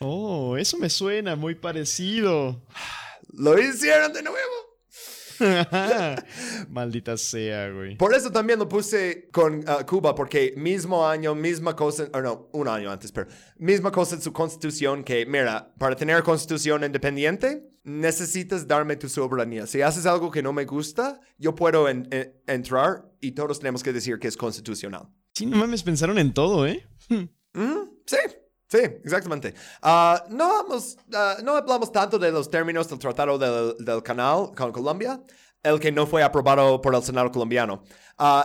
[0.00, 2.60] Oh, eso me suena muy parecido.
[3.32, 4.71] Lo hicieron de nuevo.
[6.68, 7.96] Maldita sea, güey.
[7.96, 12.48] Por eso también lo puse con ah, Cuba, porque mismo año, misma cosa, o no,
[12.52, 13.28] un año antes, pero
[13.58, 19.66] misma cosa en su constitución que, mira, para tener constitución independiente, necesitas darme tu soberanía.
[19.66, 23.82] Si haces algo que no me gusta, yo puedo en- en- entrar y todos tenemos
[23.82, 25.08] que decir que es constitucional.
[25.34, 26.86] Sí, no mames, pensaron en todo, ¿eh?
[27.08, 27.24] Mm,
[28.06, 28.16] sí,
[28.72, 29.52] sí, exactamente.
[29.82, 34.52] Ah, no, vamos, ah, no hablamos tanto de los términos del Tratado del, del Canal
[34.56, 35.20] con Colombia,
[35.62, 37.84] el que no fue aprobado por el Senado colombiano,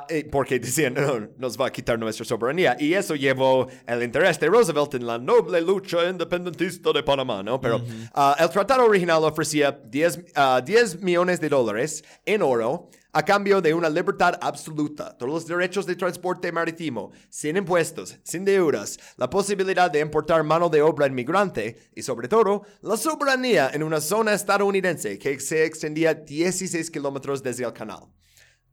[0.09, 2.75] eh, porque decían, "No, nos va a quitar nuestra soberanía.
[2.79, 7.59] Y eso llevó el interés de Roosevelt en la noble lucha independentista de Panamá, ¿no?
[7.59, 7.81] Pero
[8.13, 13.61] ah, el tratado original ofrecía 10, ah, 10 millones de dólares en oro a cambio
[13.61, 19.29] de una libertad absoluta, todos los derechos de transporte marítimo, sin impuestos, sin deudas, la
[19.29, 24.33] posibilidad de importar mano de obra inmigrante y sobre todo la soberanía en una zona
[24.33, 28.07] estadounidense que se extendía 16 kilómetros desde el canal.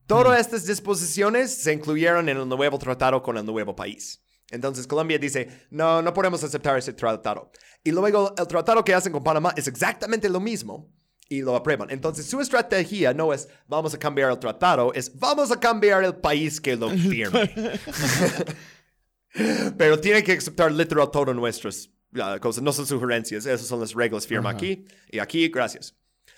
[0.07, 4.23] Todas estas disposiciones se incluyeron en el nuevo tratado con el nuevo país.
[4.51, 7.51] Entonces Colombia dice, no, no podemos aceptar ese tratado.
[7.83, 10.93] Y luego el tratado que hacen con Panamá es exactamente lo mismo
[11.37, 11.91] y lo aprueban.
[11.91, 16.15] Entonces su estrategia no es vamos a cambiar el tratado, es vamos a cambiar el
[16.15, 17.51] país que lo firme.
[19.77, 21.91] Pero tiene que aceptar literal todo nuestras
[22.21, 25.95] ah, cosas, no son sugerencias, esas son las reglas, firma aquí y aquí, gracias.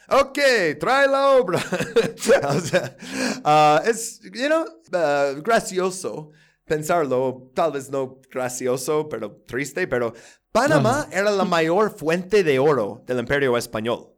[0.09, 0.39] Ok,
[0.79, 1.59] trae la obra.
[2.49, 2.97] o sea,
[3.45, 6.33] ah, es, you know, ah, gracioso
[6.67, 10.13] pensarlo, tal vez no gracioso, pero triste, pero
[10.53, 14.16] Panamá era la mayor fuente de oro del imperio español.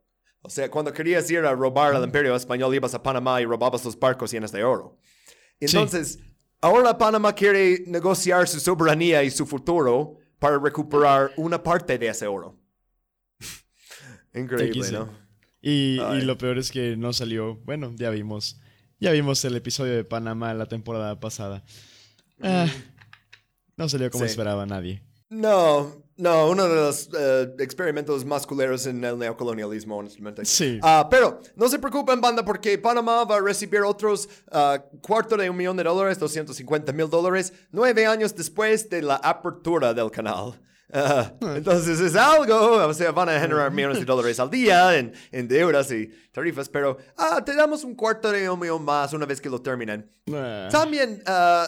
[0.48, 3.84] O sea, cuando querías ir a robar al imperio español, ibas a Panamá y robabas
[3.84, 4.98] los barcos llenos de oro.
[5.60, 6.18] Entonces,
[6.62, 12.26] ahora Panamá quiere negociar su soberanía y su futuro para recuperar una parte de ese
[12.26, 12.58] oro.
[14.34, 14.90] Increíble.
[14.90, 15.10] ¿no?
[15.60, 17.56] Y, y lo peor es que no salió.
[17.66, 18.58] Bueno, ya vimos.
[19.00, 21.62] Ya vimos el episodio de Panamá la temporada pasada.
[22.40, 22.68] Ah,
[23.76, 24.30] no salió como Sí.
[24.30, 25.02] esperaba nadie.
[25.28, 30.44] No, no, uno de los eh, experimentos más culeros en el neocolonialismo, honestamente.
[30.44, 30.80] Sí.
[30.82, 35.48] Ah, pero no se preocupen, banda, porque Panamá va a recibir otros ah, cuarto de
[35.48, 40.60] un millón de dólares, 250 mil dólares, nueve años después de la apertura del canal.
[40.92, 45.12] Ah, entonces es algo, o sea, van a generar millones de dólares al día en,
[45.30, 46.96] en deudas y tarifas, pero
[47.44, 50.10] te damos un cuarto de un millón más una vez que lo terminen.
[50.70, 51.64] También eh,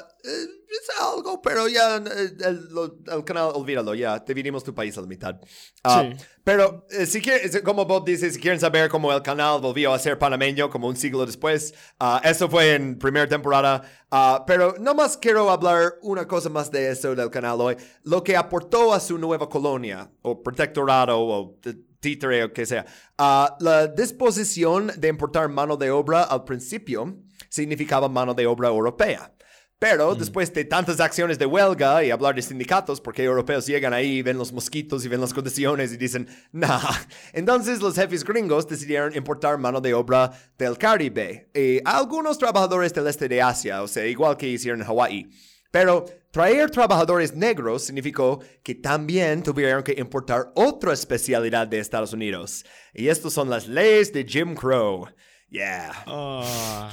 [0.72, 5.00] es algo, pero ya eh, el, lo- el canal, olvídalo, ya dividimos tu país a
[5.00, 5.36] la mitad.
[5.84, 6.24] Ah, Sí.
[6.42, 9.98] Pero eh, si quieren, como Bob dice, si quieren saber cómo el canal volvió a
[9.98, 13.82] ser panameño como un siglo después, ah, eso fue en primera temporada.
[14.10, 17.76] Ah, pero no más quiero hablar una cosa más de eso del canal hoy.
[18.04, 22.86] Lo que aportó a su nueva colonia, o protectorado, o t- títere, o que sea.
[23.18, 27.16] La disposición de importar mano de obra al principio
[27.48, 29.32] significaba mano de obra europea.
[29.80, 34.20] Pero después de tantas acciones de huelga y hablar de sindicatos, porque europeos llegan ahí,
[34.20, 36.92] ven los mosquitos y ven las condiciones y dicen, nah.
[37.32, 43.06] Entonces los jefes gringos decidieron importar mano de obra del Caribe y algunos trabajadores del
[43.06, 45.30] este de Asia, o sea, igual que hicieron en Hawái.
[45.70, 52.66] Pero traer trabajadores negros significó que también tuvieron que importar otra especialidad de Estados Unidos.
[52.92, 55.08] Y estos son las leyes de Jim Crow.
[55.48, 55.90] Yeah.
[56.06, 56.90] ah.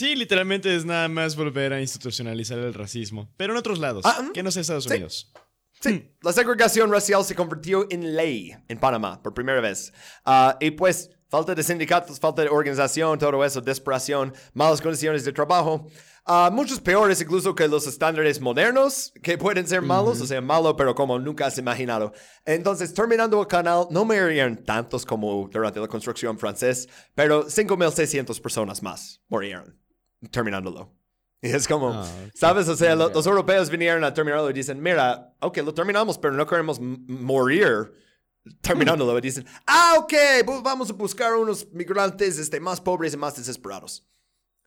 [0.00, 3.30] Sí, literalmente es nada más volver a institucionalizar el racismo.
[3.36, 4.94] Pero en otros lados, Ah, que no sea Estados sí.
[4.94, 5.30] Unidos.
[5.78, 9.92] Sí, la segregación racial se convirtió en ley en Panamá por primera vez.
[10.24, 15.34] Ah, y pues, falta de sindicatos, falta de organización, todo eso, desesperación, malas condiciones de
[15.34, 15.86] trabajo.
[16.24, 20.76] Ah, muchos peores incluso que los estándares modernos, que pueden ser malos, o sea, malo,
[20.76, 22.14] pero como nunca has imaginado.
[22.46, 28.82] Entonces, terminando el canal, no murieron tantos como durante la construcción francés, pero 5.600 personas
[28.82, 29.78] más murieron
[30.30, 30.92] terminándolo.
[31.42, 32.68] Y es como, Ah, ¿sabes?
[32.68, 36.46] O sea, los europeos vinieron a terminarlo y dicen, mira, ok, lo terminamos, pero no
[36.46, 37.94] queremos morir
[38.60, 39.16] terminándolo.
[39.16, 40.12] Y dicen, ah, ok,
[40.62, 44.06] vamos a buscar unos migrantes este, más pobres y más desesperados.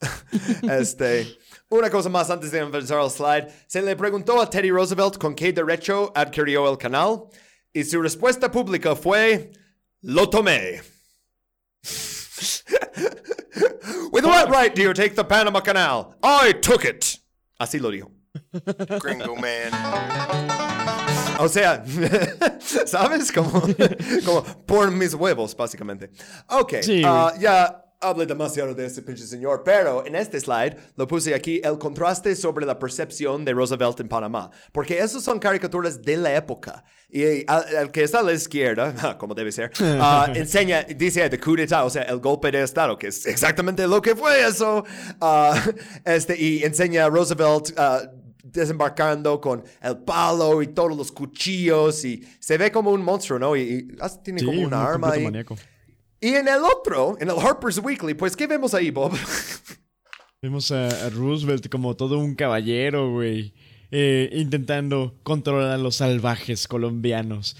[0.68, 3.48] este, una cosa más antes de empezar el slide.
[3.68, 7.26] Se le preguntó a Teddy Roosevelt con qué derecho adquirió el canal
[7.72, 9.52] y su respuesta pública fue,
[10.02, 10.82] lo tomé.
[14.24, 16.14] With what right do you take the Panama Canal?
[16.22, 17.18] I took it.
[17.60, 18.10] Así lo dijo.
[19.00, 19.70] Gringo man.
[21.38, 21.84] O sea,
[22.86, 23.32] ¿sabes?
[23.32, 23.60] Como,
[24.24, 26.10] como por mis huevos, básicamente.
[26.48, 31.06] Ok, Sí, ah, ya hablé demasiado de este pinche señor, pero en este slide lo
[31.06, 36.02] puse aquí el contraste sobre la percepción de Roosevelt en Panamá, porque esos son caricaturas
[36.02, 36.84] de la época.
[37.08, 41.38] Y al, al que está a la izquierda, como debe ser, ah, enseña, dice de
[41.38, 44.84] coup d'etat, o sea, el golpe de Estado, que es exactamente lo que fue eso.
[45.20, 45.54] Ah,
[46.04, 48.02] este, y enseña a Roosevelt ah,
[48.42, 53.56] desembarcando con el palo y todos los cuchillos y se ve como un monstruo, ¿no?
[53.56, 53.88] Y, y
[54.22, 55.24] tiene Sí, como un una arma completo ahí.
[55.24, 55.56] maníaco.
[56.24, 59.12] Y en el otro, en el Harper's Weekly, pues, ¿qué vemos ahí, Bob?
[60.40, 63.52] Vemos a, a Roosevelt como todo un caballero, güey.
[63.90, 67.56] eh, intentando controlar a los salvajes colombianos.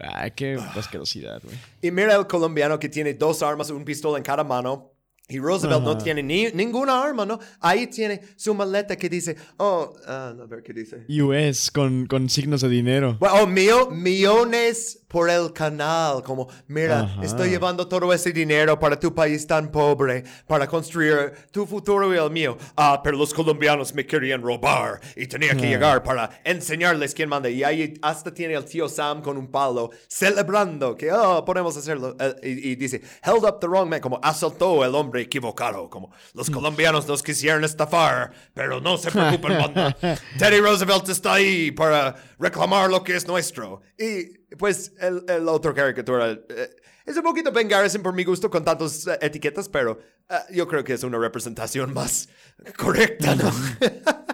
[0.00, 1.56] Ay, qué asquerosidad, güey.
[1.82, 4.92] y mira el colombiano que tiene dos armas, un pistola en cada mano.
[5.28, 5.98] Y Roosevelt no Ajá.
[5.98, 7.40] tiene ni, ninguna arma, ¿no?
[7.58, 11.04] Ahí tiene su maleta que dice, oh, ah, a ver qué dice.
[11.20, 13.16] US con, con signos de dinero.
[13.18, 16.22] Bueno, oh, mío, millones por el canal.
[16.22, 17.22] Como, mira, Ajá.
[17.22, 22.18] estoy llevando todo ese dinero para tu país tan pobre, para construir tu futuro y
[22.18, 22.56] el mío.
[22.76, 27.48] Ah, pero los colombianos me querían robar y tenía que llegar para enseñarles quién manda.
[27.48, 32.16] Y ahí hasta tiene el tío Sam con un palo celebrando que, oh, podemos hacerlo.
[32.18, 35.88] Eh, y, y dice, held up the wrong man, como asaltó el hombre equivocado.
[35.88, 39.96] Como, los colombianos nos quisieron estafar, pero no se preocupen, banda.
[40.38, 43.80] Teddy Roosevelt está ahí para reclamar lo que es nuestro.
[43.98, 48.50] Y pues el, el otro caricatura eh, es un poquito Ben Garrison por mi gusto
[48.50, 49.98] con tantas eh, etiquetas, pero
[50.28, 52.28] eh, yo creo que es una representación más
[52.76, 53.52] correcta, ¿no?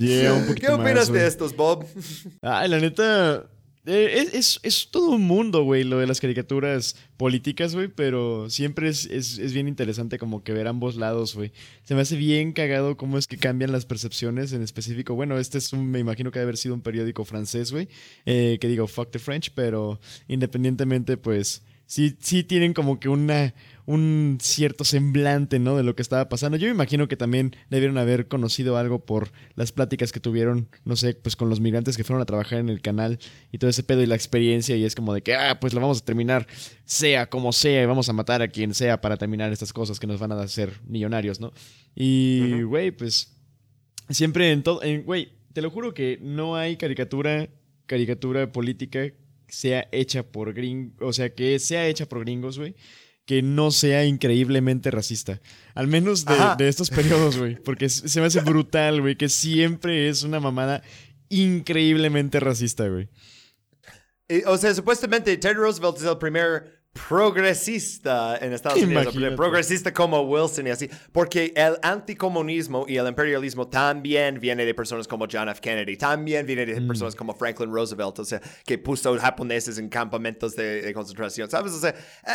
[0.00, 1.86] Yeah, un ¿Qué opinas más, de estos, Bob?
[2.40, 3.50] Ay, la neta.
[3.86, 8.88] Eh, es, es- todo un mundo, güey, lo de las caricaturas políticas, güey, pero siempre
[8.88, 11.52] es, es- es bien interesante como que ver ambos lados, güey.
[11.84, 15.14] Se me hace bien cagado cómo es que cambian las percepciones en específico.
[15.14, 17.88] Bueno, este es un, me imagino que debe haber sido un periódico francés, güey,
[18.26, 23.54] eh, que digo, fuck the French, pero independientemente, pues sí, sí tienen como que una,
[23.86, 25.76] un cierto semblante, ¿no?
[25.76, 26.56] De lo que estaba pasando.
[26.56, 30.96] Yo me imagino que también debieron haber conocido algo por las pláticas que tuvieron, no
[30.96, 33.18] sé, pues con los migrantes que fueron a trabajar en el canal
[33.52, 35.80] y todo ese pedo y la experiencia y es como de que, ah, pues lo
[35.80, 36.46] vamos a terminar,
[36.84, 40.06] sea como sea, y vamos a matar a quien sea para terminar estas cosas que
[40.06, 41.52] nos van a hacer millonarios, ¿no?
[41.94, 43.36] Y, güey, pues
[44.08, 47.48] siempre en todo, güey, te lo juro que no hay caricatura,
[47.86, 49.12] caricatura política
[49.48, 52.74] sea hecha por gringos, o sea, que sea hecha por gringos, güey,
[53.30, 55.40] que no sea increíblemente racista.
[55.76, 60.24] Al menos de, estos periodos, güey, porque se me hace brutal, güey, que siempre es
[60.24, 60.82] una mamada
[61.28, 63.08] increíblemente racista, güey.
[64.46, 70.66] O sea, supuestamente Teddy Roosevelt es el primer progresista en Estados Unidos, progresista como Wilson
[70.66, 75.60] y así, porque el anticomunismo y el imperialismo también viene de personas como John F.
[75.60, 80.56] Kennedy, también viene de personas como Franklin Roosevelt, o sea, que puso japoneses en campamentos
[80.56, 81.72] de, de concentración, ¿sabes?
[81.74, 82.32] O sea, eh,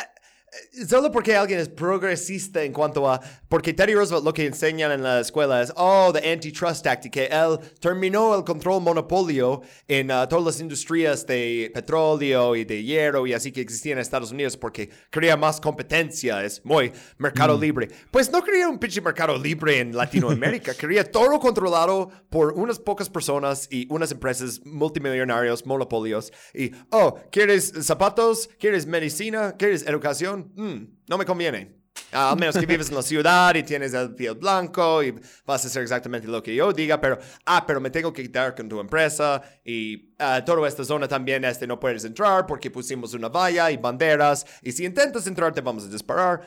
[0.88, 5.04] solo porque alguien es progresista en cuanto a, porque Teddy Roosevelt lo que enseñan en
[5.04, 10.12] la escuela es, oh, the antitrust act, y que él terminó el control monopolio en
[10.12, 14.32] uh, todas las industrias de petróleo y de hierro y así que existían en Estados
[14.32, 17.90] Unidos porque quería más competencia, es muy mercado libre.
[18.12, 23.10] Pues no quería un pinche mercado libre en Latinoamérica, quería todo controlado por unas pocas
[23.10, 26.32] personas y unas empresas multimillonarios, monopolios.
[26.54, 28.50] Y, oh, ¿quieres zapatos?
[28.60, 29.56] ¿Quieres medicina?
[29.58, 30.45] ¿Quieres educación?
[30.56, 31.86] Mm, no me conviene.
[32.12, 35.12] Ah, al menos que vives en la ciudad y tienes el piel blanco y
[35.46, 38.54] vas a hacer exactamente lo que yo diga, pero, ah, pero me tengo que quitar
[38.56, 43.14] con tu empresa y ah, toda esta zona también este, no puedes entrar porque pusimos
[43.14, 46.42] una valla y banderas y si intentas entrar te vamos a disparar.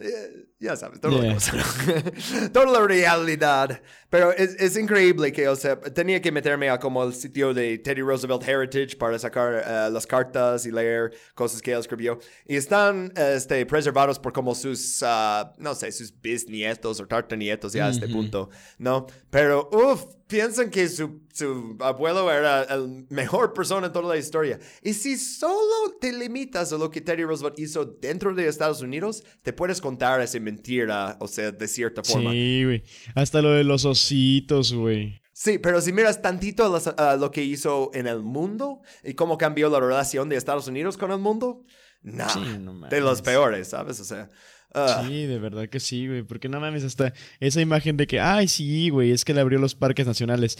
[0.00, 1.34] Eh, ya sabes, toda la Yeah.
[1.34, 2.50] cosa, ¿no?
[2.52, 3.80] toda la realidad.
[4.10, 7.78] Pero es, es increíble que, o sea, tenía que meterme a como el sitio de
[7.78, 12.18] Teddy Roosevelt Heritage para sacar eh, las cartas y leer cosas que él escribió.
[12.46, 17.86] Y están este, preservados por como sus, ah, no sé, sus bisnietos o tartanietos ya
[17.86, 18.48] a este punto,
[18.78, 19.06] ¿no?
[19.30, 24.58] Pero, uff, piensan que su, su abuelo era el mejor persona en toda la historia.
[24.82, 29.22] Y si solo te limitas a lo que Teddy Roosevelt hizo dentro de Estados Unidos,
[29.42, 32.30] te puedes contar esa mentira, o sea, de cierta forma.
[32.32, 32.82] Sí, güey.
[33.14, 35.20] Hasta lo de los ositos, güey.
[35.32, 39.68] Sí, pero si miras tantito las- lo que hizo en el mundo y cómo cambió
[39.70, 41.64] la relación de Estados Unidos con el mundo,
[42.02, 44.00] nah, Sí, no de los peores, ¿sabes?
[44.00, 44.28] O sea,
[44.74, 46.22] ah, Sí, de verdad que sí, güey.
[46.24, 49.58] Porque no mames, hasta esa imagen de que, ay, sí, güey, es que le abrió
[49.60, 50.58] los parques nacionales.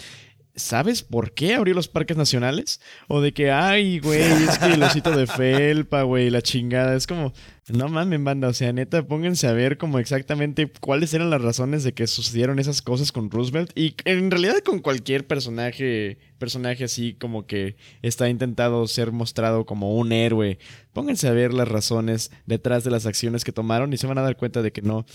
[0.55, 2.81] ¿Sabes por qué abrió los parques nacionales?
[3.07, 6.95] O de que, ay, güey, es que el osito de felpa, güey, la chingada.
[6.95, 7.33] Es como,
[7.71, 8.47] no mames, banda.
[8.47, 12.59] O sea, neta, pónganse a ver como exactamente cuáles eran las razones de que sucedieron
[12.59, 13.71] esas cosas con Roosevelt.
[13.75, 19.95] Y en realidad con cualquier personaje, personaje así como que está intentado ser mostrado como
[19.95, 20.59] un héroe.
[20.93, 24.23] Pónganse a ver las razones detrás de las acciones que tomaron y se van a
[24.23, 25.05] dar cuenta de que no,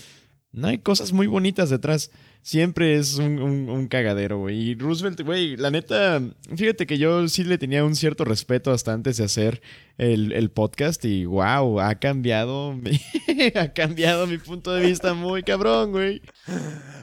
[0.51, 2.11] no hay cosas muy bonitas detrás.
[2.45, 4.69] Siempre es un, cagadero, güey.
[4.69, 6.21] Y Roosevelt, güey, la neta,
[6.55, 9.63] fíjate que yo sí le tenía un cierto respeto hasta antes de hacer
[9.97, 13.01] el, el podcast y wow, ha cambiado, mi-
[13.55, 16.21] ha cambiado mi punto de vista muy cabrón, güey.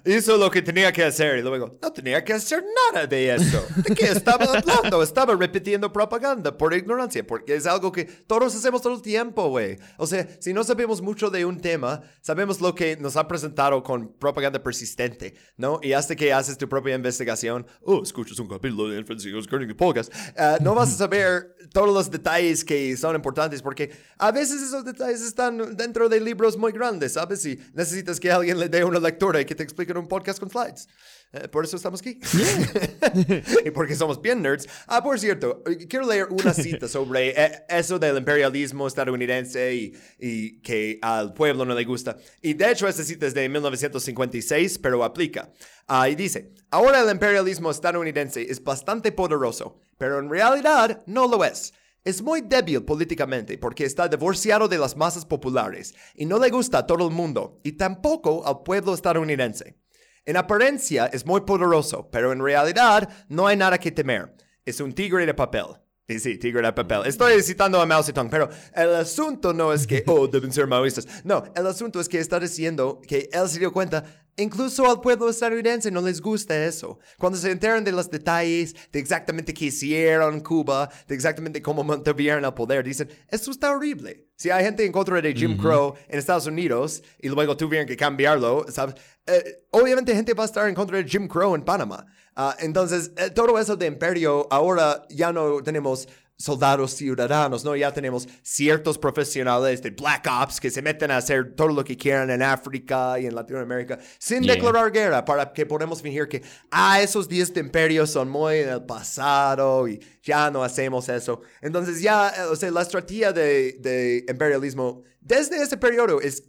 [0.04, 2.62] hizo lo que tenía que hacer y luego no tenía que hacer
[2.92, 3.64] nada de eso.
[3.84, 5.02] ¿De qué estaba hablando?
[5.02, 9.76] Estaba repitiendo propaganda por ignorancia, porque es algo que todos hacemos todo el tiempo, güey.
[9.96, 13.82] O sea, si no sabemos mucho de un tema, sabemos lo que nos ha presentado
[13.82, 15.80] con propaganda persistente, ¿no?
[15.82, 20.12] Y hasta que haces tu propia investigación, oh, escuchas un capítulo de Francisco Carnegie Podcast,
[20.36, 24.84] ah, no vas a saber todos los detalles que son importantes, porque a veces esos
[24.84, 27.44] detalles están dentro de libros muy grandes, ¿sabes?
[27.46, 30.38] Y necesitas que alguien le dé una lectura y que te explique en un podcast
[30.38, 30.88] con slides.
[31.32, 32.18] Eh, por eso estamos aquí.
[33.64, 34.68] y porque somos bien nerds.
[34.86, 40.60] Ah, por cierto, quiero leer una cita sobre eh, eso del imperialismo estadounidense y, y
[40.60, 42.16] que al pueblo no le gusta.
[42.42, 45.50] Y de hecho, esta cita es de 1956, pero aplica.
[45.86, 51.44] Ah, y dice, ahora el imperialismo estadounidense es bastante poderoso, pero en realidad no lo
[51.44, 51.72] es.
[52.04, 56.78] Es muy débil políticamente porque está divorciado de las masas populares y no le gusta
[56.78, 59.81] a todo el mundo y tampoco al pueblo estadounidense.
[60.24, 64.32] En apariencia es muy poderoso, pero en realidad no hay nada que temer.
[64.64, 65.64] Es un tigre de papel.
[66.06, 67.02] Y sí, tigre de papel.
[67.06, 71.08] Estoy citando a Mao Zedong, pero el asunto no es que, oh, deben ser maoístas.
[71.24, 74.04] No, el asunto es que está diciendo que él se dio cuenta,
[74.36, 77.00] incluso al pueblo estadounidense no les gusta eso.
[77.18, 81.82] Cuando se enteran de los detalles, de exactamente qué hicieron en Cuba, de exactamente cómo
[81.82, 84.28] mantuvieron el poder, dicen, esto está horrible.
[84.36, 87.96] Si hay gente en contra de Jim Crow en Estados Unidos y luego tuvieron que
[87.96, 88.96] cambiarlo, ¿sabes?
[89.26, 92.04] Eh, obviamente gente va a estar en contra de Jim Crow en Panamá.
[92.34, 97.76] Ah, entonces, eh, todo eso de imperio, ahora ya no tenemos soldados ciudadanos, ¿no?
[97.76, 101.96] Ya tenemos ciertos profesionales de Black Ops que se meten a hacer todo lo que
[101.96, 104.54] quieran en África y en Latinoamérica sin Yeah.
[104.54, 106.42] declarar guerra para que podamos fingir que,
[106.72, 111.42] ah, esos días de imperio son muy en el pasado y ya no hacemos eso.
[111.60, 116.42] Entonces ya, eh, o sea, la estrategia de, de imperialismo desde ese periodo es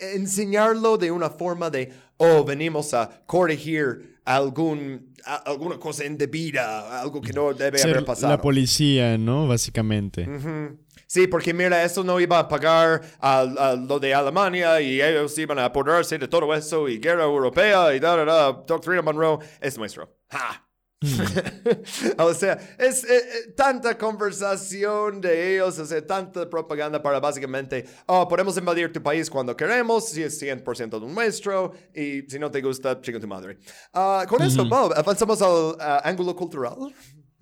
[0.00, 7.20] enseñarlo de una forma de, oh, venimos a corregir algún, a- alguna cosa indebida, algo
[7.20, 8.28] que no debe Ser haber pasado.
[8.32, 9.48] la policía, ¿no?
[9.48, 10.28] Básicamente.
[10.28, 10.78] Ujú.
[11.06, 15.38] Sí, porque mira, eso no iba a pagar a, a lo de Alemania y ellos
[15.38, 19.38] iban a apoderarse de todo eso y guerra europea y da, da, da, doctrina Monroe
[19.60, 20.14] es nuestro.
[20.30, 20.67] ¡Ja!
[22.18, 27.84] o sea, es eh, eh, tanta conversación de ellos, o sea, tanta propaganda para básicamente,
[28.06, 32.60] oh, podemos invadir tu país cuando queremos, si es 100% nuestro, y si no te
[32.60, 33.58] gusta, chica tu madre.
[33.92, 36.92] Ah, con eso, Bob, avanzamos al ah, ángulo cultural.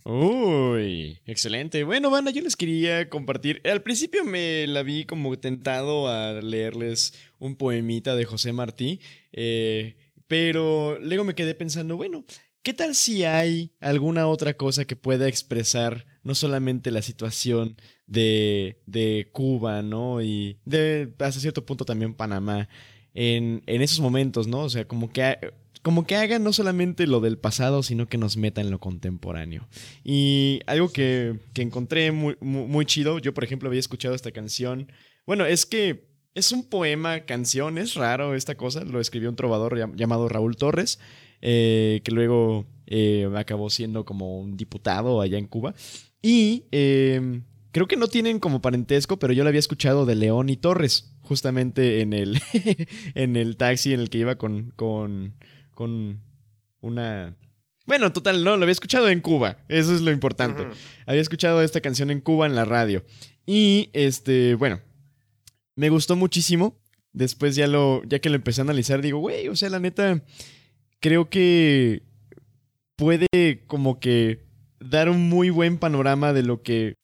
[0.05, 1.83] Uy, excelente.
[1.83, 3.61] Bueno, banda, yo les quería compartir.
[3.65, 9.01] Al principio me la vi como tentado a leerles un poemita de José Martí,
[9.33, 9.97] eh,
[10.29, 12.25] pero luego me quedé pensando, bueno,
[12.67, 17.77] ¿qué tal si hay alguna otra cosa que pueda expresar no solamente la situación
[18.09, 20.21] de, de Cuba, ¿no?
[20.21, 22.69] Y de hasta cierto punto también Panamá
[23.15, 24.63] en, en esos momentos, ¿no?
[24.63, 25.39] O sea, como que...
[25.83, 29.69] como que hagan no solamente lo del pasado, sino que nos meta en lo contemporáneo.
[30.03, 34.33] Y algo que, que encontré muy, muy, muy chido, yo por ejemplo había escuchado esta
[34.33, 34.91] canción.
[35.25, 39.79] Bueno, es que es un poema canción, es raro esta cosa, lo escribió un trovador
[39.79, 40.99] llam- llamado Raúl Torres,
[41.41, 45.75] eh, que luego eh, acabó siendo como un diputado allá en Cuba.
[46.23, 47.43] Y eh,
[47.73, 51.13] creo que no tienen como parentesco, pero yo lo había escuchado de León y Torres,
[51.21, 52.41] justamente en el,
[53.15, 55.35] en el taxi en el que iba con, con,
[55.73, 56.21] con
[56.81, 57.37] una...
[57.85, 60.67] Bueno, total, no, lo había escuchado en Cuba, eso es lo importante.
[61.07, 63.05] Había escuchado esta canción en Cuba en la radio.
[63.47, 64.81] Y este, bueno,
[65.77, 66.81] me gustó muchísimo.
[67.13, 70.23] Después ya lo, ya que lo empecé a analizar, digo, güey, o sea, la neta,
[71.01, 72.03] creo que
[72.97, 74.47] puede como que
[74.81, 76.95] dar un muy buen panorama de lo que,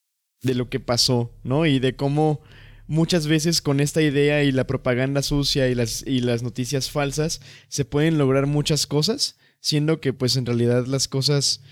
[0.43, 1.66] de lo que pasó, ¿no?
[1.66, 2.40] Y de cómo
[2.86, 7.40] muchas veces con esta idea y la propaganda sucia y las, y las noticias falsas
[7.69, 11.62] se pueden lograr muchas cosas, siendo que pues en realidad las cosas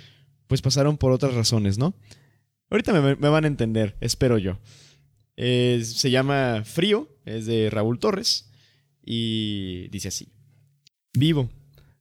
[0.47, 1.95] pues pasaron por otras razones, ¿no?
[2.71, 4.59] Ahorita me, van a entender, espero yo.
[5.37, 8.51] Eh, se llama Frío, es de Raúl Torres
[9.05, 10.33] y dice así.
[11.13, 11.51] Vivo,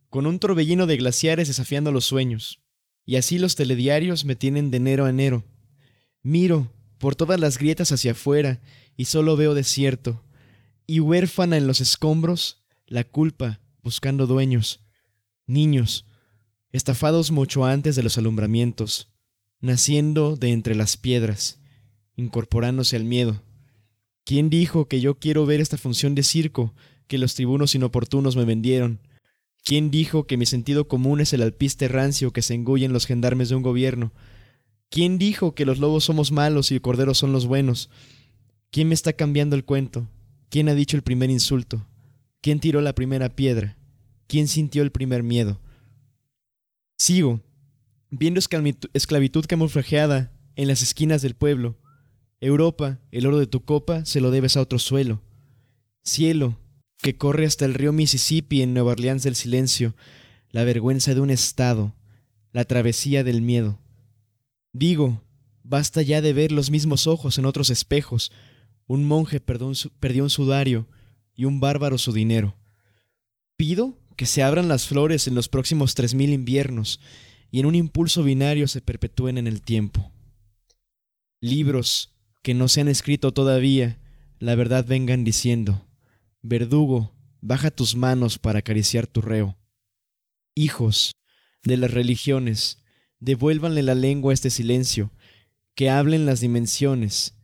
[0.10, 2.62] con un torbellino de glaciares desafiando los sueños,
[3.06, 5.44] y así los telediarios me tienen de enero a enero.
[6.22, 8.62] Miro por todas las grietas hacia afuera
[8.98, 10.24] y solo veo desierto,
[10.86, 14.82] y huérfana en los escombros, la culpa buscando dueños,
[15.46, 16.06] niños,
[16.72, 19.12] estafados mucho antes de los alumbramientos,
[19.62, 21.60] naciendo de entre las piedras,
[22.16, 23.42] incorporándose al miedo.
[24.26, 26.74] ¿Quién dijo que yo quiero ver esta función de circo
[27.08, 29.00] que los tribunos inoportunos me vendieron?
[29.70, 33.50] ¿Quién dijo que mi sentido común es el alpiste rancio que se engullen los gendarmes
[33.50, 34.12] de un gobierno?
[34.90, 37.92] ¿Quién dijo que los lobos somos malos y corderos son los buenos?
[38.72, 40.10] ¿Quién me está cambiando el cuento?
[40.50, 41.86] ¿Quién ha dicho el primer insulto?
[42.42, 43.78] ¿Quién tiró la primera piedra?
[44.26, 45.62] ¿Quién sintió el primer miedo?
[46.98, 47.40] Sigo,
[48.10, 51.78] viendo esclavitud camuflajeada en las esquinas del pueblo.
[52.42, 55.22] Europa, el oro de tu copa se lo debes a otro suelo.
[56.02, 56.58] Cielo,
[57.02, 59.96] que corre hasta el río Mississippi en Nueva Orleans del silencio,
[60.52, 61.96] la vergüenza de un estado,
[62.52, 63.80] la travesía del miedo.
[64.74, 65.24] Digo,
[65.64, 68.32] basta ya de ver los mismos ojos en otros espejos.
[68.88, 70.88] Un monje perdió un, su- perdió un sudario
[71.36, 72.56] y un bárbaro su dinero.
[73.56, 77.00] Pido que se abran las flores en los próximos tres mil inviernos
[77.52, 80.12] y en un impulso binario se perpetúen en el tiempo.
[81.40, 84.00] Libros que no se han escrito todavía,
[84.40, 85.86] la verdad vengan diciendo,
[86.42, 89.58] Verdugo, baja tus manos para acariciar tu reo.
[90.56, 91.12] Hijos
[91.64, 92.82] de las religiones,
[93.20, 95.12] devuélvanle la lengua a este silencio,
[95.76, 97.36] que hablen las dimensiones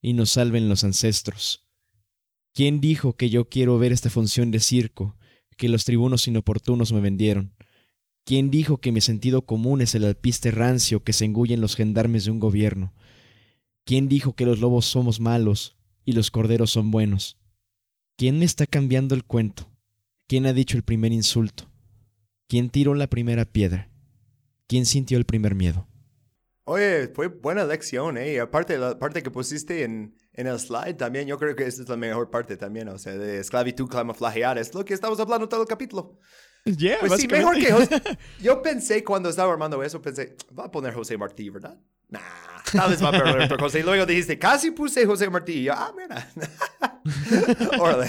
[0.00, 1.66] y nos salven los ancestros.
[2.52, 5.16] ¿Quién dijo que yo quiero ver esta función de circo
[5.56, 7.56] que los tribunos inoportunos me vendieron?
[8.24, 12.24] ¿Quién dijo que mi sentido común es el alpiste rancio que se engullen los gendarmes
[12.24, 12.94] de un gobierno?
[13.84, 17.36] ¿Quién dijo que los lobos somos malos y los corderos son buenos?
[18.16, 19.68] ¿Quién me está cambiando el cuento?
[20.28, 21.64] ¿Quién ha dicho el primer insulto?
[22.48, 23.90] ¿Quién tiró la primera piedra?
[24.68, 25.88] ¿Quién sintió el primer miedo?
[26.66, 28.34] Oye, fue buena lección, ¿eh?
[28.34, 31.82] Y aparte, la parte que pusiste en, en el slide también, yo creo que esta
[31.82, 35.48] es la mejor parte también, o sea, de esclavitud camuflajeada, es lo que estamos hablando
[35.48, 36.18] todo el capítulo.
[36.64, 38.00] Yeah, Pues sí, mejor que José.
[38.40, 41.78] Yo pensé cuando estaba armando eso, pensé, va a poner José Martí, ¿verdad?
[42.14, 42.20] Nah.
[42.72, 43.78] tal vez va a perder otra cosa.
[43.78, 45.52] Y luego dijiste, casi puse José Martí.
[45.52, 46.30] Y yo, ah, mira.
[47.78, 48.08] órale.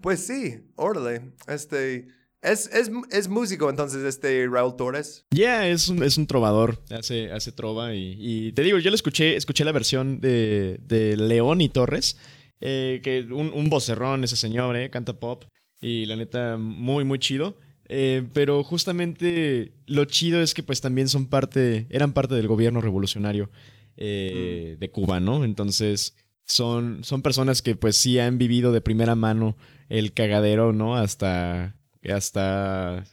[0.00, 1.32] Pues sí, órale.
[1.46, 2.08] Este,
[2.42, 5.26] es, es, es músico entonces este Raúl Torres.
[5.30, 8.94] Ya, es, un, es un trovador, hace, hace trova y, y te digo, yo lo
[8.94, 12.16] escuché, escuché la versión de, de León y Torres,
[12.60, 15.44] eh, que un, un vocerrón ese señor, eh, canta pop
[15.80, 17.58] y la neta muy, muy chido.
[17.88, 22.80] Eh, pero justamente lo chido es que pues también son parte, eran parte del gobierno
[22.80, 23.50] revolucionario
[23.96, 25.44] eh, de Cuba, ¿no?
[25.44, 29.56] Entonces son, son personas que pues sí han vivido de primera mano
[29.88, 30.96] el cagadero, ¿no?
[30.96, 31.76] Hasta,
[32.10, 33.04] hasta,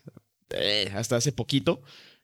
[0.49, 1.81] eh, hasta hace poquito.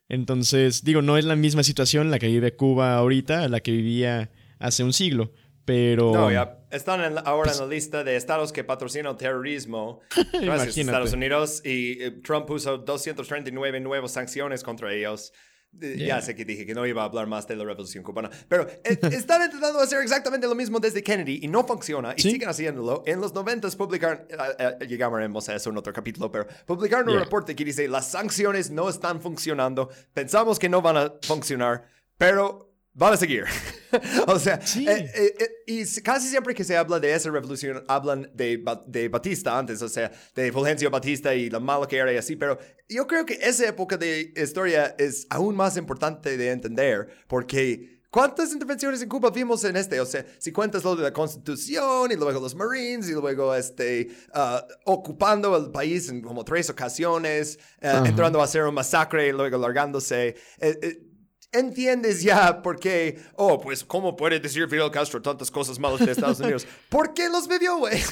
[0.10, 3.72] Entonces, digo, no es la misma situación la que vive Cuba ahorita a la que
[3.72, 4.30] vivía
[4.60, 5.32] hace un siglo.
[5.66, 6.12] Pero.
[6.14, 10.02] No, ya están en la- ahora en la lista de estados que patrocinan terrorismo.
[10.42, 10.78] Gracias.
[10.78, 11.62] Estados Unidos.
[11.66, 15.32] Y eh, Trump puso 239 nuevas sanciones contra ellos.
[15.34, 16.18] Eh, Yeah.
[16.18, 18.30] Ya sé que dije que no iba a hablar más de la revolución cubana.
[18.50, 22.14] Pero eh, están intentando hacer exactamente lo mismo desde Kennedy y no funciona.
[22.18, 22.32] Y Sí.
[22.32, 23.04] siguen haciéndolo.
[23.06, 24.26] En los 90 publicaron.
[24.60, 27.24] eh, llegaremos a eso en otro capítulo, pero publicaron un Yeah.
[27.24, 29.90] reporte que dice: las sanciones no están funcionando.
[30.14, 31.86] Pensamos que no van a funcionar,
[32.18, 32.71] pero.
[32.94, 33.46] Van a seguir.
[34.28, 34.86] o sea, Sí.
[34.88, 38.84] eh, eh, eh, y casi siempre que se habla de esa revolución, hablan de, Ba-
[38.86, 42.36] de Batista antes, o sea, de Fulgencio Batista y lo malo que era y así,
[42.36, 42.58] pero
[42.90, 48.52] yo creo que esa época de historia es aún más importante de entender, porque ¿cuántas
[48.52, 50.02] intervenciones en Cuba vimos en este?
[50.02, 54.10] O sea, si cuentas lo de la Constitución y luego los Marines y luego este,
[54.34, 59.58] ah, ocupando el país en como tres ocasiones, entrando a hacer un masacre y luego
[59.58, 60.36] largándose.
[60.60, 61.08] eh,
[61.52, 66.12] entiendes ya por qué, oh, pues, ¿cómo puede decir Fidel Castro tantas cosas malas de
[66.12, 66.66] Estados Unidos?
[66.90, 68.00] ¿Por qué los vivió, güey?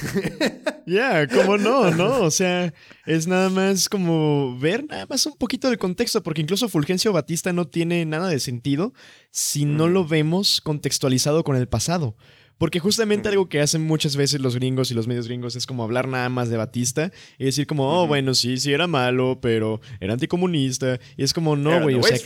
[0.86, 1.92] Ya, ¿cómo no?
[1.92, 2.22] ¿No?
[2.22, 2.74] O sea,
[3.06, 7.52] es nada más como ver nada más un poquito del contexto, porque incluso Fulgencio Batista
[7.52, 8.92] no tiene nada de sentido
[9.30, 12.16] si no lo vemos contextualizado con el pasado.
[12.60, 15.82] Porque justamente algo que hacen muchas veces los gringos y los medios gringos es como
[15.82, 19.80] hablar nada más de Batista y decir como, oh, bueno, sí, sí era malo, pero
[19.98, 21.00] era anticomunista.
[21.16, 22.16] Y es como, no, güey, o sea.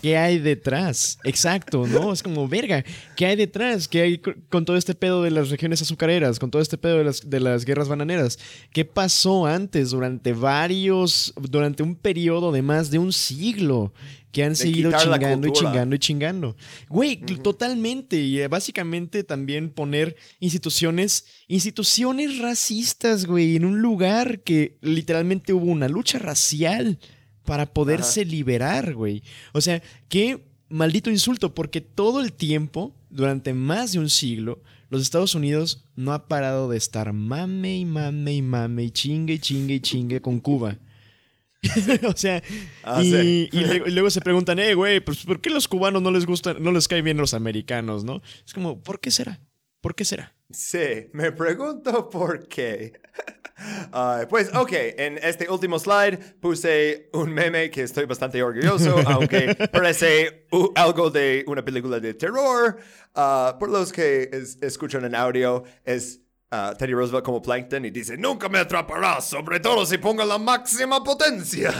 [0.00, 1.18] ¿Qué hay detrás?
[1.24, 2.12] Exacto, ¿no?
[2.12, 2.84] Es como, verga,
[3.16, 3.88] ¿qué hay detrás?
[3.88, 6.38] ¿Qué hay co- con todo este pedo de las regiones azucareras?
[6.38, 8.38] Con todo este pedo de las, de las guerras bananeras?
[8.72, 13.92] ¿Qué pasó antes, durante varios, durante un periodo de más de un siglo?
[14.32, 16.56] Que han seguido chingando y chingando y chingando.
[16.88, 18.18] Güey, totalmente.
[18.18, 25.66] Y eh, básicamente también poner instituciones, instituciones racistas, güey, en un lugar que literalmente hubo
[25.66, 26.98] una lucha racial
[27.44, 29.22] para poderse liberar, güey.
[29.52, 35.02] O sea, qué maldito insulto, porque todo el tiempo, durante más de un siglo, los
[35.02, 39.38] Estados Unidos no ha parado de estar mame y mame y mame y chingue y
[39.38, 40.78] chingue y chingue con Cuba.
[42.06, 42.42] o sea,
[42.82, 43.48] Ah, y, sí.
[43.52, 46.26] y luego, y luego se preguntan, eh, güey, pues ¿por qué los cubanos no les
[46.26, 48.20] gustan, no les caen bien los americanos, no?
[48.44, 49.40] Es como, ¿por qué será?
[49.80, 50.34] ¿Por qué será?
[50.50, 52.92] Sí, me pregunto por qué.
[53.92, 59.54] Ah, pues, ok, en este último slide puse un meme que estoy bastante orgulloso, aunque
[59.70, 62.78] parece algo de una película de terror.
[63.14, 66.21] Ah, por los que es- escuchan en audio, es
[66.78, 71.02] Teddy Roosevelt como Plankton y dice, nunca me atraparás, sobre todo si pongo la máxima
[71.02, 71.72] potencia.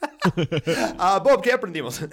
[1.24, 2.00] Bob, ¿qué aprendimos?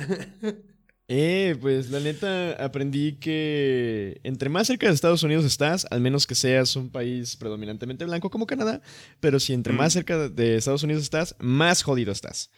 [1.11, 6.27] Eh, pues la neta aprendí que entre más cerca de Estados Unidos estás, al menos
[6.27, 8.83] que seas un país predominantemente blanco como Canadá,
[9.19, 12.51] pero si entre más cerca de Estados Unidos estás, más jodido estás.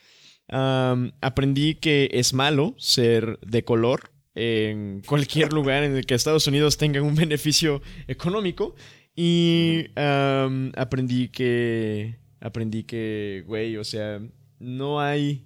[0.49, 6.77] Aprendí que es malo ser de color en cualquier lugar en el que Estados Unidos
[6.77, 8.75] tenga un beneficio económico
[9.15, 14.21] y aprendí que aprendí que, güey, o sea,
[14.59, 15.45] no hay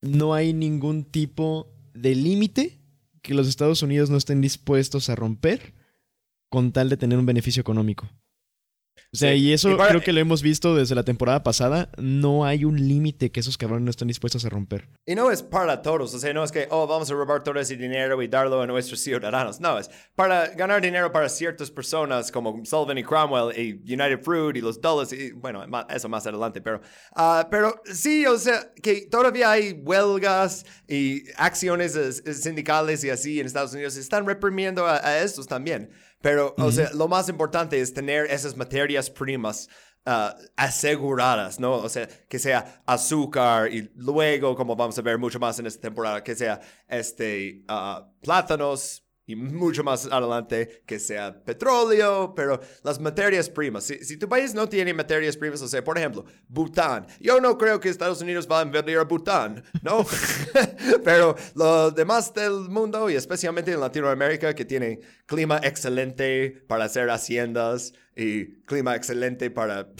[0.00, 2.78] no hay ningún tipo de límite
[3.22, 5.74] que los Estados Unidos no estén dispuestos a romper
[6.48, 8.08] con tal de tener un beneficio económico.
[9.10, 9.38] O sea, Sí.
[9.38, 11.90] y eso Y para- creo que lo hemos visto desde la temporada pasada.
[11.96, 14.86] No hay un límite que esos cabrones no estén dispuestos a romper.
[15.06, 17.58] Y no es para todos, o sea, no es que, oh, vamos a robar todo
[17.58, 19.60] ese dinero y darlo a nuestros ciudadanos.
[19.60, 24.56] No, es para ganar dinero para ciertas personas como Sullivan y Cromwell y United Fruit
[24.56, 26.82] y los Dulles, y bueno, eso más adelante, pero,
[27.16, 33.40] ah, pero sí, o sea, que todavía hay huelgas y acciones eh, sindicales y así
[33.40, 35.88] en Estados Unidos, están reprimiendo a, a estos también.
[36.20, 39.68] Pero, o sea, lo más importante es tener esas materias primas
[40.04, 41.74] ah, aseguradas, ¿no?
[41.74, 45.82] O sea, que sea azúcar y luego, como vamos a ver mucho más en esta
[45.82, 52.98] temporada, que sea este, ah, plátanos y mucho más adelante que sea petróleo, pero las
[52.98, 53.84] materias primas.
[53.84, 57.06] Si, tu país no tiene materias primas, o sea, por ejemplo, Bután.
[57.20, 60.06] Yo no creo que Estados Unidos va a invertir a Bután, ¿no?
[61.04, 67.10] pero los demás del mundo, y especialmente en Latinoamérica, que tiene clima excelente para hacer
[67.10, 69.90] haciendas y clima excelente para...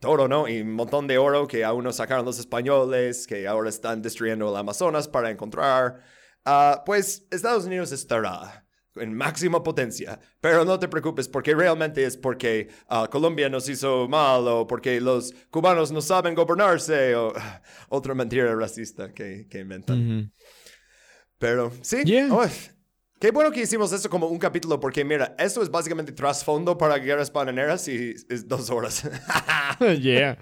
[0.00, 0.48] todo, ¿no?
[0.48, 4.50] Y un montón de oro que aún no sacaron los españoles, que ahora están destruyendo
[4.50, 6.15] el Amazonas para encontrar.
[6.46, 8.64] Uh, pues Estados Unidos estará
[8.94, 14.08] en máxima potencia, pero no te preocupes porque realmente es porque uh, Colombia nos hizo
[14.08, 17.32] mal o porque los cubanos no saben gobernarse o uh,
[17.88, 19.98] otra mentira racista que, que inventan.
[19.98, 20.32] Mm -hmm.
[21.38, 22.28] Pero sí, yeah.
[22.32, 22.46] oh,
[23.18, 26.98] Qué bueno que hicimos eso como un capítulo, porque mira, esto es básicamente trasfondo para
[26.98, 29.08] guerras bananeras y es dos horas.
[30.00, 30.36] yeah.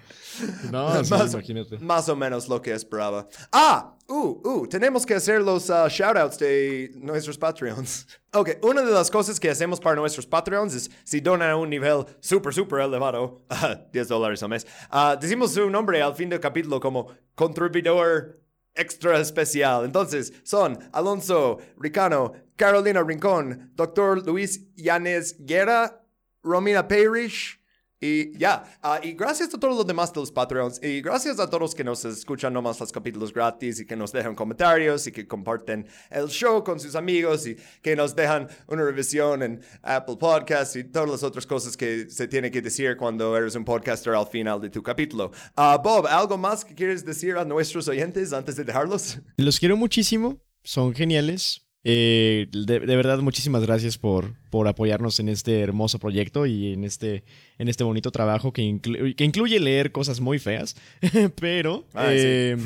[0.73, 1.79] No, más, sí, imagínate.
[1.79, 3.29] Más o menos lo que esperaba.
[3.53, 8.07] Ah, uh, uh, tenemos que hacer los uh, shoutouts de nuestros Patreons.
[8.37, 11.71] Ok, una de las cosas que hacemos para nuestros Patreons es si donan a un
[11.71, 13.43] nivel súper, súper elevado,
[13.93, 18.41] 10 dólares al mes, uh, decimos su nombre al fin del capítulo como contribuidor
[18.75, 19.85] extra especial.
[19.85, 24.27] Entonces, son Alonso Ricano, Carolina Rincón, Dr.
[24.27, 26.03] Luis Yanes Guerra,
[26.43, 27.61] Romina Parrish,
[28.05, 31.49] y ya, uh, y gracias a todos los demás de los Patreons, y gracias a
[31.49, 35.27] todos que nos escuchan nomás los capítulos gratis y que nos dejan comentarios y que
[35.27, 40.77] comparten el show con sus amigos y que nos dejan una revisión en Apple Podcasts
[40.77, 44.27] y todas las otras cosas que se tiene que decir cuando eres un podcaster al
[44.27, 45.31] final de tu capítulo.
[45.57, 49.19] Uh, Bob, ¿algo más que quieres decir a nuestros oyentes antes de dejarlos?
[49.39, 51.64] Los quiero muchísimo, son geniales.
[51.87, 56.83] Eh, de, de, verdad, muchísimas gracias por, por apoyarnos en este hermoso proyecto y en
[56.83, 57.25] este,
[57.59, 60.77] en este bonito trabajo que, inclu que incluye leer cosas muy feas,
[61.41, 62.57] pero Ah, eh,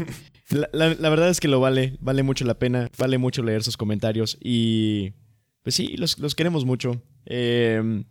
[0.50, 3.64] la, la, la, verdad es que lo vale, vale mucho la pena, vale mucho leer
[3.64, 5.14] sus comentarios y
[5.64, 7.02] pues sí, los, los queremos mucho.
[7.26, 8.04] Eh,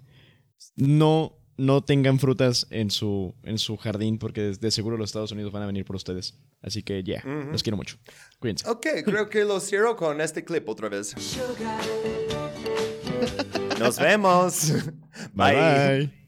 [0.76, 5.32] no, no tengan frutas en su, en su jardín porque de, de, seguro los Estados
[5.32, 6.36] Unidos van a venir por ustedes.
[6.62, 7.52] Así que ya, yeah, uh -huh.
[7.52, 7.98] los quiero mucho.
[8.40, 8.70] Cuídense.
[8.70, 11.16] Ok, creo que lo cierro con este clip otra vez.
[13.80, 14.72] Nos vemos.
[15.34, 15.56] bye.
[15.56, 16.27] bye.